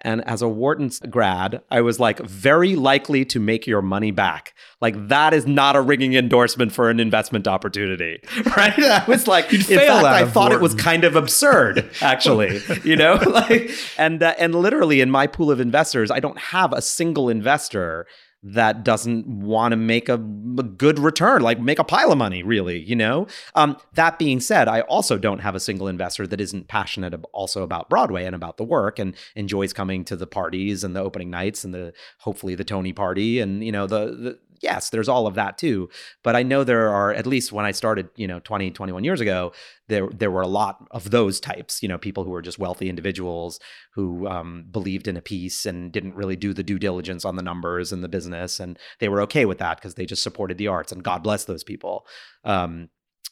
And 0.01 0.27
as 0.27 0.41
a 0.41 0.47
Wharton 0.47 0.89
grad, 1.09 1.61
I 1.69 1.81
was 1.81 1.99
like, 1.99 2.19
very 2.19 2.75
likely 2.75 3.23
to 3.25 3.39
make 3.39 3.67
your 3.67 3.81
money 3.81 4.11
back. 4.11 4.53
Like, 4.79 5.07
that 5.09 5.33
is 5.33 5.45
not 5.45 5.75
a 5.75 5.81
ringing 5.81 6.15
endorsement 6.15 6.71
for 6.71 6.89
an 6.89 6.99
investment 6.99 7.47
opportunity, 7.47 8.19
right? 8.57 8.77
I 8.77 9.05
was 9.07 9.27
like, 9.27 9.53
in 9.53 9.61
fail 9.61 10.01
fact, 10.01 10.05
I 10.05 10.25
thought 10.25 10.51
it 10.51 10.61
was 10.61 10.73
kind 10.73 11.03
of 11.03 11.15
absurd, 11.15 11.89
actually, 12.01 12.61
you 12.83 12.95
know? 12.95 13.13
like, 13.27 13.71
and, 13.97 14.23
uh, 14.23 14.33
and 14.39 14.55
literally 14.55 15.01
in 15.01 15.11
my 15.11 15.27
pool 15.27 15.51
of 15.51 15.59
investors, 15.59 16.09
I 16.09 16.19
don't 16.19 16.39
have 16.39 16.73
a 16.73 16.81
single 16.81 17.29
investor 17.29 18.07
that 18.43 18.83
doesn't 18.83 19.27
want 19.27 19.71
to 19.71 19.75
make 19.75 20.09
a, 20.09 20.15
a 20.15 20.17
good 20.63 20.97
return, 20.97 21.41
like 21.41 21.59
make 21.59 21.77
a 21.77 21.83
pile 21.83 22.11
of 22.11 22.17
money, 22.17 22.41
really, 22.41 22.79
you 22.79 22.95
know? 22.95 23.27
Um, 23.53 23.77
that 23.93 24.17
being 24.17 24.39
said, 24.39 24.67
I 24.67 24.81
also 24.81 25.17
don't 25.17 25.39
have 25.39 25.53
a 25.53 25.59
single 25.59 25.87
investor 25.87 26.25
that 26.25 26.41
isn't 26.41 26.67
passionate 26.67 27.13
also 27.33 27.61
about 27.61 27.89
Broadway 27.89 28.25
and 28.25 28.35
about 28.35 28.57
the 28.57 28.63
work 28.63 28.97
and 28.97 29.15
enjoys 29.35 29.73
coming 29.73 30.03
to 30.05 30.15
the 30.15 30.27
parties 30.27 30.83
and 30.83 30.95
the 30.95 31.01
opening 31.01 31.29
nights 31.29 31.63
and 31.63 31.73
the 31.73 31.93
hopefully 32.19 32.55
the 32.55 32.63
Tony 32.63 32.93
party 32.93 33.39
and, 33.39 33.63
you 33.63 33.71
know, 33.71 33.85
the, 33.85 34.05
the 34.05 34.39
yes, 34.61 34.89
there's 34.89 35.09
all 35.09 35.27
of 35.27 35.35
that 35.35 35.57
too. 35.57 35.89
But 36.23 36.35
I 36.35 36.43
know 36.43 36.63
there 36.63 36.89
are, 36.89 37.13
at 37.13 37.27
least 37.27 37.51
when 37.51 37.65
I 37.65 37.71
started, 37.71 38.09
you 38.15 38.27
know, 38.27 38.39
20, 38.39 38.71
21 38.71 39.03
years 39.03 39.21
ago, 39.21 39.51
there 39.87 40.07
there 40.09 40.31
were 40.31 40.41
a 40.41 40.47
lot 40.47 40.87
of 40.91 41.11
those 41.11 41.39
types, 41.39 41.83
you 41.83 41.89
know, 41.89 41.97
people 41.97 42.23
who 42.23 42.31
were 42.31 42.41
just 42.41 42.59
wealthy 42.59 42.89
individuals 42.89 43.59
who 43.93 44.27
um, 44.27 44.65
believed 44.71 45.07
in 45.07 45.17
a 45.17 45.21
piece 45.21 45.65
and 45.65 45.91
didn't 45.91 46.15
really 46.15 46.35
do 46.35 46.53
the 46.53 46.63
due 46.63 46.79
diligence 46.79 47.25
on 47.25 47.35
the 47.35 47.43
numbers 47.43 47.91
and 47.91 48.03
the 48.03 48.09
business. 48.09 48.59
And 48.59 48.79
they 48.99 49.09
were 49.09 49.21
okay 49.21 49.45
with 49.45 49.57
that 49.57 49.77
because 49.77 49.95
they 49.95 50.05
just 50.05 50.23
supported 50.23 50.57
the 50.57 50.67
arts 50.67 50.91
and 50.91 51.03
God 51.03 51.23
bless 51.23 51.45
those 51.45 51.63
people. 51.63 52.05
Um, 52.43 52.89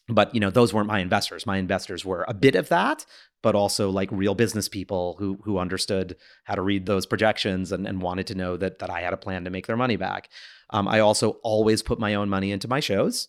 but 0.10 0.34
you 0.34 0.42
know 0.42 0.50
those 0.50 0.74
weren't 0.74 0.88
my 0.88 1.00
investors 1.00 1.46
my 1.46 1.58
investors 1.58 2.04
were 2.04 2.26
a 2.28 2.34
bit 2.34 2.56
of 2.56 2.70
that 2.70 3.06
but 3.42 3.56
also 3.56 3.90
like 3.90 4.10
real 4.12 4.36
business 4.36 4.68
people 4.68 5.16
who 5.20 5.38
who 5.44 5.58
understood 5.58 6.16
how 6.44 6.56
to 6.56 6.62
read 6.62 6.86
those 6.86 7.06
projections 7.06 7.72
and, 7.72 7.88
and 7.88 8.02
wanted 8.02 8.28
to 8.28 8.36
know 8.36 8.58
that 8.58 8.80
that 8.80 8.90
i 8.90 9.02
had 9.02 9.14
a 9.14 9.18
plan 9.18 9.44
to 9.44 9.50
make 9.50 9.68
their 9.68 9.78
money 9.78 9.96
back 9.96 10.30
um, 10.72 10.88
i 10.88 11.00
also 11.00 11.32
always 11.44 11.82
put 11.82 12.00
my 12.00 12.16
own 12.16 12.30
money 12.30 12.52
into 12.52 12.68
my 12.68 12.80
shows 12.80 13.28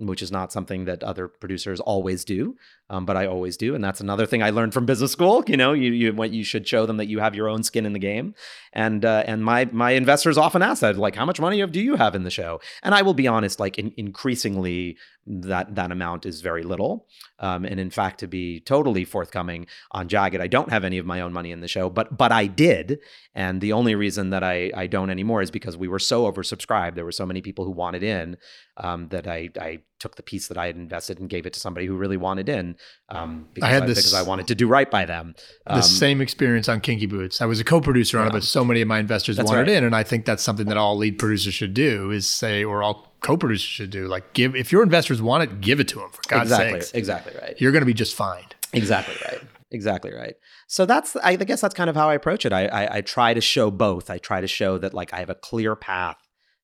which 0.00 0.22
is 0.22 0.30
not 0.30 0.52
something 0.52 0.84
that 0.84 1.02
other 1.02 1.26
producers 1.26 1.80
always 1.80 2.24
do 2.24 2.56
um, 2.88 3.04
but 3.04 3.16
i 3.16 3.26
always 3.26 3.56
do 3.56 3.74
and 3.74 3.82
that's 3.82 4.00
another 4.00 4.26
thing 4.26 4.42
i 4.42 4.50
learned 4.50 4.72
from 4.72 4.86
business 4.86 5.10
school 5.10 5.42
you 5.46 5.56
know 5.56 5.72
you 5.72 5.90
you 5.92 6.24
you 6.24 6.44
should 6.44 6.66
show 6.66 6.86
them 6.86 6.98
that 6.98 7.08
you 7.08 7.18
have 7.18 7.34
your 7.34 7.48
own 7.48 7.62
skin 7.62 7.84
in 7.84 7.92
the 7.92 7.98
game 7.98 8.34
and 8.72 9.04
uh, 9.04 9.24
and 9.26 9.44
my 9.44 9.64
my 9.72 9.90
investors 9.92 10.38
often 10.38 10.62
ask 10.62 10.80
that 10.80 10.96
like 10.96 11.16
how 11.16 11.26
much 11.26 11.40
money 11.40 11.64
do 11.66 11.80
you 11.80 11.96
have 11.96 12.14
in 12.14 12.22
the 12.22 12.30
show? 12.30 12.60
And 12.82 12.94
i 12.94 13.02
will 13.02 13.14
be 13.14 13.26
honest 13.26 13.58
like 13.58 13.78
in, 13.78 13.92
increasingly 13.96 14.96
that 15.30 15.74
that 15.74 15.92
amount 15.92 16.24
is 16.24 16.40
very 16.40 16.62
little 16.62 17.06
um, 17.38 17.64
and 17.66 17.78
in 17.78 17.90
fact 17.90 18.18
to 18.20 18.26
be 18.26 18.60
totally 18.60 19.04
forthcoming 19.04 19.66
on 19.92 20.08
jagged 20.08 20.40
i 20.40 20.46
don't 20.46 20.70
have 20.70 20.84
any 20.84 20.96
of 20.96 21.04
my 21.04 21.20
own 21.20 21.32
money 21.32 21.52
in 21.52 21.60
the 21.60 21.68
show 21.68 21.90
but 21.90 22.16
but 22.16 22.32
i 22.32 22.46
did 22.46 22.98
and 23.34 23.60
the 23.60 23.72
only 23.72 23.94
reason 23.94 24.30
that 24.30 24.42
i 24.42 24.70
i 24.74 24.86
don't 24.86 25.10
anymore 25.10 25.42
is 25.42 25.50
because 25.50 25.76
we 25.76 25.86
were 25.88 25.98
so 25.98 26.30
oversubscribed 26.30 26.94
there 26.94 27.04
were 27.04 27.12
so 27.12 27.26
many 27.26 27.42
people 27.42 27.64
who 27.66 27.70
wanted 27.70 28.02
in 28.02 28.36
um, 28.78 29.08
that 29.08 29.26
i 29.26 29.50
i 29.60 29.78
took 29.98 30.16
the 30.16 30.22
piece 30.22 30.48
that 30.48 30.56
i 30.56 30.66
had 30.66 30.76
invested 30.76 31.18
and 31.18 31.28
gave 31.28 31.44
it 31.44 31.52
to 31.52 31.60
somebody 31.60 31.84
who 31.84 31.94
really 31.96 32.16
wanted 32.16 32.48
in 32.48 32.74
um, 33.10 33.46
because, 33.52 33.68
had 33.70 33.82
I, 33.82 33.86
this- 33.86 33.98
because 33.98 34.14
I 34.14 34.22
wanted 34.22 34.46
to 34.48 34.54
do 34.54 34.66
right 34.68 34.90
by 34.90 35.04
them 35.04 35.34
the 35.66 35.74
Um, 35.74 35.82
same 35.82 36.20
experience 36.20 36.68
on 36.68 36.80
Kinky 36.80 37.06
Boots. 37.06 37.40
I 37.42 37.46
was 37.46 37.60
a 37.60 37.64
co-producer 37.64 38.18
on 38.18 38.28
it, 38.28 38.32
but 38.32 38.42
so 38.44 38.64
many 38.64 38.80
of 38.80 38.88
my 38.88 38.98
investors 38.98 39.36
That's 39.36 39.50
wanted 39.50 39.68
right. 39.68 39.76
in, 39.78 39.84
and 39.84 39.94
I 39.94 40.02
think 40.02 40.24
that's 40.24 40.42
something 40.42 40.66
that 40.68 40.76
all 40.76 40.96
lead 40.96 41.18
producers 41.18 41.52
should 41.54 41.74
do. 41.74 42.10
Is 42.10 42.28
say, 42.28 42.62
or 42.64 42.82
all 42.82 43.07
co-producers 43.20 43.62
should 43.62 43.90
do. 43.90 44.06
Like, 44.06 44.32
give 44.32 44.54
if 44.54 44.72
your 44.72 44.82
investors 44.82 45.20
want 45.20 45.42
it, 45.44 45.60
give 45.60 45.80
it 45.80 45.88
to 45.88 45.96
them 45.96 46.10
for 46.10 46.20
God's 46.28 46.50
exactly 46.50 46.80
sakes. 46.80 46.92
exactly 46.94 47.32
right 47.40 47.60
You're 47.60 47.72
going 47.72 47.82
to 47.82 47.86
be 47.86 47.94
just 47.94 48.14
fine. 48.14 48.44
Exactly 48.72 49.14
right. 49.24 49.40
Exactly 49.70 50.12
right. 50.12 50.34
So 50.66 50.86
that's 50.86 51.16
I 51.16 51.36
guess 51.36 51.60
that's 51.60 51.74
kind 51.74 51.90
of 51.90 51.96
how 51.96 52.08
I 52.08 52.14
approach 52.14 52.46
it. 52.46 52.52
I, 52.52 52.66
I 52.66 52.96
I 52.96 53.00
try 53.00 53.34
to 53.34 53.40
show 53.40 53.70
both. 53.70 54.10
I 54.10 54.18
try 54.18 54.40
to 54.40 54.46
show 54.46 54.78
that 54.78 54.94
like 54.94 55.12
I 55.12 55.18
have 55.18 55.30
a 55.30 55.34
clear 55.34 55.76
path 55.76 56.16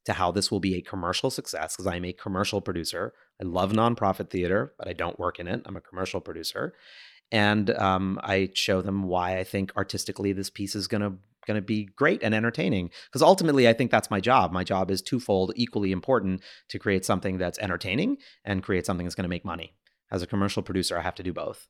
to 0.07 0.13
how 0.15 0.31
this 0.31 0.51
will 0.51 0.61
be 0.61 0.75
a 0.77 0.83
commercial 0.83 1.31
success 1.31 1.77
because 1.77 1.87
I'm 1.87 2.05
a 2.05 2.13
commercial 2.13 2.61
producer. 2.61 3.13
I 3.41 3.45
love 3.45 3.73
nonprofit 3.73 4.31
theater, 4.31 4.75
but 4.79 4.89
I 4.89 4.93
don't 4.93 5.19
work 5.19 5.39
in 5.39 5.49
it. 5.49 5.63
I'm 5.65 5.77
a 5.77 5.81
commercial 5.81 6.21
producer, 6.21 6.75
and 7.33 7.71
um, 7.71 8.21
I 8.23 8.51
show 8.55 8.81
them 8.81 9.05
why 9.05 9.39
I 9.39 9.45
think 9.45 9.73
artistically 9.77 10.33
this 10.33 10.51
piece 10.51 10.75
is 10.75 10.87
gonna 10.87 11.17
going 11.47 11.57
to 11.57 11.63
be 11.63 11.85
great 11.97 12.23
and 12.23 12.35
entertaining 12.35 12.91
because 13.07 13.23
ultimately 13.23 13.69
i 13.69 13.73
think 13.73 13.91
that's 13.91 14.11
my 14.11 14.21
job 14.21 14.53
my 14.53 14.65
job 14.65 14.91
is 14.91 15.03
twofold 15.03 15.53
equally 15.57 15.93
important 15.93 16.41
to 16.69 16.79
create 16.79 17.05
something 17.05 17.39
that's 17.39 17.59
entertaining 17.59 18.17
and 18.45 18.63
create 18.63 18.87
something 18.87 19.05
that's 19.05 19.15
going 19.15 19.25
to 19.25 19.29
make 19.29 19.45
money 19.45 19.75
as 20.11 20.23
a 20.23 20.27
commercial 20.27 20.63
producer 20.63 20.99
i 20.99 21.03
have 21.03 21.15
to 21.15 21.23
do 21.23 21.33
both 21.33 21.69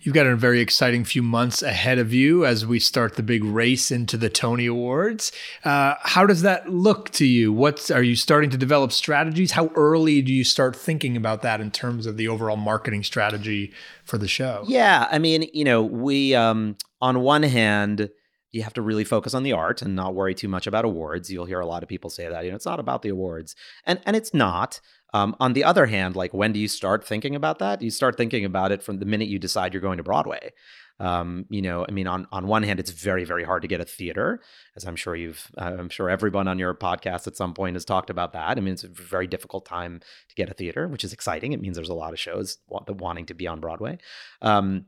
You've 0.00 0.14
got 0.14 0.26
a 0.26 0.36
very 0.36 0.60
exciting 0.60 1.04
few 1.04 1.22
months 1.22 1.62
ahead 1.62 1.98
of 1.98 2.12
you 2.12 2.44
as 2.44 2.66
we 2.66 2.78
start 2.78 3.16
the 3.16 3.22
big 3.22 3.42
race 3.42 3.90
into 3.90 4.16
the 4.16 4.28
Tony 4.28 4.66
Awards. 4.66 5.32
Uh, 5.64 5.94
how 6.00 6.26
does 6.26 6.42
that 6.42 6.68
look 6.68 7.10
to 7.10 7.24
you? 7.24 7.52
What's 7.52 7.90
are 7.90 8.02
you 8.02 8.16
starting 8.16 8.50
to 8.50 8.58
develop 8.58 8.92
strategies? 8.92 9.52
How 9.52 9.70
early 9.76 10.20
do 10.20 10.32
you 10.32 10.44
start 10.44 10.76
thinking 10.76 11.16
about 11.16 11.42
that 11.42 11.60
in 11.60 11.70
terms 11.70 12.06
of 12.06 12.16
the 12.16 12.28
overall 12.28 12.56
marketing 12.56 13.02
strategy 13.02 13.72
for 14.04 14.18
the 14.18 14.28
show? 14.28 14.64
Yeah, 14.66 15.08
I 15.10 15.18
mean, 15.18 15.48
you 15.54 15.64
know, 15.64 15.82
we 15.82 16.34
um 16.34 16.76
on 17.00 17.20
one 17.20 17.42
hand, 17.42 18.10
you 18.54 18.62
have 18.62 18.72
to 18.74 18.82
really 18.82 19.04
focus 19.04 19.34
on 19.34 19.42
the 19.42 19.52
art 19.52 19.82
and 19.82 19.96
not 19.96 20.14
worry 20.14 20.34
too 20.34 20.48
much 20.48 20.66
about 20.66 20.84
awards. 20.84 21.30
You'll 21.30 21.44
hear 21.44 21.60
a 21.60 21.66
lot 21.66 21.82
of 21.82 21.88
people 21.88 22.08
say 22.08 22.28
that, 22.28 22.44
you 22.44 22.50
know, 22.50 22.56
it's 22.56 22.64
not 22.64 22.78
about 22.78 23.02
the 23.02 23.08
awards. 23.08 23.56
And 23.84 24.00
and 24.06 24.14
it's 24.16 24.32
not. 24.32 24.80
Um, 25.12 25.36
on 25.38 25.52
the 25.52 25.62
other 25.62 25.86
hand, 25.86 26.16
like 26.16 26.34
when 26.34 26.52
do 26.52 26.58
you 26.58 26.66
start 26.66 27.04
thinking 27.04 27.36
about 27.36 27.58
that? 27.58 27.82
You 27.82 27.90
start 27.90 28.16
thinking 28.16 28.44
about 28.44 28.72
it 28.72 28.82
from 28.82 28.98
the 28.98 29.06
minute 29.06 29.28
you 29.28 29.38
decide 29.38 29.72
you're 29.72 29.80
going 29.80 29.98
to 29.98 30.02
Broadway. 30.02 30.52
Um, 31.00 31.46
you 31.50 31.62
know, 31.62 31.84
I 31.88 31.90
mean, 31.90 32.06
on 32.06 32.26
on 32.30 32.46
one 32.46 32.62
hand, 32.62 32.78
it's 32.78 32.90
very 32.90 33.24
very 33.24 33.42
hard 33.42 33.62
to 33.62 33.68
get 33.68 33.80
a 33.80 33.84
theater, 33.84 34.40
as 34.76 34.84
I'm 34.84 34.96
sure 34.96 35.16
you've, 35.16 35.50
uh, 35.58 35.74
I'm 35.78 35.88
sure 35.88 36.08
everyone 36.08 36.46
on 36.46 36.60
your 36.60 36.74
podcast 36.74 37.26
at 37.26 37.36
some 37.36 37.54
point 37.54 37.74
has 37.74 37.84
talked 37.84 38.10
about 38.10 38.32
that. 38.32 38.56
I 38.56 38.60
mean, 38.60 38.74
it's 38.74 38.84
a 38.84 38.88
very 38.88 39.26
difficult 39.26 39.66
time 39.66 40.00
to 40.28 40.34
get 40.36 40.50
a 40.50 40.54
theater, 40.54 40.86
which 40.86 41.02
is 41.02 41.12
exciting. 41.12 41.52
It 41.52 41.60
means 41.60 41.74
there's 41.74 41.88
a 41.88 41.94
lot 41.94 42.12
of 42.12 42.20
shows 42.20 42.58
wa- 42.68 42.84
wanting 42.88 43.26
to 43.26 43.34
be 43.34 43.48
on 43.48 43.58
Broadway. 43.58 43.98
Um, 44.40 44.86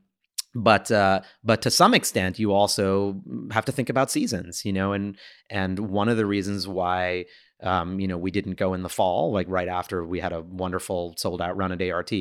but 0.57 0.91
uh, 0.91 1.21
but 1.43 1.61
to 1.61 1.71
some 1.71 1.93
extent, 1.93 2.39
you 2.39 2.51
also 2.51 3.21
have 3.51 3.65
to 3.65 3.71
think 3.71 3.89
about 3.89 4.09
seasons, 4.09 4.65
you 4.65 4.73
know, 4.73 4.91
and 4.91 5.15
and 5.49 5.77
one 5.77 6.09
of 6.09 6.17
the 6.17 6.25
reasons 6.25 6.67
why 6.67 7.25
um, 7.61 7.99
you 7.99 8.07
know 8.07 8.17
we 8.17 8.31
didn't 8.31 8.55
go 8.55 8.73
in 8.73 8.81
the 8.81 8.89
fall, 8.89 9.31
like 9.31 9.47
right 9.49 9.67
after 9.67 10.03
we 10.03 10.19
had 10.19 10.33
a 10.33 10.41
wonderful 10.41 11.13
sold 11.15 11.41
out 11.41 11.55
run 11.55 11.71
at 11.71 11.81
ART. 11.81 12.11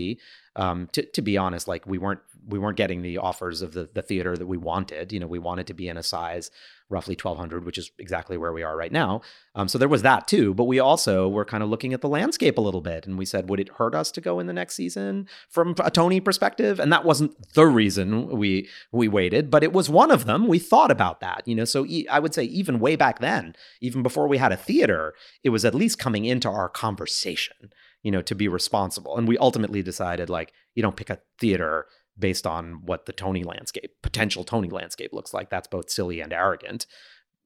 Um, 0.55 0.89
to 0.93 1.03
to 1.13 1.23
be 1.23 1.39
honest, 1.39 1.67
like 1.67 1.87
we 1.87 1.97
weren't 1.97 2.21
we 2.47 2.59
weren't 2.59 2.77
getting 2.77 3.01
the 3.01 3.19
offers 3.19 3.63
of 3.63 3.73
the 3.73 3.89
the 3.95 4.03
theater 4.03 4.37
that 4.37 4.47
we 4.47 4.59
wanted. 4.59 5.13
You 5.13 5.21
know, 5.21 5.27
we 5.27 5.39
wanted 5.39 5.67
to 5.69 5.75
be 5.75 5.89
in 5.89 5.97
a 5.97 6.03
size 6.03 6.51
roughly 6.89 7.15
1200 7.21 7.65
which 7.65 7.79
is 7.79 7.91
exactly 7.99 8.37
where 8.37 8.53
we 8.53 8.63
are 8.63 8.77
right 8.77 8.93
now. 8.93 9.21
Um, 9.55 9.69
so 9.69 9.79
there 9.79 9.89
was 9.89 10.03
that 10.03 10.29
too 10.29 10.55
but 10.55 10.65
we 10.65 10.79
also 10.79 11.29
were 11.29 11.45
kind 11.45 11.63
of 11.63 11.69
looking 11.69 11.93
at 11.93 12.01
the 12.01 12.09
landscape 12.09 12.59
a 12.59 12.61
little 12.61 12.81
bit 12.81 13.07
and 13.07 13.19
we 13.19 13.25
said 13.25 13.49
would 13.49 13.61
it 13.61 13.71
hurt 13.71 13.95
us 13.95 14.11
to 14.13 14.21
go 14.21 14.39
in 14.39 14.47
the 14.47 14.53
next 14.53 14.75
season? 14.75 15.29
From 15.49 15.75
a 15.83 15.91
tony 15.91 16.21
perspective 16.21 16.79
and 16.79 16.93
that 16.93 17.05
wasn't 17.05 17.35
the 17.55 17.67
reason 17.67 18.29
we 18.29 18.69
we 18.93 19.09
waited 19.09 19.51
but 19.51 19.65
it 19.65 19.73
was 19.73 19.91
one 19.91 20.11
of 20.11 20.27
them. 20.27 20.47
We 20.47 20.59
thought 20.59 20.91
about 20.91 21.21
that 21.21 21.43
you 21.47 21.55
know? 21.55 21.65
So 21.65 21.85
e- 21.87 22.09
i 22.09 22.19
would 22.19 22.35
say 22.35 22.45
even 22.45 22.81
way 22.81 22.97
back 22.97 23.19
then 23.19 23.55
even 23.81 24.03
before 24.03 24.29
we 24.29 24.39
had 24.39 24.53
a 24.53 24.57
theater 24.57 25.15
it 25.43 25.51
was 25.51 25.65
at 25.65 25.75
least 25.75 25.99
coming 25.99 26.25
into 26.25 26.49
our 26.49 26.69
conversation 26.69 27.73
you 28.07 28.13
know 28.13 28.23
to 28.23 28.37
be 28.37 28.47
responsible. 28.47 29.17
And 29.17 29.27
we 29.27 29.37
ultimately 29.39 29.83
decided 29.83 30.31
like 30.31 30.53
you 30.77 30.83
don't 30.83 30.97
pick 30.97 31.11
a 31.11 31.19
theater 31.41 31.87
based 32.19 32.47
on 32.47 32.83
what 32.85 33.07
the 33.07 33.13
Tony 33.13 33.45
landscape, 33.45 33.93
potential 34.03 34.45
Tony 34.45 34.69
landscape 34.69 35.13
looks 35.13 35.35
like. 35.35 35.51
That's 35.51 35.69
both 35.69 35.91
silly 35.91 36.21
and 36.21 36.33
arrogant. 36.33 36.87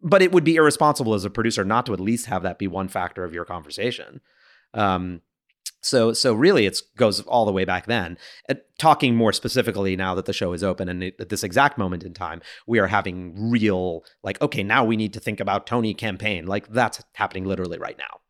But 0.02 0.22
it 0.22 0.32
would 0.32 0.44
be 0.44 0.56
irresponsible 0.56 1.14
as 1.14 1.24
a 1.24 1.30
producer 1.30 1.64
not 1.64 1.86
to 1.86 1.92
at 1.92 2.00
least 2.00 2.26
have 2.26 2.42
that 2.42 2.58
be 2.58 2.66
one 2.66 2.88
factor 2.88 3.24
of 3.24 3.34
your 3.34 3.44
conversation. 3.44 4.20
Um, 4.72 5.22
so, 5.82 6.12
so 6.12 6.34
really, 6.34 6.66
it 6.66 6.80
goes 6.96 7.20
all 7.20 7.46
the 7.46 7.52
way 7.52 7.64
back 7.64 7.86
then. 7.86 8.18
Talking 8.78 9.16
more 9.16 9.32
specifically 9.32 9.96
now 9.96 10.14
that 10.14 10.26
the 10.26 10.32
show 10.32 10.52
is 10.52 10.62
open, 10.62 10.88
and 10.88 11.02
it, 11.02 11.16
at 11.18 11.30
this 11.30 11.42
exact 11.42 11.78
moment 11.78 12.02
in 12.02 12.12
time, 12.12 12.42
we 12.66 12.78
are 12.78 12.86
having 12.86 13.50
real 13.50 14.04
like, 14.22 14.40
okay, 14.42 14.62
now 14.62 14.84
we 14.84 14.96
need 14.96 15.14
to 15.14 15.20
think 15.20 15.40
about 15.40 15.66
Tony 15.66 15.94
campaign. 15.94 16.46
Like 16.46 16.68
that's 16.68 17.02
happening 17.14 17.44
literally 17.44 17.78
right 17.78 17.96
now. 17.98 18.20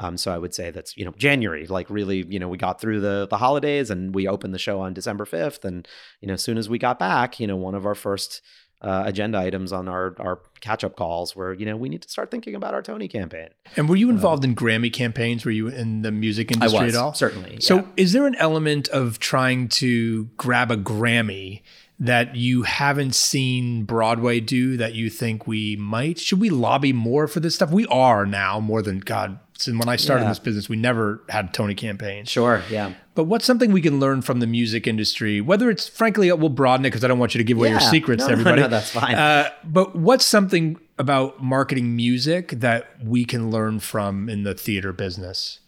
Um, 0.00 0.16
so 0.16 0.32
I 0.32 0.38
would 0.38 0.54
say 0.54 0.70
that's 0.70 0.96
you 0.96 1.04
know 1.04 1.12
January, 1.16 1.66
like 1.66 1.90
really, 1.90 2.24
you 2.28 2.38
know, 2.38 2.48
we 2.48 2.56
got 2.56 2.80
through 2.80 3.00
the 3.00 3.26
the 3.28 3.36
holidays 3.36 3.90
and 3.90 4.14
we 4.14 4.26
opened 4.26 4.54
the 4.54 4.58
show 4.58 4.80
on 4.80 4.94
December 4.94 5.26
fifth, 5.26 5.64
and 5.64 5.86
you 6.20 6.28
know, 6.28 6.34
as 6.34 6.42
soon 6.42 6.56
as 6.56 6.68
we 6.68 6.78
got 6.78 6.98
back, 6.98 7.38
you 7.38 7.46
know, 7.46 7.56
one 7.56 7.74
of 7.74 7.84
our 7.84 7.94
first 7.94 8.40
uh, 8.82 9.02
agenda 9.04 9.38
items 9.38 9.72
on 9.72 9.88
our 9.88 10.14
our 10.18 10.40
catch 10.60 10.84
up 10.84 10.96
calls 10.96 11.36
were, 11.36 11.52
you 11.52 11.66
know, 11.66 11.76
we 11.76 11.88
need 11.88 12.00
to 12.02 12.08
start 12.08 12.30
thinking 12.30 12.54
about 12.54 12.72
our 12.72 12.82
Tony 12.82 13.08
campaign. 13.08 13.48
And 13.76 13.88
were 13.88 13.96
you 13.96 14.08
involved 14.08 14.44
in 14.44 14.54
Grammy 14.54 14.92
campaigns? 14.92 15.44
Were 15.44 15.50
you 15.50 15.68
in 15.68 16.02
the 16.02 16.10
music 16.10 16.50
industry 16.50 16.78
I 16.78 16.84
was, 16.84 16.94
at 16.94 17.00
all? 17.00 17.12
Certainly. 17.12 17.60
So, 17.60 17.76
yeah. 17.76 17.84
is 17.96 18.12
there 18.12 18.26
an 18.26 18.36
element 18.36 18.88
of 18.88 19.18
trying 19.18 19.68
to 19.68 20.24
grab 20.36 20.70
a 20.70 20.76
Grammy? 20.76 21.62
That 22.02 22.34
you 22.34 22.62
haven't 22.62 23.14
seen 23.14 23.84
Broadway 23.84 24.40
do 24.40 24.78
that 24.78 24.94
you 24.94 25.10
think 25.10 25.46
we 25.46 25.76
might? 25.76 26.18
Should 26.18 26.40
we 26.40 26.48
lobby 26.48 26.94
more 26.94 27.28
for 27.28 27.40
this 27.40 27.54
stuff? 27.54 27.70
We 27.70 27.86
are 27.86 28.24
now 28.24 28.58
more 28.58 28.80
than 28.80 29.00
God 29.00 29.38
and 29.66 29.78
when 29.78 29.88
I 29.90 29.96
started 29.96 30.24
Yeah. 30.24 30.30
this 30.30 30.38
business, 30.38 30.68
we 30.70 30.76
never 30.76 31.22
had 31.28 31.52
Tony 31.52 31.74
campaigns. 31.74 32.30
Sure, 32.30 32.62
yeah. 32.70 32.94
But 33.14 33.24
what's 33.24 33.44
something 33.44 33.72
we 33.72 33.82
can 33.82 34.00
learn 34.00 34.22
from 34.22 34.40
the 34.40 34.46
music 34.46 34.86
industry? 34.86 35.40
Whether 35.40 35.68
it's 35.68 35.86
frankly, 35.88 36.32
we'll 36.32 36.48
broaden 36.48 36.86
it 36.86 36.88
because 36.90 37.04
I 37.04 37.08
don't 37.08 37.18
want 37.18 37.34
you 37.34 37.38
to 37.38 37.44
give 37.44 37.58
away 37.58 37.70
your 37.70 37.80
secrets 37.80 38.22
No, 38.22 38.28
to 38.28 38.34
no, 38.36 38.40
everybody. 38.40 38.62
no, 38.62 38.68
that's 38.68 38.90
fine. 38.90 39.14
Uh, 39.14 39.50
but 39.64 39.94
what's 39.96 40.24
something 40.24 40.78
about 40.98 41.42
marketing 41.42 41.94
music 41.96 42.50
that 42.52 42.86
we 43.04 43.24
can 43.24 43.50
learn 43.50 43.80
from 43.80 44.28
in 44.28 44.44
the 44.44 44.54
theater 44.54 44.92
business? 44.94 45.60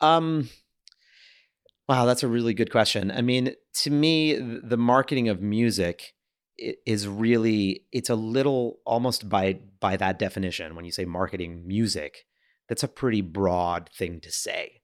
Um, 0.00 0.48
wow, 1.88 2.04
that's 2.04 2.22
a 2.22 2.28
really 2.28 2.54
good 2.54 2.70
question. 2.70 3.10
I 3.10 3.22
mean, 3.22 3.54
to 3.82 3.90
me, 3.90 4.34
the 4.34 4.76
marketing 4.76 5.28
of 5.28 5.40
music 5.40 6.14
is 6.58 7.06
really 7.06 7.84
it's 7.92 8.10
a 8.10 8.16
little 8.16 8.80
almost 8.84 9.28
by 9.28 9.60
by 9.80 9.96
that 9.96 10.18
definition. 10.18 10.74
When 10.74 10.84
you 10.84 10.90
say 10.90 11.04
marketing 11.04 11.66
music, 11.66 12.26
that's 12.68 12.82
a 12.82 12.88
pretty 12.88 13.20
broad 13.20 13.90
thing 13.96 14.20
to 14.20 14.32
say, 14.32 14.82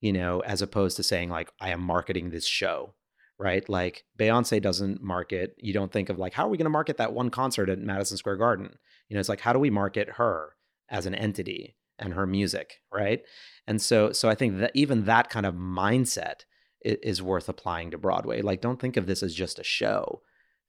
you 0.00 0.12
know, 0.12 0.40
as 0.40 0.62
opposed 0.62 0.96
to 0.96 1.02
saying 1.02 1.30
like 1.30 1.50
I 1.60 1.70
am 1.70 1.80
marketing 1.80 2.30
this 2.30 2.46
show. 2.46 2.94
Right, 3.38 3.68
like 3.68 4.04
Beyonce 4.18 4.62
doesn't 4.62 5.02
market. 5.02 5.54
You 5.58 5.74
don't 5.74 5.92
think 5.92 6.08
of 6.08 6.18
like 6.18 6.32
how 6.32 6.46
are 6.46 6.48
we 6.48 6.56
going 6.56 6.64
to 6.64 6.70
market 6.70 6.96
that 6.96 7.12
one 7.12 7.28
concert 7.28 7.68
at 7.68 7.78
Madison 7.78 8.16
Square 8.16 8.36
Garden? 8.36 8.78
You 9.08 9.14
know, 9.14 9.20
it's 9.20 9.28
like 9.28 9.40
how 9.40 9.52
do 9.52 9.58
we 9.58 9.68
market 9.68 10.08
her 10.16 10.54
as 10.88 11.04
an 11.04 11.14
entity 11.14 11.76
and 11.98 12.14
her 12.14 12.26
music, 12.26 12.80
right? 12.92 13.22
And 13.66 13.80
so, 13.80 14.12
so 14.12 14.28
I 14.28 14.34
think 14.34 14.58
that 14.58 14.70
even 14.74 15.04
that 15.04 15.30
kind 15.30 15.46
of 15.46 15.54
mindset 15.54 16.44
is 16.82 17.22
worth 17.22 17.48
applying 17.48 17.90
to 17.90 17.98
Broadway. 17.98 18.42
Like, 18.42 18.60
don't 18.60 18.80
think 18.80 18.96
of 18.96 19.06
this 19.06 19.22
as 19.22 19.34
just 19.34 19.58
a 19.58 19.64
show. 19.64 20.22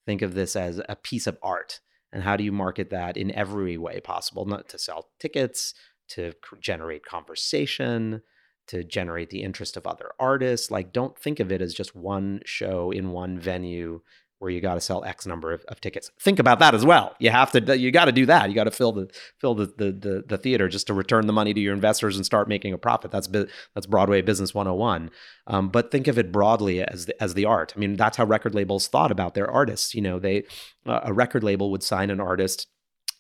Think 0.06 0.22
of 0.22 0.34
this 0.34 0.56
as 0.56 0.82
a 0.88 0.96
piece 0.96 1.28
of 1.28 1.38
art. 1.42 1.80
And 2.12 2.24
how 2.24 2.38
do 2.38 2.44
you 2.44 2.52
market 2.52 2.90
that 2.92 3.18
in 3.18 3.32
every 3.32 3.78
way 3.78 4.00
possible? 4.00 4.46
Not 4.46 4.70
to 4.70 4.80
sell 4.80 5.10
tickets, 5.20 5.74
to 6.10 6.34
generate 6.60 7.06
conversation, 7.06 8.22
to 8.68 8.84
generate 8.84 9.30
the 9.30 9.44
interest 9.44 9.76
of 9.76 9.86
other 9.86 10.12
artists. 10.20 10.72
Like, 10.72 10.94
don't 10.94 11.18
think 11.18 11.40
of 11.40 11.52
it 11.52 11.62
as 11.62 11.74
just 11.74 11.96
one 11.96 12.42
show 12.46 12.92
in 12.92 13.12
one 13.12 13.40
venue 13.40 14.02
where 14.40 14.52
you 14.52 14.62
got 14.62 14.76
to 14.76 14.82
sell 14.82 15.04
X 15.04 15.26
number 15.26 15.52
of, 15.52 15.64
of 15.68 15.82
tickets. 15.82 16.12
Think 16.20 16.40
about 16.40 16.60
that 16.60 16.76
as 16.76 16.86
well. 16.86 17.16
You 17.20 17.32
have 17.32 17.52
to, 17.52 17.78
you 17.78 17.92
got 17.92 18.06
to 18.06 18.12
do 18.12 18.26
that. 18.28 18.50
You 18.50 18.56
got 18.56 18.66
to 18.66 18.72
fill 18.72 18.92
the 18.92 19.10
fill 19.40 19.56
the, 19.56 19.66
the 19.66 19.92
the 19.92 20.24
the 20.28 20.38
theater 20.38 20.68
just 20.68 20.88
to 20.88 20.94
return 20.94 21.28
the 21.28 21.34
money 21.34 21.54
to 21.54 21.60
your 21.60 21.74
investors 21.74 22.16
and 22.16 22.26
start 22.26 22.48
making 22.48 22.74
a 22.74 22.78
profit. 22.78 23.12
That's 23.12 23.28
that's 23.28 23.88
Broadway 23.88 24.22
business 24.22 24.54
101. 24.54 25.10
Um, 25.48 25.70
but 25.70 25.92
think 25.92 26.08
of 26.08 26.18
it 26.18 26.32
broadly 26.32 26.84
as 26.84 27.06
the, 27.06 27.24
as 27.24 27.34
the 27.34 27.46
art. 27.46 27.74
I 27.76 27.80
mean, 27.80 27.96
that's 27.96 28.18
how 28.18 28.26
record 28.26 28.54
labels 28.54 28.88
thought 28.88 29.12
about 29.12 29.34
their 29.34 29.50
artists. 29.50 29.96
You 29.96 30.02
know, 30.02 30.20
they 30.20 30.44
a 30.86 31.14
record 31.14 31.44
label 31.44 31.72
would 31.72 31.84
sign 31.84 32.10
an 32.10 32.20
artist 32.20 32.68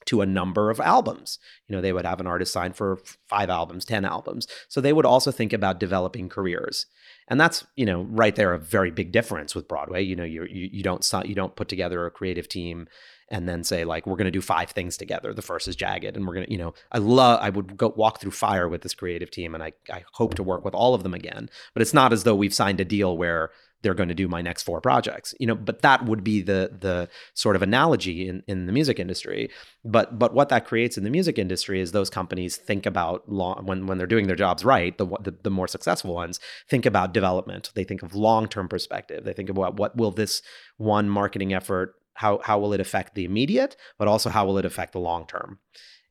to 0.07 0.21
a 0.21 0.25
number 0.25 0.69
of 0.69 0.79
albums. 0.79 1.37
You 1.67 1.75
know, 1.75 1.81
they 1.81 1.93
would 1.93 2.05
have 2.05 2.19
an 2.19 2.27
artist 2.27 2.53
sign 2.53 2.73
for 2.73 2.99
five 3.27 3.49
albums, 3.49 3.85
10 3.85 4.05
albums. 4.05 4.47
So 4.67 4.81
they 4.81 4.93
would 4.93 5.05
also 5.05 5.31
think 5.31 5.53
about 5.53 5.79
developing 5.79 6.29
careers. 6.29 6.85
And 7.27 7.39
that's, 7.39 7.65
you 7.75 7.85
know, 7.85 8.03
right 8.03 8.35
there 8.35 8.53
a 8.53 8.59
very 8.59 8.91
big 8.91 9.11
difference 9.11 9.53
with 9.53 9.67
Broadway. 9.67 10.03
You 10.03 10.15
know, 10.15 10.23
you 10.23 10.45
you, 10.45 10.81
don't 10.81 11.05
you 11.25 11.35
don't 11.35 11.55
put 11.55 11.67
together 11.67 12.05
a 12.05 12.11
creative 12.11 12.47
team 12.47 12.87
and 13.29 13.49
then 13.49 13.63
say 13.63 13.83
like 13.83 14.07
we're 14.07 14.15
going 14.15 14.25
to 14.25 14.31
do 14.31 14.41
five 14.41 14.71
things 14.71 14.95
together. 14.95 15.33
The 15.33 15.41
first 15.41 15.67
is 15.67 15.75
Jagged 15.75 16.15
and 16.15 16.25
we're 16.25 16.35
going 16.35 16.45
to, 16.45 16.51
you 16.51 16.57
know, 16.57 16.73
I 16.91 16.99
love 16.99 17.39
I 17.41 17.49
would 17.49 17.75
go 17.75 17.93
walk 17.95 18.21
through 18.21 18.31
fire 18.31 18.69
with 18.69 18.81
this 18.81 18.93
creative 18.93 19.29
team 19.29 19.53
and 19.53 19.63
I 19.63 19.73
I 19.91 20.05
hope 20.13 20.35
to 20.35 20.43
work 20.43 20.63
with 20.63 20.73
all 20.73 20.93
of 20.93 21.03
them 21.03 21.13
again. 21.13 21.49
But 21.73 21.81
it's 21.81 21.93
not 21.93 22.13
as 22.13 22.23
though 22.23 22.35
we've 22.35 22.53
signed 22.53 22.79
a 22.79 22.85
deal 22.85 23.17
where 23.17 23.51
they're 23.81 23.93
going 23.93 24.09
to 24.09 24.15
do 24.15 24.27
my 24.27 24.41
next 24.41 24.63
four 24.63 24.81
projects 24.81 25.33
you 25.39 25.47
know 25.47 25.55
but 25.55 25.81
that 25.81 26.05
would 26.05 26.23
be 26.23 26.41
the 26.41 26.71
the 26.79 27.07
sort 27.33 27.55
of 27.55 27.61
analogy 27.61 28.27
in 28.27 28.43
in 28.47 28.65
the 28.65 28.71
music 28.71 28.99
industry. 28.99 29.49
But 29.83 30.17
but 30.17 30.33
what 30.33 30.49
that 30.49 30.65
creates 30.65 30.97
in 30.97 31.03
the 31.03 31.09
music 31.09 31.37
industry 31.37 31.79
is 31.79 31.91
those 31.91 32.09
companies 32.09 32.57
think 32.57 32.85
about 32.85 33.29
long 33.29 33.65
when 33.65 33.87
when 33.87 33.97
they're 33.97 34.07
doing 34.07 34.27
their 34.27 34.35
jobs 34.35 34.65
right 34.65 34.97
the 34.97 35.05
the, 35.21 35.35
the 35.43 35.49
more 35.49 35.67
successful 35.67 36.13
ones 36.13 36.39
think 36.69 36.85
about 36.85 37.13
development. 37.13 37.71
They 37.75 37.83
think 37.83 38.03
of 38.03 38.15
long-term 38.15 38.67
perspective. 38.67 39.23
They 39.23 39.33
think 39.33 39.49
about 39.49 39.77
what 39.77 39.95
will 39.97 40.11
this 40.11 40.41
one 40.77 41.09
marketing 41.09 41.53
effort 41.53 41.95
how 42.13 42.39
how 42.43 42.59
will 42.59 42.73
it 42.73 42.79
affect 42.79 43.15
the 43.15 43.25
immediate 43.25 43.75
but 43.99 44.07
also 44.07 44.29
how 44.29 44.45
will 44.45 44.57
it 44.57 44.65
affect 44.65 44.93
the 44.93 44.99
long 44.99 45.25
term? 45.27 45.59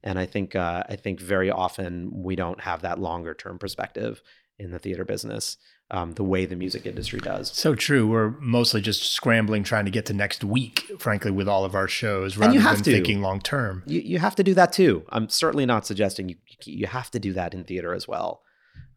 And 0.02 0.18
i 0.18 0.26
think 0.26 0.54
uh, 0.54 0.84
i 0.88 0.96
think 0.96 1.20
very 1.20 1.50
often 1.50 2.10
we 2.12 2.36
don't 2.36 2.60
have 2.60 2.82
that 2.82 2.98
longer 2.98 3.34
term 3.34 3.58
perspective 3.58 4.22
in 4.58 4.70
the 4.70 4.78
theater 4.78 5.04
business 5.04 5.56
um, 5.90 6.12
the 6.12 6.24
way 6.24 6.46
the 6.46 6.56
music 6.56 6.84
industry 6.84 7.20
does. 7.20 7.52
So 7.52 7.74
true. 7.74 8.06
We're 8.06 8.30
mostly 8.40 8.80
just 8.80 9.12
scrambling 9.12 9.62
trying 9.62 9.84
to 9.84 9.90
get 9.90 10.06
to 10.06 10.12
next 10.12 10.42
week, 10.42 10.90
frankly, 10.98 11.30
with 11.30 11.48
all 11.48 11.64
of 11.64 11.74
our 11.74 11.86
shows 11.86 12.36
rather 12.36 12.50
and 12.50 12.54
you 12.54 12.60
have 12.60 12.76
than 12.76 12.84
to. 12.84 12.92
thinking 12.92 13.22
long 13.22 13.40
term. 13.40 13.82
You, 13.86 14.00
you 14.00 14.18
have 14.18 14.34
to 14.36 14.42
do 14.42 14.54
that 14.54 14.72
too. 14.72 15.04
I'm 15.10 15.28
certainly 15.28 15.66
not 15.66 15.86
suggesting 15.86 16.28
you 16.30 16.36
you 16.64 16.86
have 16.86 17.10
to 17.10 17.20
do 17.20 17.32
that 17.34 17.54
in 17.54 17.64
theater 17.64 17.92
as 17.94 18.08
well. 18.08 18.42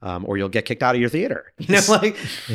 Um, 0.01 0.23
or 0.25 0.37
you'll 0.37 0.47
get 0.47 0.63
kicked 0.63 0.81
out 0.81 0.95
of 0.95 1.01
your 1.01 1.09
theater. 1.09 1.51
You 1.59 1.75
know, 1.75 1.81
like 1.89 2.17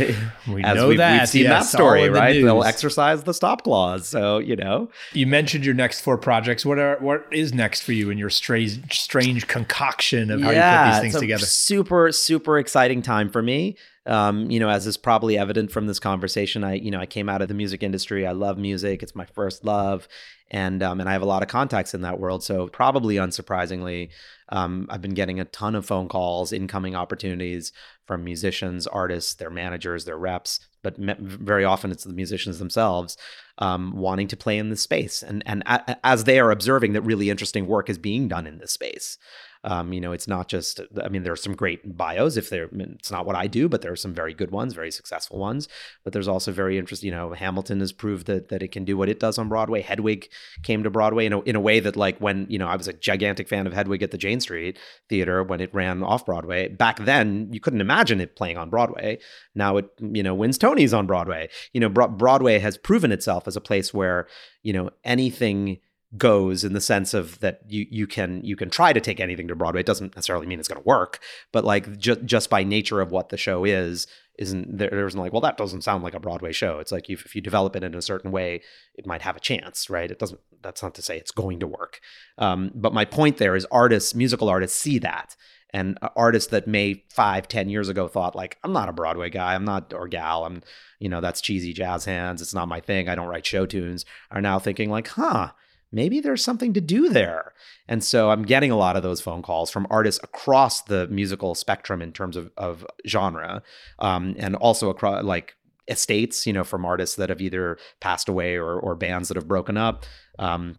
We 0.49 0.63
know 0.63 0.89
we've, 0.89 0.99
that. 0.99 1.21
we've 1.21 1.29
seen 1.29 1.43
yes, 1.43 1.71
that 1.71 1.77
story, 1.77 2.05
in 2.05 2.13
the 2.13 2.19
right? 2.19 2.33
They'll 2.33 2.65
exercise 2.65 3.23
the 3.25 3.35
stop 3.35 3.63
clause. 3.63 4.09
So 4.09 4.39
you 4.39 4.57
know, 4.57 4.89
You 5.13 5.27
mentioned 5.27 5.65
your 5.65 5.75
next 5.75 6.01
four 6.01 6.17
projects. 6.17 6.65
What 6.65 6.79
are 6.79 6.97
what 7.01 7.27
is 7.31 7.53
next 7.53 7.83
for 7.83 7.93
you 7.93 8.11
in 8.11 8.19
your 8.19 8.31
strange 8.31 8.99
strange 8.99 9.47
concoction 9.47 10.31
of 10.31 10.41
how 10.41 10.51
you 10.51 10.61
put 10.61 10.93
these 10.93 11.01
things 11.01 11.15
it's 11.15 11.17
a 11.17 11.21
together? 11.21 11.47
Super, 11.47 12.13
super 12.13 12.59
exciting 12.59 13.03
time 13.03 13.29
for 13.31 13.43
me. 13.43 13.77
Um, 14.07 14.51
you 14.51 14.61
know, 14.61 14.69
as 14.69 14.87
is 14.87 14.97
probably 14.97 15.39
evident 15.39 15.71
from 15.71 15.87
this 15.87 15.99
conversation, 15.99 16.63
I, 16.63 16.75
you 16.75 16.91
know, 16.91 17.01
I 17.01 17.07
came 17.07 17.29
out 17.29 17.41
of 17.41 17.49
the 17.49 17.55
music 17.55 17.83
industry. 17.83 18.27
I 18.27 18.33
love 18.33 18.59
music; 18.59 19.03
it's 19.03 19.15
my 19.15 19.25
first 19.25 19.65
love, 19.65 20.09
and 20.51 20.83
um, 20.83 21.01
and 21.01 21.09
I 21.09 21.13
have 21.13 21.23
a 21.23 21.27
lot 21.27 21.43
of 21.43 21.49
contacts 21.49 21.95
in 21.95 22.03
that 22.03 22.21
world. 22.21 22.43
So 22.45 22.69
probably 22.69 23.17
unsurprisingly, 23.17 24.11
um, 24.51 24.87
I've 24.91 25.03
been 25.03 25.15
getting 25.15 25.41
a 25.41 25.45
ton 25.47 25.75
of 25.75 25.87
phone 25.87 26.09
calls, 26.09 26.53
incoming 26.53 26.95
opportunities 26.95 27.73
from 28.07 28.25
musicians, 28.25 28.87
artists, 28.87 29.35
their 29.35 29.51
managers, 29.51 30.05
their 30.05 30.19
reps, 30.19 30.61
but 30.83 30.99
me- 30.99 31.15
very 31.19 31.65
often 31.65 31.91
it's 31.91 32.05
the 32.05 32.13
musicians 32.13 32.59
themselves 32.59 33.17
um, 33.59 33.97
wanting 33.97 34.29
to 34.29 34.37
play 34.37 34.59
in 34.59 34.71
this 34.71 34.83
space, 34.83 35.23
and 35.23 35.43
and 35.47 35.63
a- 35.67 36.07
as 36.07 36.25
they 36.25 36.39
are 36.39 36.51
observing 36.51 36.93
that 36.93 37.03
really 37.03 37.31
interesting 37.31 37.67
work 37.67 37.89
is 37.89 37.99
being 37.99 38.29
done 38.29 38.47
in 38.47 38.59
this 38.59 38.73
space. 38.73 39.19
Um, 39.65 39.93
you 39.93 40.01
know, 40.01 40.13
it's 40.13 40.29
not 40.29 40.49
just. 40.49 40.81
I 41.03 41.09
mean, 41.09 41.23
there 41.23 41.33
are 41.33 41.37
some 41.37 41.55
great 41.55 41.97
bios. 41.97 42.37
If 42.37 42.51
they're, 42.51 42.69
it's 42.73 43.11
not 43.11 43.27
what 43.27 43.37
I 43.37 43.47
do, 43.47 43.69
but 43.69 43.83
there 43.83 43.93
are 43.93 43.97
some 43.97 44.15
very 44.15 44.35
good 44.35 44.51
ones, 44.51 44.75
very 44.75 44.91
successful 44.91 45.39
ones. 45.39 45.69
But 46.05 46.13
there's 46.13 46.29
also 46.29 46.53
very 46.53 46.79
interesting. 46.79 47.09
You 47.09 47.17
know, 47.17 47.33
Hamilton 47.33 47.81
has 47.81 47.93
proved 47.93 48.27
that 48.27 48.49
that 48.51 48.63
it 48.63 48.73
can 48.73 48.85
do 48.85 48.97
what 48.97 49.09
it 49.09 49.19
does 49.19 49.39
on 49.39 49.49
Broadway. 49.49 49.81
Hedwig 49.81 50.29
came 50.63 50.83
to 50.83 50.91
Broadway 50.91 51.27
in 51.27 51.33
a, 51.33 51.41
in 51.43 51.57
a 51.57 51.61
way 51.61 51.81
that, 51.81 51.97
like, 51.97 52.19
when 52.19 52.47
you 52.49 52.59
know, 52.59 52.69
I 52.69 52.77
was 52.77 52.89
a 52.89 52.93
gigantic 52.93 53.49
fan 53.49 53.67
of 53.67 53.73
Hedwig 53.73 54.03
at 54.03 54.11
the 54.11 54.19
Jane 54.19 54.41
Street 54.41 54.79
Theater 55.09 55.43
when 55.43 55.61
it 55.61 55.75
ran 55.75 56.03
off 56.03 56.27
Broadway. 56.27 56.69
Back 56.69 57.05
then, 57.05 57.49
you 57.53 57.61
couldn't 57.61 57.81
imagine 57.81 58.21
it 58.21 58.37
playing 58.37 58.59
on 58.59 58.71
Broadway. 58.71 59.19
Now 59.55 59.79
it, 59.79 59.89
you 60.01 60.23
know, 60.23 60.35
wins 60.35 60.59
Tonys 60.59 60.97
on 60.97 61.07
Broadway. 61.07 61.49
You 61.73 61.81
know, 61.81 61.89
Broadway 61.89 62.59
has 62.59 62.77
proven 62.77 63.13
itself 63.13 63.49
as 63.49 63.57
a 63.57 63.61
place 63.61 63.95
where 63.95 64.27
you 64.63 64.73
know 64.73 64.91
anything 65.05 65.79
goes 66.17 66.65
in 66.65 66.73
the 66.73 66.81
sense 66.81 67.15
of 67.15 67.41
that 67.41 67.61
you 67.69 67.87
you 67.91 68.07
can 68.07 68.41
you 68.45 68.57
can 68.57 68.71
try 68.71 68.93
to 68.93 69.01
take 69.01 69.21
anything 69.21 69.49
to 69.49 69.55
Broadway. 69.55 69.81
It 69.81 69.87
doesn't 69.87 70.15
necessarily 70.15 70.47
mean 70.47 70.59
it's 70.59 70.69
going 70.69 70.81
to 70.81 70.87
work, 70.87 71.21
but 71.53 71.65
like 71.65 71.99
just 71.99 72.25
just 72.25 72.51
by 72.51 72.63
nature 72.63 73.01
of 73.01 73.11
what 73.11 73.31
the 73.31 73.37
show 73.37 73.65
is, 73.65 74.07
isn't 74.39 74.79
there, 74.79 74.91
there 74.91 75.07
isn't 75.07 75.19
like 75.19 75.33
well 75.33 75.41
that 75.41 75.57
doesn't 75.57 75.83
sound 75.83 76.05
like 76.05 76.15
a 76.15 76.21
Broadway 76.21 76.53
show. 76.53 76.79
It's 76.79 76.93
like 76.93 77.11
if, 77.11 77.25
if 77.25 77.35
you 77.35 77.41
develop 77.41 77.75
it 77.77 77.85
in 77.85 77.95
a 77.95 78.03
certain 78.03 78.31
way, 78.31 78.63
it 78.95 79.07
might 79.07 79.23
have 79.23 79.37
a 79.37 79.41
chance, 79.41 79.91
right? 79.91 80.11
It 80.11 80.19
doesn't. 80.19 80.41
That's 80.63 80.83
not 80.83 80.95
to 80.95 81.03
say 81.03 81.19
it's 81.19 81.31
going 81.31 81.61
to 81.61 81.67
work. 81.67 82.01
Um, 82.39 82.71
but 82.75 82.95
my 82.95 83.05
point 83.05 83.39
there 83.39 83.57
is 83.57 83.67
artists, 83.71 84.15
musical 84.15 84.49
artists, 84.49 84.79
see 84.79 84.99
that. 85.01 85.37
And 85.71 85.99
artists 86.15 86.51
that 86.53 86.69
may 86.69 87.03
five, 87.11 87.49
ten 87.49 87.69
years 87.69 87.89
ago 87.89 88.07
thought 88.07 88.37
like, 88.37 88.59
I'm 88.63 88.73
not 88.73 88.89
a 88.89 88.93
Broadway 88.93 89.29
guy, 89.29 89.57
I'm 89.57 89.65
not 89.65 89.93
or 89.93 90.07
gal, 90.07 90.45
I'm, 90.45 90.63
you 91.01 91.09
know, 91.09 91.21
that's 91.21 91.41
cheesy 91.41 91.73
jazz 91.73 92.05
hands, 92.05 92.41
it's 92.41 92.55
not 92.55 92.69
my 92.69 92.79
thing, 92.79 93.09
I 93.09 93.17
don't 93.17 93.27
write 93.27 93.45
show 93.45 93.67
tunes, 93.67 94.05
are 94.31 94.41
now 94.41 94.61
thinking 94.61 94.89
like, 94.89 95.09
huh, 95.09 95.51
maybe 95.95 96.21
there's 96.21 96.45
something 96.45 96.73
to 96.75 96.81
do 96.81 97.09
there. 97.09 97.53
And 97.89 98.03
so 98.03 98.31
I'm 98.31 98.43
getting 98.43 98.71
a 98.71 98.77
lot 98.77 98.97
of 98.97 99.03
those 99.03 99.21
phone 99.21 99.43
calls 99.43 99.71
from 99.71 99.87
artists 99.91 100.23
across 100.23 100.83
the 100.83 101.07
musical 101.09 101.55
spectrum 101.55 102.03
in 102.03 102.13
terms 102.13 102.37
of, 102.37 102.51
of 102.57 102.87
genre, 103.07 103.63
um, 103.99 104.35
and 104.39 104.57
also 104.57 104.91
across 104.91 105.23
like 105.23 105.55
estates, 105.89 106.47
you 106.47 106.53
know, 106.53 106.65
from 106.65 106.85
artists 106.85 107.17
that 107.17 107.29
have 107.29 107.41
either 107.41 107.79
passed 108.01 108.29
away 108.29 108.57
or, 108.57 108.79
or 108.79 108.95
bands 108.95 109.29
that 109.29 109.37
have 109.37 109.49
broken 109.49 109.77
up. 109.77 110.05
Um, 110.39 110.79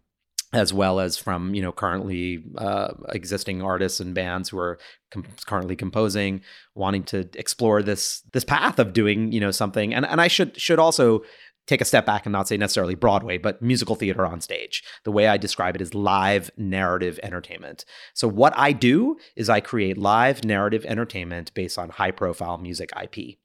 as 0.53 0.73
well 0.73 1.01
as 1.01 1.17
from 1.17 1.53
you 1.53 1.61
know 1.61 1.71
currently 1.71 2.43
uh, 2.57 2.93
existing 3.09 3.61
artists 3.61 3.99
and 3.99 4.15
bands 4.15 4.49
who 4.49 4.57
are 4.57 4.79
com- 5.11 5.25
currently 5.45 5.75
composing, 5.75 6.41
wanting 6.75 7.03
to 7.03 7.29
explore 7.35 7.83
this 7.83 8.21
this 8.31 8.45
path 8.45 8.79
of 8.79 8.93
doing 8.93 9.31
you 9.31 9.39
know 9.39 9.51
something. 9.51 9.93
And 9.93 10.05
and 10.05 10.21
I 10.21 10.27
should 10.27 10.59
should 10.59 10.79
also 10.79 11.23
take 11.67 11.81
a 11.81 11.85
step 11.85 12.05
back 12.05 12.25
and 12.25 12.33
not 12.33 12.47
say 12.47 12.57
necessarily 12.57 12.95
Broadway, 12.95 13.37
but 13.37 13.61
musical 13.61 13.95
theater 13.95 14.25
on 14.25 14.41
stage. 14.41 14.83
The 15.03 15.11
way 15.11 15.27
I 15.27 15.37
describe 15.37 15.75
it 15.75 15.81
is 15.81 15.93
live 15.93 16.51
narrative 16.57 17.19
entertainment. 17.23 17.85
So, 18.13 18.27
what 18.27 18.53
I 18.55 18.71
do 18.71 19.17
is 19.35 19.49
I 19.49 19.59
create 19.59 19.97
live 19.97 20.43
narrative 20.43 20.85
entertainment 20.85 21.53
based 21.53 21.77
on 21.77 21.89
high 21.89 22.11
profile 22.11 22.57
music 22.57 22.91
IP. 23.01 23.37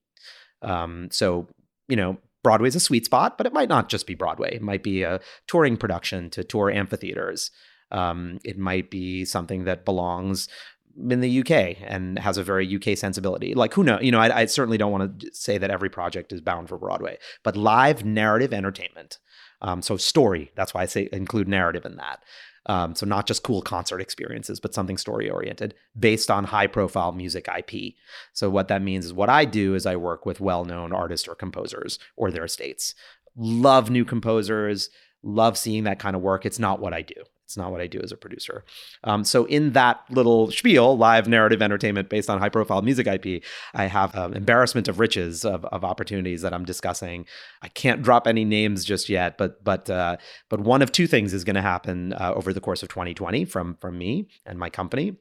Um, 0.63 1.09
so, 1.11 1.49
you 1.89 1.97
know, 1.97 2.19
Broadway's 2.43 2.77
a 2.77 2.81
sweet 2.81 3.05
spot, 3.05 3.37
but 3.37 3.47
it 3.47 3.53
might 3.53 3.69
not 3.69 3.89
just 3.89 4.07
be 4.07 4.15
Broadway. 4.15 4.55
It 4.55 4.63
might 4.63 4.83
be 4.83 5.03
a 5.03 5.21
touring 5.47 5.77
production 5.77 6.31
to 6.31 6.45
tour 6.45 6.71
amphitheaters. 6.71 7.51
Um, 7.91 8.39
it 8.45 8.57
might 8.57 8.91
be 8.91 9.25
something 9.25 9.65
that 9.65 9.85
belongs 9.85 10.49
in 10.97 11.21
the 11.21 11.41
UK 11.41 11.77
and 11.83 12.19
has 12.19 12.37
a 12.37 12.43
very 12.43 12.75
UK 12.75 12.97
sensibility. 12.97 13.55
Like 13.55 13.75
who 13.75 13.85
knows? 13.85 14.03
You 14.03 14.13
know, 14.13 14.21
I, 14.21 14.41
I 14.41 14.45
certainly 14.47 14.79
don't 14.79 14.93
want 14.93 15.21
to 15.21 15.35
say 15.35 15.59
that 15.59 15.71
every 15.71 15.91
project 15.91 16.33
is 16.33 16.41
bound 16.41 16.69
for 16.69 16.79
Broadway, 16.79 17.19
but 17.43 17.57
live 17.57 18.05
narrative 18.05 18.53
entertainment. 18.53 19.19
Um, 19.63 19.83
so 19.83 19.97
story. 19.97 20.53
That's 20.57 20.75
why 20.75 20.83
I 20.83 20.87
say 20.87 21.09
include 21.13 21.49
narrative 21.49 21.85
in 21.85 21.97
that. 21.97 22.21
Um, 22.67 22.95
so 22.95 23.07
not 23.07 23.27
just 23.27 23.43
cool 23.43 23.63
concert 23.63 24.01
experiences, 24.01 24.61
but 24.61 24.75
something 24.75 24.99
story 24.99 25.31
oriented 25.31 25.75
based 25.99 26.31
on 26.31 26.45
high 26.45 26.67
profile 26.67 27.13
music 27.13 27.49
IP. 27.49 27.95
So 28.33 28.51
what 28.51 28.69
that 28.69 28.83
means 28.83 29.07
is 29.07 29.13
what 29.13 29.31
I 29.31 29.45
do 29.45 29.75
is 29.75 29.87
I 29.87 29.97
work 29.97 30.27
with 30.27 30.41
well 30.41 30.65
known 30.65 30.93
artists 30.93 31.27
or 31.27 31.35
composers 31.35 31.99
or 32.17 32.31
their 32.31 32.45
estates. 32.45 32.95
Love 33.37 33.91
new 33.91 34.05
composers. 34.05 34.91
Love 35.23 35.57
seeing 35.57 35.85
that 35.85 35.99
kind 35.99 36.15
of 36.15 36.23
work. 36.23 36.45
It's 36.45 36.59
not 36.59 36.81
what 36.81 36.93
I 36.93 37.03
do. 37.03 37.15
It's 37.51 37.57
not 37.57 37.73
what 37.73 37.81
I 37.81 37.89
do 37.89 38.01
as 38.01 38.13
a 38.13 38.17
producer. 38.17 38.65
Um, 39.03 39.25
so 39.25 39.45
in 39.47 39.73
that 39.73 40.05
little 40.09 40.53
spiel, 40.53 40.97
live 40.97 41.27
narrative 41.27 41.61
entertainment 41.61 42.09
based 42.09 42.31
on 42.31 42.39
high 42.39 42.49
profile 42.49 42.81
music 42.81 43.09
IP, 43.09 43.43
I 43.75 43.87
have 43.87 44.15
um, 44.15 44.35
embarrassment 44.35 44.87
of 44.87 45.01
riches 45.01 45.45
of, 45.45 45.65
of 45.65 45.85
opportunities 45.85 46.43
that 46.43 46.55
I'm 46.55 46.65
discussing. 46.65 47.27
I 47.61 47.67
can't 47.67 48.03
drop 48.03 48.29
any 48.29 48.45
names 48.45 48.85
just 48.85 49.09
yet, 49.09 49.37
but 49.37 49.65
but 49.65 49.91
uh, 49.91 50.19
but 50.49 50.61
one 50.61 50.81
of 50.81 50.93
two 50.93 51.09
things 51.09 51.35
is 51.35 51.43
going 51.43 51.57
to 51.57 51.61
happen 51.61 52.13
uh, 52.13 52.35
over 52.37 52.53
the 52.53 52.61
course 52.61 52.85
of 52.85 52.89
2020 52.89 53.45
from 53.47 53.77
from 53.81 53.99
me 53.99 54.29
and 54.47 54.57
my 54.57 54.71
company. 54.71 55.17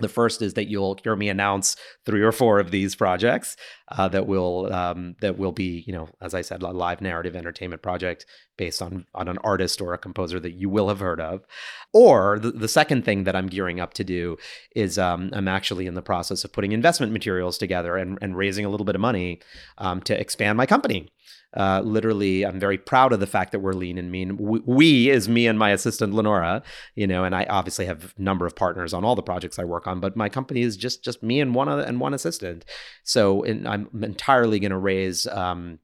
The 0.00 0.08
first 0.08 0.42
is 0.42 0.54
that 0.54 0.68
you'll 0.68 0.98
hear 1.02 1.16
me 1.16 1.28
announce 1.28 1.76
three 2.06 2.22
or 2.22 2.32
four 2.32 2.58
of 2.58 2.70
these 2.70 2.94
projects 2.94 3.56
uh, 3.90 4.08
that 4.08 4.26
will 4.26 4.72
um, 4.72 5.16
that 5.20 5.38
will 5.38 5.52
be, 5.52 5.84
you 5.86 5.92
know, 5.92 6.08
as 6.20 6.34
I 6.34 6.42
said, 6.42 6.62
a 6.62 6.68
live 6.68 7.00
narrative 7.00 7.36
entertainment 7.36 7.82
project 7.82 8.26
based 8.56 8.82
on 8.82 9.06
on 9.14 9.28
an 9.28 9.38
artist 9.38 9.80
or 9.80 9.94
a 9.94 9.98
composer 9.98 10.40
that 10.40 10.52
you 10.52 10.68
will 10.68 10.88
have 10.88 11.00
heard 11.00 11.20
of. 11.20 11.44
Or 11.92 12.38
the, 12.38 12.52
the 12.52 12.68
second 12.68 13.04
thing 13.04 13.24
that 13.24 13.36
I'm 13.36 13.48
gearing 13.48 13.80
up 13.80 13.94
to 13.94 14.04
do 14.04 14.36
is 14.74 14.98
um, 14.98 15.30
I'm 15.32 15.48
actually 15.48 15.86
in 15.86 15.94
the 15.94 16.02
process 16.02 16.44
of 16.44 16.52
putting 16.52 16.72
investment 16.72 17.12
materials 17.12 17.58
together 17.58 17.96
and, 17.96 18.18
and 18.20 18.36
raising 18.36 18.64
a 18.64 18.68
little 18.68 18.86
bit 18.86 18.94
of 18.94 19.00
money 19.00 19.40
um, 19.78 20.00
to 20.02 20.18
expand 20.18 20.56
my 20.56 20.66
company. 20.66 21.10
Uh, 21.56 21.80
literally, 21.84 22.44
I'm 22.46 22.60
very 22.60 22.78
proud 22.78 23.12
of 23.12 23.20
the 23.20 23.26
fact 23.26 23.50
that 23.52 23.58
we're 23.58 23.72
lean 23.72 23.98
and 23.98 24.10
mean. 24.10 24.36
We, 24.36 24.60
we, 24.64 25.10
is 25.10 25.28
me 25.28 25.46
and 25.46 25.58
my 25.58 25.70
assistant 25.70 26.14
Lenora, 26.14 26.62
you 26.94 27.06
know, 27.06 27.24
and 27.24 27.34
I 27.34 27.44
obviously 27.44 27.86
have 27.86 28.14
a 28.16 28.22
number 28.22 28.46
of 28.46 28.54
partners 28.54 28.94
on 28.94 29.04
all 29.04 29.16
the 29.16 29.22
projects 29.22 29.58
I 29.58 29.64
work 29.64 29.86
on, 29.86 29.98
but 29.98 30.16
my 30.16 30.28
company 30.28 30.62
is 30.62 30.76
just 30.76 31.02
just 31.02 31.22
me 31.22 31.40
and 31.40 31.54
one 31.54 31.68
other, 31.68 31.82
and 31.82 31.98
one 31.98 32.14
assistant. 32.14 32.64
So 33.02 33.42
in, 33.42 33.66
I'm 33.66 33.88
entirely 34.02 34.60
going 34.60 34.70
to 34.70 34.78
raise. 34.78 35.26
Um, 35.26 35.80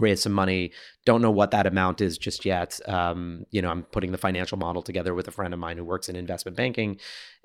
raise 0.00 0.22
some 0.22 0.32
money 0.32 0.70
don't 1.04 1.20
know 1.20 1.30
what 1.30 1.50
that 1.50 1.66
amount 1.66 2.00
is 2.00 2.16
just 2.18 2.44
yet 2.44 2.78
um, 2.88 3.44
you 3.50 3.60
know 3.60 3.68
i'm 3.68 3.82
putting 3.82 4.12
the 4.12 4.18
financial 4.18 4.56
model 4.56 4.80
together 4.80 5.12
with 5.12 5.26
a 5.26 5.32
friend 5.32 5.52
of 5.52 5.58
mine 5.58 5.76
who 5.76 5.84
works 5.84 6.08
in 6.08 6.14
investment 6.14 6.56
banking 6.56 6.96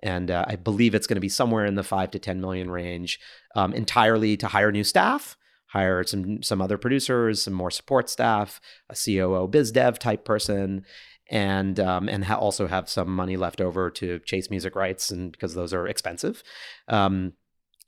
and 0.03 0.29
uh, 0.29 0.45
i 0.47 0.55
believe 0.55 0.93
it's 0.93 1.07
going 1.07 1.15
to 1.15 1.21
be 1.21 1.29
somewhere 1.29 1.65
in 1.65 1.73
the 1.73 1.83
5 1.83 2.11
to 2.11 2.19
10 2.19 2.39
million 2.39 2.69
range 2.69 3.19
um, 3.55 3.73
entirely 3.73 4.37
to 4.37 4.47
hire 4.47 4.71
new 4.71 4.83
staff 4.83 5.35
hire 5.73 6.03
some 6.03 6.41
some 6.43 6.61
other 6.61 6.77
producers, 6.77 7.41
some 7.41 7.53
more 7.53 7.71
support 7.71 8.09
staff, 8.09 8.61
a 8.89 8.95
COO 8.95 9.47
biz 9.47 9.71
dev 9.71 9.97
type 9.97 10.23
person, 10.23 10.85
and 11.29 11.79
um, 11.79 12.07
and 12.07 12.25
ha- 12.25 12.37
also 12.37 12.67
have 12.67 12.87
some 12.87 13.13
money 13.13 13.35
left 13.35 13.59
over 13.59 13.89
to 13.89 14.19
chase 14.19 14.49
music 14.51 14.75
rights, 14.75 15.09
and 15.09 15.31
because 15.31 15.55
those 15.55 15.73
are 15.73 15.87
expensive. 15.87 16.43
Um, 16.87 17.33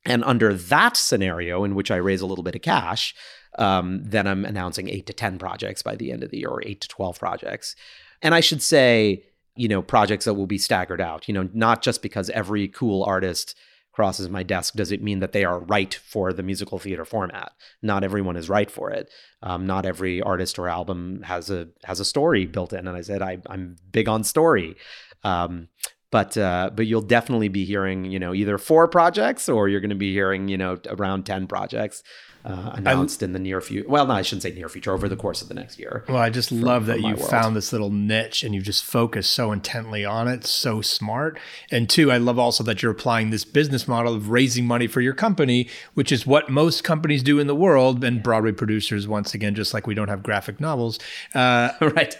and 0.04 0.24
under 0.24 0.54
that 0.54 0.98
scenario, 0.98 1.64
in 1.64 1.76
which 1.76 1.92
I 1.92 1.96
raise 1.98 2.22
a 2.22 2.26
little 2.26 2.44
bit 2.44 2.56
of 2.56 2.62
cash, 2.62 3.16
um, 3.58 4.04
then 4.04 4.28
I'm 4.28 4.46
announcing 4.46 4.90
eight 4.90 5.06
to 5.06 5.14
ten 5.14 5.38
projects 5.38 5.84
by 5.84 5.96
the 5.96 6.12
end 6.12 6.24
of 6.24 6.32
the 6.32 6.40
year, 6.40 6.50
or 6.50 6.64
eight 6.66 6.82
to 6.82 6.88
twelve 6.88 7.20
projects. 7.20 7.76
And 8.24 8.34
I 8.34 8.40
should 8.40 8.64
say, 8.64 9.24
you 9.56 9.68
know, 9.68 9.84
projects 9.84 10.26
that 10.26 10.34
will 10.34 10.48
be 10.48 10.58
staggered 10.58 11.02
out. 11.02 11.28
You 11.28 11.36
know, 11.36 11.50
not 11.54 11.84
just 11.84 12.02
because 12.02 12.32
every 12.32 12.68
cool 12.68 13.04
artist 13.04 13.56
crosses 13.96 14.30
my 14.30 14.44
desk 14.44 14.74
does 14.76 14.92
it 14.92 15.02
mean 15.02 15.20
that 15.20 15.32
they 15.32 15.46
are 15.46 15.60
right 15.60 15.94
for 15.94 16.34
the 16.34 16.44
musical 16.44 16.80
theater 16.80 17.06
format? 17.06 17.54
Not 17.82 18.04
everyone 18.04 18.36
is 18.36 18.50
right 18.50 18.70
for 18.70 18.92
it. 18.92 19.10
Um, 19.42 19.66
not 19.66 19.86
every 19.86 20.22
artist 20.22 20.60
or 20.60 20.68
album 20.68 21.22
has 21.24 21.50
a 21.50 21.70
has 21.86 22.02
a 22.02 22.06
story 22.06 22.46
built 22.46 22.74
in 22.74 22.88
and 22.88 22.98
i 22.98 23.02
said 23.02 23.22
I, 23.22 23.40
i'm 23.48 23.78
big 23.92 24.10
on 24.10 24.24
story. 24.24 24.76
Um, 25.24 25.70
but 26.12 26.38
uh, 26.38 26.70
but 26.74 26.86
you'll 26.86 27.02
definitely 27.02 27.48
be 27.48 27.66
hearing 27.66 28.06
you 28.06 28.20
know 28.20 28.34
either 28.34 28.58
four 28.58 28.88
projects 28.88 29.50
or 29.50 29.68
you're 29.70 29.82
going 29.82 29.90
to 29.90 29.96
be 29.96 30.14
hearing 30.14 30.48
you 30.48 30.58
know 30.58 30.78
around 30.88 31.26
10 31.26 31.48
projects 31.48 32.04
uh, 32.46 32.74
announced 32.76 33.24
in 33.24 33.34
the 33.34 33.40
near 33.40 33.60
future. 33.60 33.90
Well, 33.90 34.06
no, 34.06 34.14
I 34.14 34.22
shouldn't 34.22 34.44
say 34.44 34.52
near 34.52 34.70
future. 34.70 34.94
Over 34.94 35.10
the 35.10 35.16
course 35.16 35.42
of 35.42 35.48
the 35.48 35.56
next 35.56 35.80
year. 35.80 36.04
Well, 36.08 36.18
I 36.18 36.30
just 36.30 36.50
from- 36.50 36.62
love 36.62 36.86
that 36.86 37.02
you 37.02 37.16
found 37.16 37.56
this 37.56 37.72
little 37.72 37.90
niche 37.90 38.44
and 38.44 38.54
you 38.54 38.62
just 38.62 38.84
focused 38.84 39.32
so 39.32 39.52
intently 39.52 40.06
on 40.06 40.28
it. 40.28 40.46
So 40.46 40.82
smart. 40.82 41.40
And 41.72 41.90
two, 41.90 42.12
I 42.12 42.18
love 42.18 42.38
also 42.38 42.64
that 42.66 42.84
you're 42.84 42.92
applying 42.92 43.32
this 43.32 43.44
business 43.44 43.88
model 43.88 44.14
of 44.14 44.30
raising 44.30 44.68
money 44.68 44.86
for 44.86 45.02
your 45.02 45.14
company, 45.14 45.68
which 45.96 46.12
is 46.12 46.28
what 46.28 46.50
most 46.50 46.84
companies 46.84 47.24
do 47.24 47.40
in 47.40 47.48
the 47.48 47.56
world. 47.56 48.04
And 48.04 48.22
Broadway 48.22 48.52
producers, 48.52 49.08
once 49.08 49.34
again, 49.34 49.56
just 49.56 49.74
like 49.74 49.88
we 49.88 49.96
don't 49.96 50.10
have 50.10 50.22
graphic 50.22 50.60
novels, 50.60 51.00
uh, 51.34 51.72
right? 51.82 52.16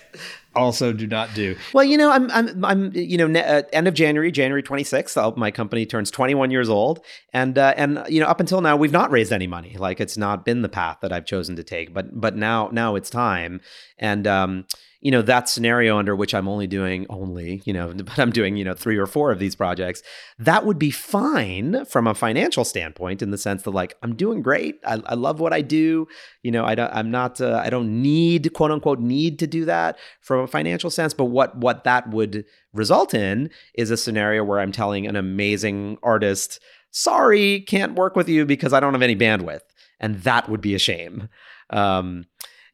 Also, 0.56 0.94
do 0.94 1.08
not 1.08 1.34
do. 1.34 1.56
Well, 1.74 1.84
you 1.84 1.98
know, 1.98 2.12
I'm, 2.12 2.32
I'm, 2.32 2.66
I'm, 2.66 2.92
you 2.94 3.18
know, 3.18 3.28
ne- 3.28 3.44
uh, 3.44 3.64
end 3.74 3.88
of 3.88 3.94
January, 3.94 4.32
January 4.32 4.64
26th, 4.64 5.18
I'll, 5.18 5.36
my 5.36 5.52
company 5.52 5.86
turns 5.86 6.10
21 6.12 6.52
years 6.52 6.70
old, 6.70 7.04
and 7.34 7.58
uh, 7.58 7.74
and 7.76 8.04
you 8.08 8.20
know, 8.20 8.28
up 8.28 8.40
until 8.40 8.62
now, 8.62 8.76
we've 8.76 8.92
not 8.92 9.12
raised 9.12 9.34
any 9.34 9.48
money. 9.48 9.76
Like 9.78 10.00
it's 10.00 10.18
not 10.18 10.46
been 10.46 10.62
the 10.62 10.70
path 10.70 11.00
that 11.02 11.12
I've 11.12 11.26
chosen 11.26 11.56
to 11.58 11.64
take, 11.64 11.94
but 11.94 12.20
but 12.20 12.36
now 12.36 12.70
now 12.72 12.96
it's 12.96 13.10
time, 13.10 13.62
and 13.98 14.26
um, 14.28 14.66
you 15.06 15.12
know 15.12 15.22
that 15.22 15.48
scenario 15.48 16.00
under 16.00 16.16
which 16.16 16.34
i'm 16.34 16.48
only 16.48 16.66
doing 16.66 17.06
only 17.12 17.62
you 17.64 17.72
know 17.72 17.94
but 17.96 18.18
i'm 18.18 18.32
doing 18.32 18.58
you 18.58 18.66
know 18.66 18.74
three 18.74 18.98
or 18.98 19.06
four 19.06 19.32
of 19.32 19.38
these 19.38 19.56
projects 19.56 20.02
that 20.40 20.66
would 20.66 20.80
be 20.80 20.90
fine 20.90 21.86
from 21.86 22.08
a 22.08 22.16
financial 22.16 22.66
standpoint 22.66 23.22
in 23.22 23.30
the 23.30 23.38
sense 23.38 23.62
that 23.62 23.70
like 23.70 23.96
i'm 24.02 24.16
doing 24.16 24.42
great. 24.42 24.80
I, 24.84 25.00
I 25.06 25.14
love 25.14 25.40
what 25.40 25.54
i 25.54 25.62
do. 25.62 26.08
You 26.42 26.52
know 26.52 26.66
I 26.66 26.74
don't, 26.74 26.92
i'm 26.92 27.12
not 27.12 27.40
uh, 27.40 27.62
i 27.64 27.70
don't 27.70 28.02
need 28.02 28.52
quote 28.54 28.72
unquote 28.72 29.00
need 29.00 29.38
to 29.40 29.48
do 29.48 29.64
that 29.66 29.98
from 30.22 30.40
a 30.40 30.48
financial 30.48 30.90
sense. 30.90 31.14
But 31.14 31.26
what 31.26 31.56
what 31.56 31.84
that 31.84 32.10
would 32.10 32.44
result 32.74 33.14
in 33.14 33.52
is 33.76 33.92
a 33.92 33.98
scenario 33.98 34.44
where 34.44 34.60
i'm 34.60 34.72
telling 34.72 35.06
an 35.06 35.16
amazing 35.16 36.00
artist 36.02 36.60
sorry 36.90 37.62
can't 37.62 37.94
work 37.94 38.16
with 38.16 38.28
you 38.28 38.44
because 38.44 38.74
i 38.74 38.80
don't 38.80 38.94
have 38.94 39.04
any 39.04 39.16
bandwidth. 39.16 39.62
And 40.00 40.24
that 40.24 40.50
would 40.50 40.62
be 40.62 40.74
a 40.74 40.80
shame. 40.80 41.30
Um, 41.70 42.26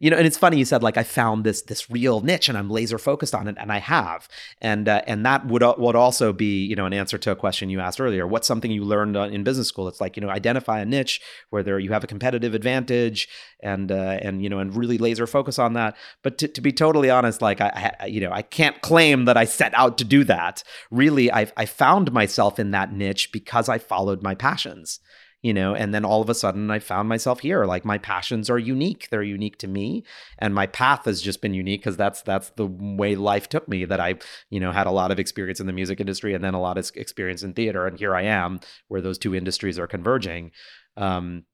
you 0.01 0.09
know, 0.09 0.17
and 0.17 0.25
it's 0.25 0.37
funny 0.37 0.57
you 0.57 0.65
said 0.65 0.81
like 0.81 0.97
I 0.97 1.03
found 1.03 1.43
this 1.43 1.61
this 1.61 1.87
real 1.91 2.21
niche 2.21 2.49
and 2.49 2.57
I'm 2.57 2.71
laser 2.71 2.97
focused 2.97 3.35
on 3.35 3.47
it, 3.47 3.55
and 3.59 3.71
I 3.71 3.77
have, 3.77 4.27
and 4.59 4.89
uh, 4.89 5.03
and 5.05 5.23
that 5.27 5.45
would 5.45 5.61
uh, 5.61 5.75
would 5.77 5.95
also 5.95 6.33
be 6.33 6.65
you 6.65 6.75
know 6.75 6.87
an 6.87 6.93
answer 6.93 7.19
to 7.19 7.29
a 7.29 7.35
question 7.35 7.69
you 7.69 7.79
asked 7.79 8.01
earlier. 8.01 8.25
What's 8.25 8.47
something 8.47 8.71
you 8.71 8.83
learned 8.83 9.15
in 9.15 9.43
business 9.43 9.67
school? 9.67 9.87
It's 9.87 10.01
like 10.01 10.17
you 10.17 10.21
know 10.21 10.29
identify 10.29 10.79
a 10.79 10.85
niche 10.85 11.21
where 11.51 11.61
there 11.61 11.77
you 11.77 11.91
have 11.91 12.03
a 12.03 12.07
competitive 12.07 12.55
advantage, 12.55 13.29
and 13.61 13.91
uh, 13.91 14.17
and 14.23 14.41
you 14.41 14.49
know 14.49 14.57
and 14.57 14.75
really 14.75 14.97
laser 14.97 15.27
focus 15.27 15.59
on 15.59 15.73
that. 15.73 15.95
But 16.23 16.39
to, 16.39 16.47
to 16.47 16.61
be 16.61 16.71
totally 16.71 17.11
honest, 17.11 17.39
like 17.39 17.61
I, 17.61 17.95
I 17.99 18.05
you 18.07 18.21
know 18.21 18.31
I 18.31 18.41
can't 18.41 18.81
claim 18.81 19.25
that 19.25 19.37
I 19.37 19.45
set 19.45 19.71
out 19.75 19.99
to 19.99 20.03
do 20.03 20.23
that. 20.23 20.63
Really, 20.89 21.31
I 21.31 21.51
I 21.55 21.67
found 21.67 22.11
myself 22.11 22.57
in 22.57 22.71
that 22.71 22.91
niche 22.91 23.31
because 23.31 23.69
I 23.69 23.77
followed 23.77 24.23
my 24.23 24.33
passions 24.33 24.99
you 25.41 25.53
know 25.53 25.73
and 25.73 25.93
then 25.93 26.05
all 26.05 26.21
of 26.21 26.29
a 26.29 26.35
sudden 26.35 26.69
i 26.69 26.79
found 26.79 27.09
myself 27.09 27.39
here 27.39 27.65
like 27.65 27.83
my 27.83 27.97
passions 27.97 28.49
are 28.49 28.59
unique 28.59 29.07
they're 29.09 29.23
unique 29.23 29.57
to 29.57 29.67
me 29.67 30.03
and 30.37 30.53
my 30.53 30.67
path 30.67 31.05
has 31.05 31.21
just 31.21 31.41
been 31.41 31.53
unique 31.53 31.81
because 31.81 31.97
that's 31.97 32.21
that's 32.21 32.49
the 32.51 32.65
way 32.65 33.15
life 33.15 33.49
took 33.49 33.67
me 33.67 33.85
that 33.85 33.99
i 33.99 34.15
you 34.49 34.59
know 34.59 34.71
had 34.71 34.87
a 34.87 34.91
lot 34.91 35.11
of 35.11 35.19
experience 35.19 35.59
in 35.59 35.67
the 35.67 35.73
music 35.73 35.99
industry 35.99 36.33
and 36.33 36.43
then 36.43 36.53
a 36.53 36.61
lot 36.61 36.77
of 36.77 36.91
experience 36.95 37.43
in 37.43 37.53
theater 37.53 37.87
and 37.87 37.99
here 37.99 38.15
i 38.15 38.21
am 38.21 38.59
where 38.87 39.01
those 39.01 39.17
two 39.17 39.35
industries 39.35 39.79
are 39.79 39.87
converging. 39.87 40.51
Um, 40.97 41.45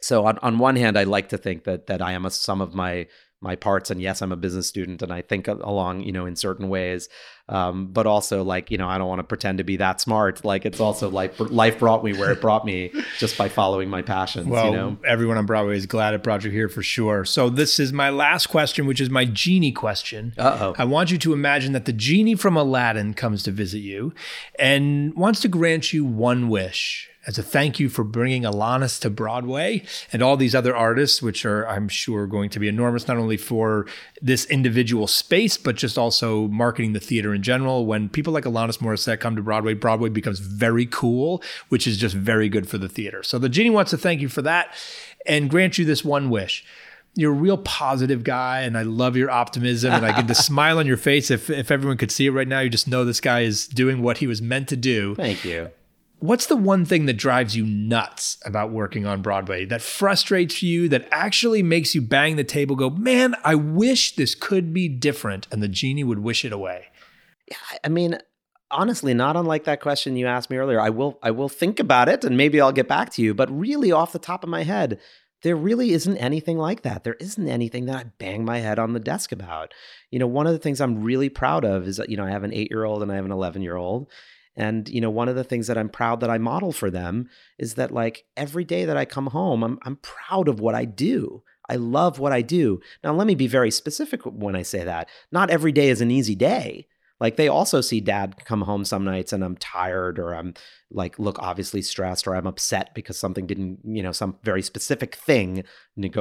so 0.00 0.26
on, 0.26 0.38
on 0.38 0.58
one 0.58 0.76
hand 0.76 0.98
i 0.98 1.04
like 1.04 1.28
to 1.30 1.38
think 1.38 1.64
that 1.64 1.86
that 1.86 2.02
i 2.02 2.12
am 2.12 2.26
a 2.26 2.30
sum 2.30 2.60
of 2.60 2.74
my 2.74 3.06
my 3.42 3.56
parts 3.56 3.90
and 3.90 4.00
yes 4.00 4.22
i'm 4.22 4.32
a 4.32 4.36
business 4.36 4.66
student 4.66 5.02
and 5.02 5.12
i 5.12 5.20
think 5.20 5.48
along 5.48 6.00
you 6.02 6.12
know 6.12 6.26
in 6.26 6.36
certain 6.36 6.68
ways 6.68 7.08
um, 7.48 7.88
but 7.88 8.06
also 8.06 8.42
like 8.44 8.70
you 8.70 8.78
know 8.78 8.88
i 8.88 8.96
don't 8.96 9.08
want 9.08 9.18
to 9.18 9.24
pretend 9.24 9.58
to 9.58 9.64
be 9.64 9.76
that 9.76 10.00
smart 10.00 10.44
like 10.44 10.64
it's 10.64 10.80
also 10.80 11.10
like 11.10 11.38
life 11.38 11.78
brought 11.78 12.04
me 12.04 12.12
where 12.12 12.30
it 12.30 12.40
brought 12.40 12.64
me 12.64 12.90
just 13.18 13.36
by 13.36 13.48
following 13.48 13.90
my 13.90 14.00
passions 14.00 14.46
well 14.46 14.66
you 14.66 14.72
know? 14.72 14.96
everyone 15.04 15.36
on 15.36 15.44
broadway 15.44 15.76
is 15.76 15.86
glad 15.86 16.14
it 16.14 16.22
brought 16.22 16.44
you 16.44 16.50
here 16.50 16.68
for 16.68 16.82
sure. 16.82 17.24
So 17.24 17.50
this 17.50 17.80
is 17.80 17.92
my 17.92 18.10
last 18.10 18.46
question 18.46 18.86
which 18.86 19.00
is 19.00 19.10
my 19.10 19.24
genie 19.24 19.72
question. 19.72 20.32
Uh-oh. 20.38 20.74
i 20.78 20.84
want 20.84 21.10
you 21.10 21.18
to 21.18 21.32
imagine 21.32 21.72
that 21.72 21.84
the 21.84 21.92
genie 21.92 22.36
from 22.36 22.56
aladdin 22.56 23.12
comes 23.12 23.42
to 23.42 23.50
visit 23.50 23.80
you 23.80 24.14
and 24.58 25.14
wants 25.14 25.40
to 25.40 25.48
grant 25.48 25.92
you 25.92 26.04
one 26.04 26.48
wish 26.48 27.08
as 27.26 27.38
a 27.38 27.42
thank 27.42 27.78
you 27.78 27.88
for 27.88 28.02
bringing 28.02 28.42
Alanis 28.42 29.00
to 29.00 29.10
Broadway 29.10 29.84
and 30.12 30.22
all 30.22 30.36
these 30.36 30.54
other 30.54 30.74
artists, 30.74 31.22
which 31.22 31.44
are, 31.44 31.66
I'm 31.68 31.88
sure, 31.88 32.26
going 32.26 32.50
to 32.50 32.58
be 32.58 32.68
enormous, 32.68 33.06
not 33.06 33.16
only 33.16 33.36
for 33.36 33.86
this 34.20 34.44
individual 34.46 35.06
space, 35.06 35.56
but 35.56 35.76
just 35.76 35.96
also 35.96 36.48
marketing 36.48 36.94
the 36.94 37.00
theater 37.00 37.32
in 37.32 37.42
general. 37.42 37.86
When 37.86 38.08
people 38.08 38.32
like 38.32 38.44
Alanis 38.44 38.78
Morissette 38.78 39.20
come 39.20 39.36
to 39.36 39.42
Broadway, 39.42 39.74
Broadway 39.74 40.08
becomes 40.08 40.40
very 40.40 40.86
cool, 40.86 41.42
which 41.68 41.86
is 41.86 41.96
just 41.96 42.14
very 42.14 42.48
good 42.48 42.68
for 42.68 42.78
the 42.78 42.88
theater. 42.88 43.22
So 43.22 43.38
the 43.38 43.48
genie 43.48 43.70
wants 43.70 43.90
to 43.92 43.98
thank 43.98 44.20
you 44.20 44.28
for 44.28 44.42
that 44.42 44.74
and 45.24 45.48
grant 45.48 45.78
you 45.78 45.84
this 45.84 46.04
one 46.04 46.28
wish 46.30 46.64
you're 47.14 47.32
a 47.32 47.36
real 47.36 47.58
positive 47.58 48.24
guy 48.24 48.62
and 48.62 48.78
I 48.78 48.84
love 48.84 49.16
your 49.16 49.30
optimism 49.30 49.92
and 49.92 50.06
I 50.06 50.16
get 50.16 50.28
the 50.28 50.34
smile 50.50 50.78
on 50.78 50.86
your 50.86 50.96
face. 50.96 51.30
If 51.30 51.50
if 51.50 51.70
everyone 51.70 51.98
could 51.98 52.10
see 52.10 52.24
it 52.24 52.30
right 52.30 52.48
now, 52.48 52.60
you 52.60 52.70
just 52.70 52.88
know 52.88 53.04
this 53.04 53.20
guy 53.20 53.40
is 53.40 53.66
doing 53.66 54.00
what 54.02 54.18
he 54.18 54.26
was 54.26 54.40
meant 54.40 54.68
to 54.68 54.76
do. 54.76 55.14
Thank 55.14 55.44
you. 55.44 55.70
What's 56.22 56.46
the 56.46 56.54
one 56.54 56.84
thing 56.84 57.06
that 57.06 57.14
drives 57.14 57.56
you 57.56 57.66
nuts 57.66 58.38
about 58.44 58.70
working 58.70 59.06
on 59.06 59.22
Broadway 59.22 59.64
that 59.64 59.82
frustrates 59.82 60.62
you, 60.62 60.88
that 60.88 61.08
actually 61.10 61.64
makes 61.64 61.96
you 61.96 62.00
bang 62.00 62.36
the 62.36 62.44
table, 62.44 62.76
go, 62.76 62.90
man, 62.90 63.34
I 63.42 63.56
wish 63.56 64.14
this 64.14 64.36
could 64.36 64.72
be 64.72 64.88
different, 64.88 65.48
and 65.50 65.60
the 65.60 65.66
genie 65.66 66.04
would 66.04 66.20
wish 66.20 66.44
it 66.44 66.52
away? 66.52 66.86
Yeah, 67.50 67.56
I 67.82 67.88
mean, 67.88 68.18
honestly, 68.70 69.14
not 69.14 69.36
unlike 69.36 69.64
that 69.64 69.80
question 69.80 70.14
you 70.14 70.28
asked 70.28 70.48
me 70.48 70.58
earlier. 70.58 70.80
I 70.80 70.90
will 70.90 71.18
I 71.24 71.32
will 71.32 71.48
think 71.48 71.80
about 71.80 72.08
it 72.08 72.22
and 72.22 72.36
maybe 72.36 72.60
I'll 72.60 72.70
get 72.70 72.86
back 72.86 73.10
to 73.14 73.22
you. 73.22 73.34
But 73.34 73.50
really 73.50 73.90
off 73.90 74.12
the 74.12 74.20
top 74.20 74.44
of 74.44 74.48
my 74.48 74.62
head, 74.62 75.00
there 75.42 75.56
really 75.56 75.90
isn't 75.90 76.16
anything 76.18 76.56
like 76.56 76.82
that. 76.82 77.02
There 77.02 77.16
isn't 77.18 77.48
anything 77.48 77.86
that 77.86 77.96
I 77.96 78.04
bang 78.04 78.44
my 78.44 78.58
head 78.58 78.78
on 78.78 78.92
the 78.92 79.00
desk 79.00 79.32
about. 79.32 79.74
You 80.12 80.20
know, 80.20 80.28
one 80.28 80.46
of 80.46 80.52
the 80.52 80.60
things 80.60 80.80
I'm 80.80 81.02
really 81.02 81.28
proud 81.28 81.64
of 81.64 81.88
is 81.88 81.96
that, 81.96 82.10
you 82.10 82.16
know, 82.16 82.24
I 82.24 82.30
have 82.30 82.44
an 82.44 82.54
eight 82.54 82.70
year 82.70 82.84
old 82.84 83.02
and 83.02 83.10
I 83.10 83.16
have 83.16 83.24
an 83.24 83.32
11 83.32 83.60
year 83.60 83.74
old. 83.74 84.08
And, 84.56 84.88
you 84.88 85.00
know, 85.00 85.10
one 85.10 85.28
of 85.28 85.36
the 85.36 85.44
things 85.44 85.66
that 85.66 85.78
I'm 85.78 85.88
proud 85.88 86.20
that 86.20 86.30
I 86.30 86.38
model 86.38 86.72
for 86.72 86.90
them 86.90 87.28
is 87.58 87.74
that, 87.74 87.90
like, 87.90 88.24
every 88.36 88.64
day 88.64 88.84
that 88.84 88.96
I 88.96 89.04
come 89.04 89.28
home, 89.28 89.62
I'm, 89.62 89.78
I'm 89.82 89.96
proud 89.96 90.48
of 90.48 90.60
what 90.60 90.74
I 90.74 90.84
do. 90.84 91.42
I 91.68 91.76
love 91.76 92.18
what 92.18 92.32
I 92.32 92.42
do. 92.42 92.80
Now, 93.02 93.14
let 93.14 93.26
me 93.26 93.34
be 93.34 93.46
very 93.46 93.70
specific 93.70 94.22
when 94.24 94.54
I 94.54 94.62
say 94.62 94.84
that. 94.84 95.08
Not 95.30 95.50
every 95.50 95.72
day 95.72 95.88
is 95.88 96.00
an 96.00 96.10
easy 96.10 96.34
day. 96.34 96.86
Like 97.22 97.36
they 97.36 97.46
also 97.46 97.80
see 97.80 98.00
dad 98.00 98.44
come 98.46 98.62
home 98.62 98.84
some 98.84 99.04
nights 99.04 99.32
and 99.32 99.44
I'm 99.44 99.56
tired 99.56 100.18
or 100.18 100.34
I'm 100.34 100.54
like 100.90 101.20
look 101.20 101.38
obviously 101.38 101.80
stressed 101.80 102.26
or 102.26 102.34
I'm 102.34 102.48
upset 102.48 102.96
because 102.96 103.16
something 103.16 103.46
didn't, 103.46 103.78
you 103.84 104.02
know, 104.02 104.10
some 104.10 104.38
very 104.42 104.60
specific 104.60 105.14
thing, 105.14 105.62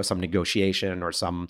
some 0.04 0.20
negotiation 0.20 1.02
or 1.02 1.12
some 1.12 1.50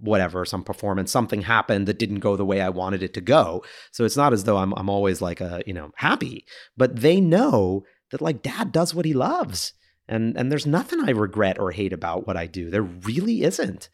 whatever, 0.00 0.44
some 0.44 0.64
performance, 0.64 1.10
something 1.10 1.42
happened 1.42 1.86
that 1.86 1.98
didn't 1.98 2.20
go 2.20 2.36
the 2.36 2.44
way 2.44 2.60
I 2.60 2.68
wanted 2.68 3.02
it 3.02 3.14
to 3.14 3.20
go. 3.20 3.64
So 3.92 4.04
it's 4.04 4.16
not 4.16 4.32
as 4.32 4.44
though 4.44 4.56
I'm 4.56 4.72
I'm 4.74 4.88
always 4.88 5.20
like 5.20 5.40
a, 5.40 5.62
you 5.66 5.74
know, 5.74 5.92
happy, 5.96 6.46
but 6.76 6.96
they 6.96 7.20
know 7.20 7.84
that 8.10 8.20
like 8.20 8.42
dad 8.42 8.72
does 8.72 8.94
what 8.94 9.04
he 9.04 9.12
loves. 9.12 9.72
And 10.08 10.36
and 10.36 10.50
there's 10.50 10.66
nothing 10.66 11.00
I 11.00 11.10
regret 11.10 11.58
or 11.58 11.70
hate 11.70 11.92
about 11.92 12.26
what 12.26 12.36
I 12.36 12.46
do. 12.46 12.70
There 12.70 12.82
really 12.82 13.42
isn't. 13.42 13.88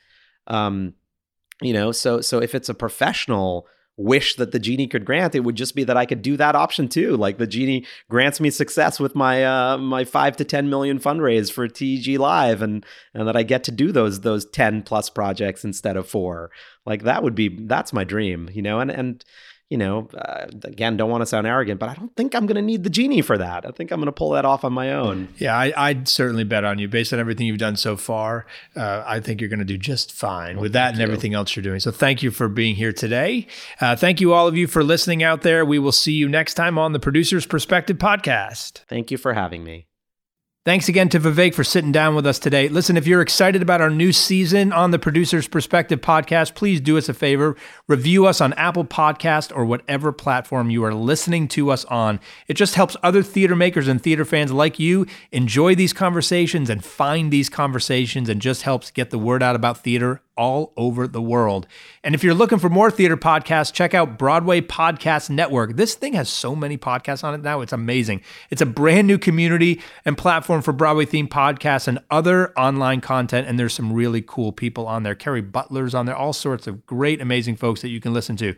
Um 0.47 0.95
you 1.63 1.73
know, 1.73 1.93
so 1.93 2.21
so 2.21 2.41
if 2.41 2.55
it's 2.55 2.69
a 2.69 2.75
professional 2.75 3.67
wish 3.97 4.37
that 4.37 4.53
the 4.53 4.59
genie 4.59 4.87
could 4.87 5.05
grant 5.05 5.35
it 5.35 5.41
would 5.41 5.55
just 5.55 5.75
be 5.75 5.85
that 5.85 5.97
i 5.97 6.05
could 6.05 6.21
do 6.21 6.37
that 6.37 6.55
option 6.55 6.89
too. 6.89 7.17
Like 7.17 7.39
the 7.39 7.47
genie 7.47 7.87
grants 8.11 8.41
me 8.41 8.51
success 8.51 9.01
with 9.01 9.15
my 9.15 9.45
uh 9.45 9.79
my 9.79 10.05
5 10.05 10.37
to 10.37 10.45
10 10.45 10.69
million 10.69 10.99
fundraise 10.99 11.51
for 11.51 11.69
tg 11.69 12.19
live 12.19 12.63
and 12.63 12.85
and 13.15 13.27
that 13.27 13.37
i 13.37 13.43
get 13.43 13.65
to 13.65 13.71
do 13.71 13.93
those 13.93 14.21
those 14.21 14.45
10 14.45 14.83
plus 14.83 15.09
projects 15.09 15.65
instead 15.65 15.97
of 15.97 16.09
4 16.09 16.51
like 16.85 17.05
that 17.05 17.23
would 17.23 17.35
be 17.35 17.49
that's 17.67 17.93
my 17.93 18.05
dream 18.05 18.51
you 18.53 18.63
know 18.63 18.81
and 18.81 18.91
and 18.91 19.25
you 19.69 19.77
know, 19.77 20.09
uh, 20.17 20.47
again, 20.63 20.97
don't 20.97 21.11
want 21.11 21.23
to 21.23 21.27
sound 21.27 21.47
arrogant, 21.47 21.81
but 21.81 21.89
I 21.89 21.95
don't 21.95 22.15
think 22.15 22.35
I'm 22.35 22.47
going 22.47 22.57
to 22.57 22.63
need 22.63 22.85
the 22.85 22.91
genie 22.91 23.21
for 23.21 23.37
that. 23.37 23.67
I 23.67 23.71
think 23.71 23.91
I'm 23.91 23.99
going 23.99 24.07
to 24.07 24.13
pull 24.13 24.31
that 24.31 24.45
off 24.45 24.65
on 24.65 24.73
my 24.73 24.93
own. 24.93 25.29
Yeah, 25.39 25.57
I, 25.57 25.93
would 25.93 26.09
certainly 26.09 26.45
bet 26.45 26.65
on 26.65 26.79
you 26.79 26.87
based 26.87 27.13
on 27.13 27.19
everything 27.19 27.47
you've 27.47 27.59
done 27.59 27.77
so 27.77 27.97
far. 27.97 28.47
Uh, 28.77 29.03
I 29.05 29.19
think 29.19 29.41
you're 29.41 29.51
going 29.51 29.59
to 29.59 29.65
do 29.65 29.77
just 29.77 30.13
fine 30.13 30.57
well, 30.57 30.63
with 30.63 30.73
that 30.75 30.91
and 30.91 30.99
you. 30.99 31.05
everything 31.05 31.35
else 31.35 31.57
you're 31.57 31.65
doing. 31.65 31.81
So 31.81 31.91
thank 31.91 32.23
you 32.23 32.31
for 32.31 32.49
being 32.49 32.77
here 32.77 32.93
today. 32.93 33.49
Uh, 33.81 33.97
thank 33.97 34.21
you, 34.21 34.33
all 34.33 34.47
of 34.47 34.57
you, 34.57 34.69
for 34.69 34.85
listening 34.85 35.25
out 35.25 35.43
there. 35.43 35.65
We 35.65 35.81
will 35.81 35.93
see 35.93 36.13
you 36.13 36.29
next 36.29 36.55
time 36.55 36.79
on 36.79 36.93
the 36.93 37.01
Producer's 37.01 37.47
Perspective 37.47 37.99
podcast. 37.99 38.83
Thank 38.89 39.11
you 39.11 39.19
for 39.19 39.35
having 39.35 39.65
me. 39.65 39.89
Thanks 40.67 40.89
again 40.89 41.09
to 41.11 41.21
Vivek 41.21 41.55
for 41.55 41.63
sitting 41.63 41.93
down 41.93 42.17
with 42.17 42.27
us 42.27 42.41
today. 42.41 42.69
Listen, 42.69 42.97
if 42.97 43.07
you're 43.07 43.21
excited 43.21 43.63
about 43.63 43.81
our 43.81 43.89
new 43.89 44.11
season 44.13 44.73
on 44.73 44.91
the 44.91 44.99
Producer's 44.99 45.47
Perspective 45.47 46.01
podcast, 46.01 46.57
please 46.57 46.81
do 46.81 46.99
us 46.99 47.09
a 47.09 47.15
favor. 47.15 47.55
Review 47.87 48.27
us 48.27 48.41
on 48.41 48.53
Apple 48.55 48.85
Podcast 48.85 49.57
or 49.57 49.65
whatever 49.65 50.11
platform 50.11 50.69
you 50.69 50.83
are 50.83 50.93
listening 50.93 51.47
to 51.47 51.71
us 51.71 51.85
on. 51.85 52.19
It 52.49 52.55
just 52.55 52.75
helps 52.75 52.97
other 53.05 53.23
theater 53.23 53.55
makers 53.55 53.87
and 53.87 54.03
theater 54.03 54.25
fans 54.25 54.51
like 54.51 54.81
you 54.81 55.07
enjoy 55.31 55.77
these 55.77 55.93
conversations 55.93 56.69
and 56.69 56.85
find 56.85 57.31
these 57.31 57.49
conversations 57.49 58.29
and 58.29 58.43
just 58.43 58.63
helps 58.63 58.91
get 58.91 59.11
the 59.11 59.21
word 59.21 59.45
out 59.45 59.55
about 59.55 59.85
theater 59.85 60.21
all 60.37 60.73
over 60.77 61.07
the 61.09 61.23
world. 61.23 61.67
And 62.05 62.15
if 62.15 62.23
you're 62.23 62.35
looking 62.35 62.59
for 62.59 62.69
more 62.69 62.91
theater 62.91 63.17
podcasts, 63.17 63.73
check 63.73 63.95
out 63.95 64.19
Broadway 64.19 64.61
Podcast 64.61 65.31
Network. 65.31 65.77
This 65.77 65.95
thing 65.95 66.13
has 66.13 66.29
so 66.29 66.55
many 66.55 66.77
podcasts 66.79 67.25
on 67.25 67.35
it 67.35 67.43
now. 67.43 67.61
It's 67.61 67.73
amazing. 67.73 68.21
It's 68.51 68.63
a 68.63 68.67
brand 68.67 69.07
new 69.07 69.19
community 69.19 69.81
and 70.05 70.17
platform 70.17 70.63
for 70.63 70.73
Broadway 70.73 71.07
themed 71.07 71.29
podcasts 71.29 71.89
and 71.89 71.99
other 72.11 72.57
online 72.59 73.01
content. 73.01 73.49
And 73.49 73.59
there's 73.59 73.75
some 73.75 73.93
really 73.93 74.23
cool 74.23 74.53
people 74.53 74.87
on 74.87 75.03
there. 75.03 75.15
Kerry 75.15 75.43
Butler's 75.43 75.95
on 75.95 76.07
there, 76.07 76.17
all 76.17 76.33
sorts 76.33 76.67
of 76.67 76.87
great, 76.87 77.21
amazing 77.21 77.57
folks 77.57 77.83
that 77.83 77.89
you 77.89 78.01
can 78.01 78.13
listen 78.13 78.37
to. 78.37 78.55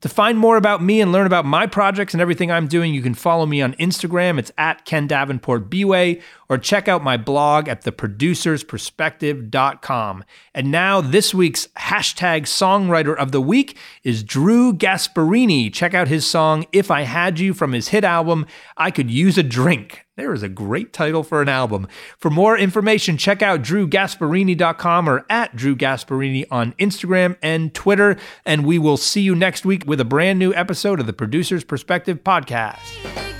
To 0.00 0.08
find 0.08 0.38
more 0.38 0.56
about 0.56 0.82
me 0.82 1.02
and 1.02 1.12
learn 1.12 1.26
about 1.26 1.44
my 1.44 1.66
projects 1.66 2.14
and 2.14 2.22
everything 2.22 2.50
I'm 2.50 2.68
doing, 2.68 2.94
you 2.94 3.02
can 3.02 3.12
follow 3.12 3.44
me 3.44 3.60
on 3.60 3.74
Instagram. 3.74 4.38
It's 4.38 4.50
at 4.56 4.86
Ken 4.86 5.06
Davenport 5.06 5.68
Bway, 5.68 6.22
or 6.48 6.56
check 6.56 6.88
out 6.88 7.04
my 7.04 7.18
blog 7.18 7.68
at 7.68 7.84
theproducersperspective.com. 7.84 10.24
And 10.54 10.70
now, 10.70 11.02
this 11.02 11.34
week's 11.34 11.66
hashtag 11.78 12.44
songwriter 12.44 13.14
of 13.14 13.32
the 13.32 13.42
week 13.42 13.76
is 14.02 14.22
Drew 14.22 14.72
Gasparini. 14.72 15.70
Check 15.70 15.92
out 15.92 16.08
his 16.08 16.24
song 16.24 16.64
If 16.72 16.90
I 16.90 17.02
Had 17.02 17.38
You 17.38 17.52
from 17.52 17.72
his 17.72 17.88
hit 17.88 18.04
album, 18.04 18.46
I 18.78 18.90
Could 18.90 19.10
Use 19.10 19.36
a 19.36 19.42
Drink. 19.42 20.06
There 20.20 20.34
is 20.34 20.42
a 20.42 20.50
great 20.50 20.92
title 20.92 21.22
for 21.22 21.40
an 21.40 21.48
album. 21.48 21.88
For 22.18 22.28
more 22.28 22.54
information, 22.54 23.16
check 23.16 23.40
out 23.40 23.62
drewgasparini.com 23.62 25.08
or 25.08 25.24
at 25.30 25.56
Drew 25.56 25.74
Gasparini 25.74 26.44
on 26.50 26.74
Instagram 26.74 27.38
and 27.42 27.72
Twitter. 27.72 28.18
And 28.44 28.66
we 28.66 28.78
will 28.78 28.98
see 28.98 29.22
you 29.22 29.34
next 29.34 29.64
week 29.64 29.84
with 29.86 29.98
a 29.98 30.04
brand 30.04 30.38
new 30.38 30.52
episode 30.52 31.00
of 31.00 31.06
the 31.06 31.14
Producer's 31.14 31.64
Perspective 31.64 32.22
podcast. 32.22 33.39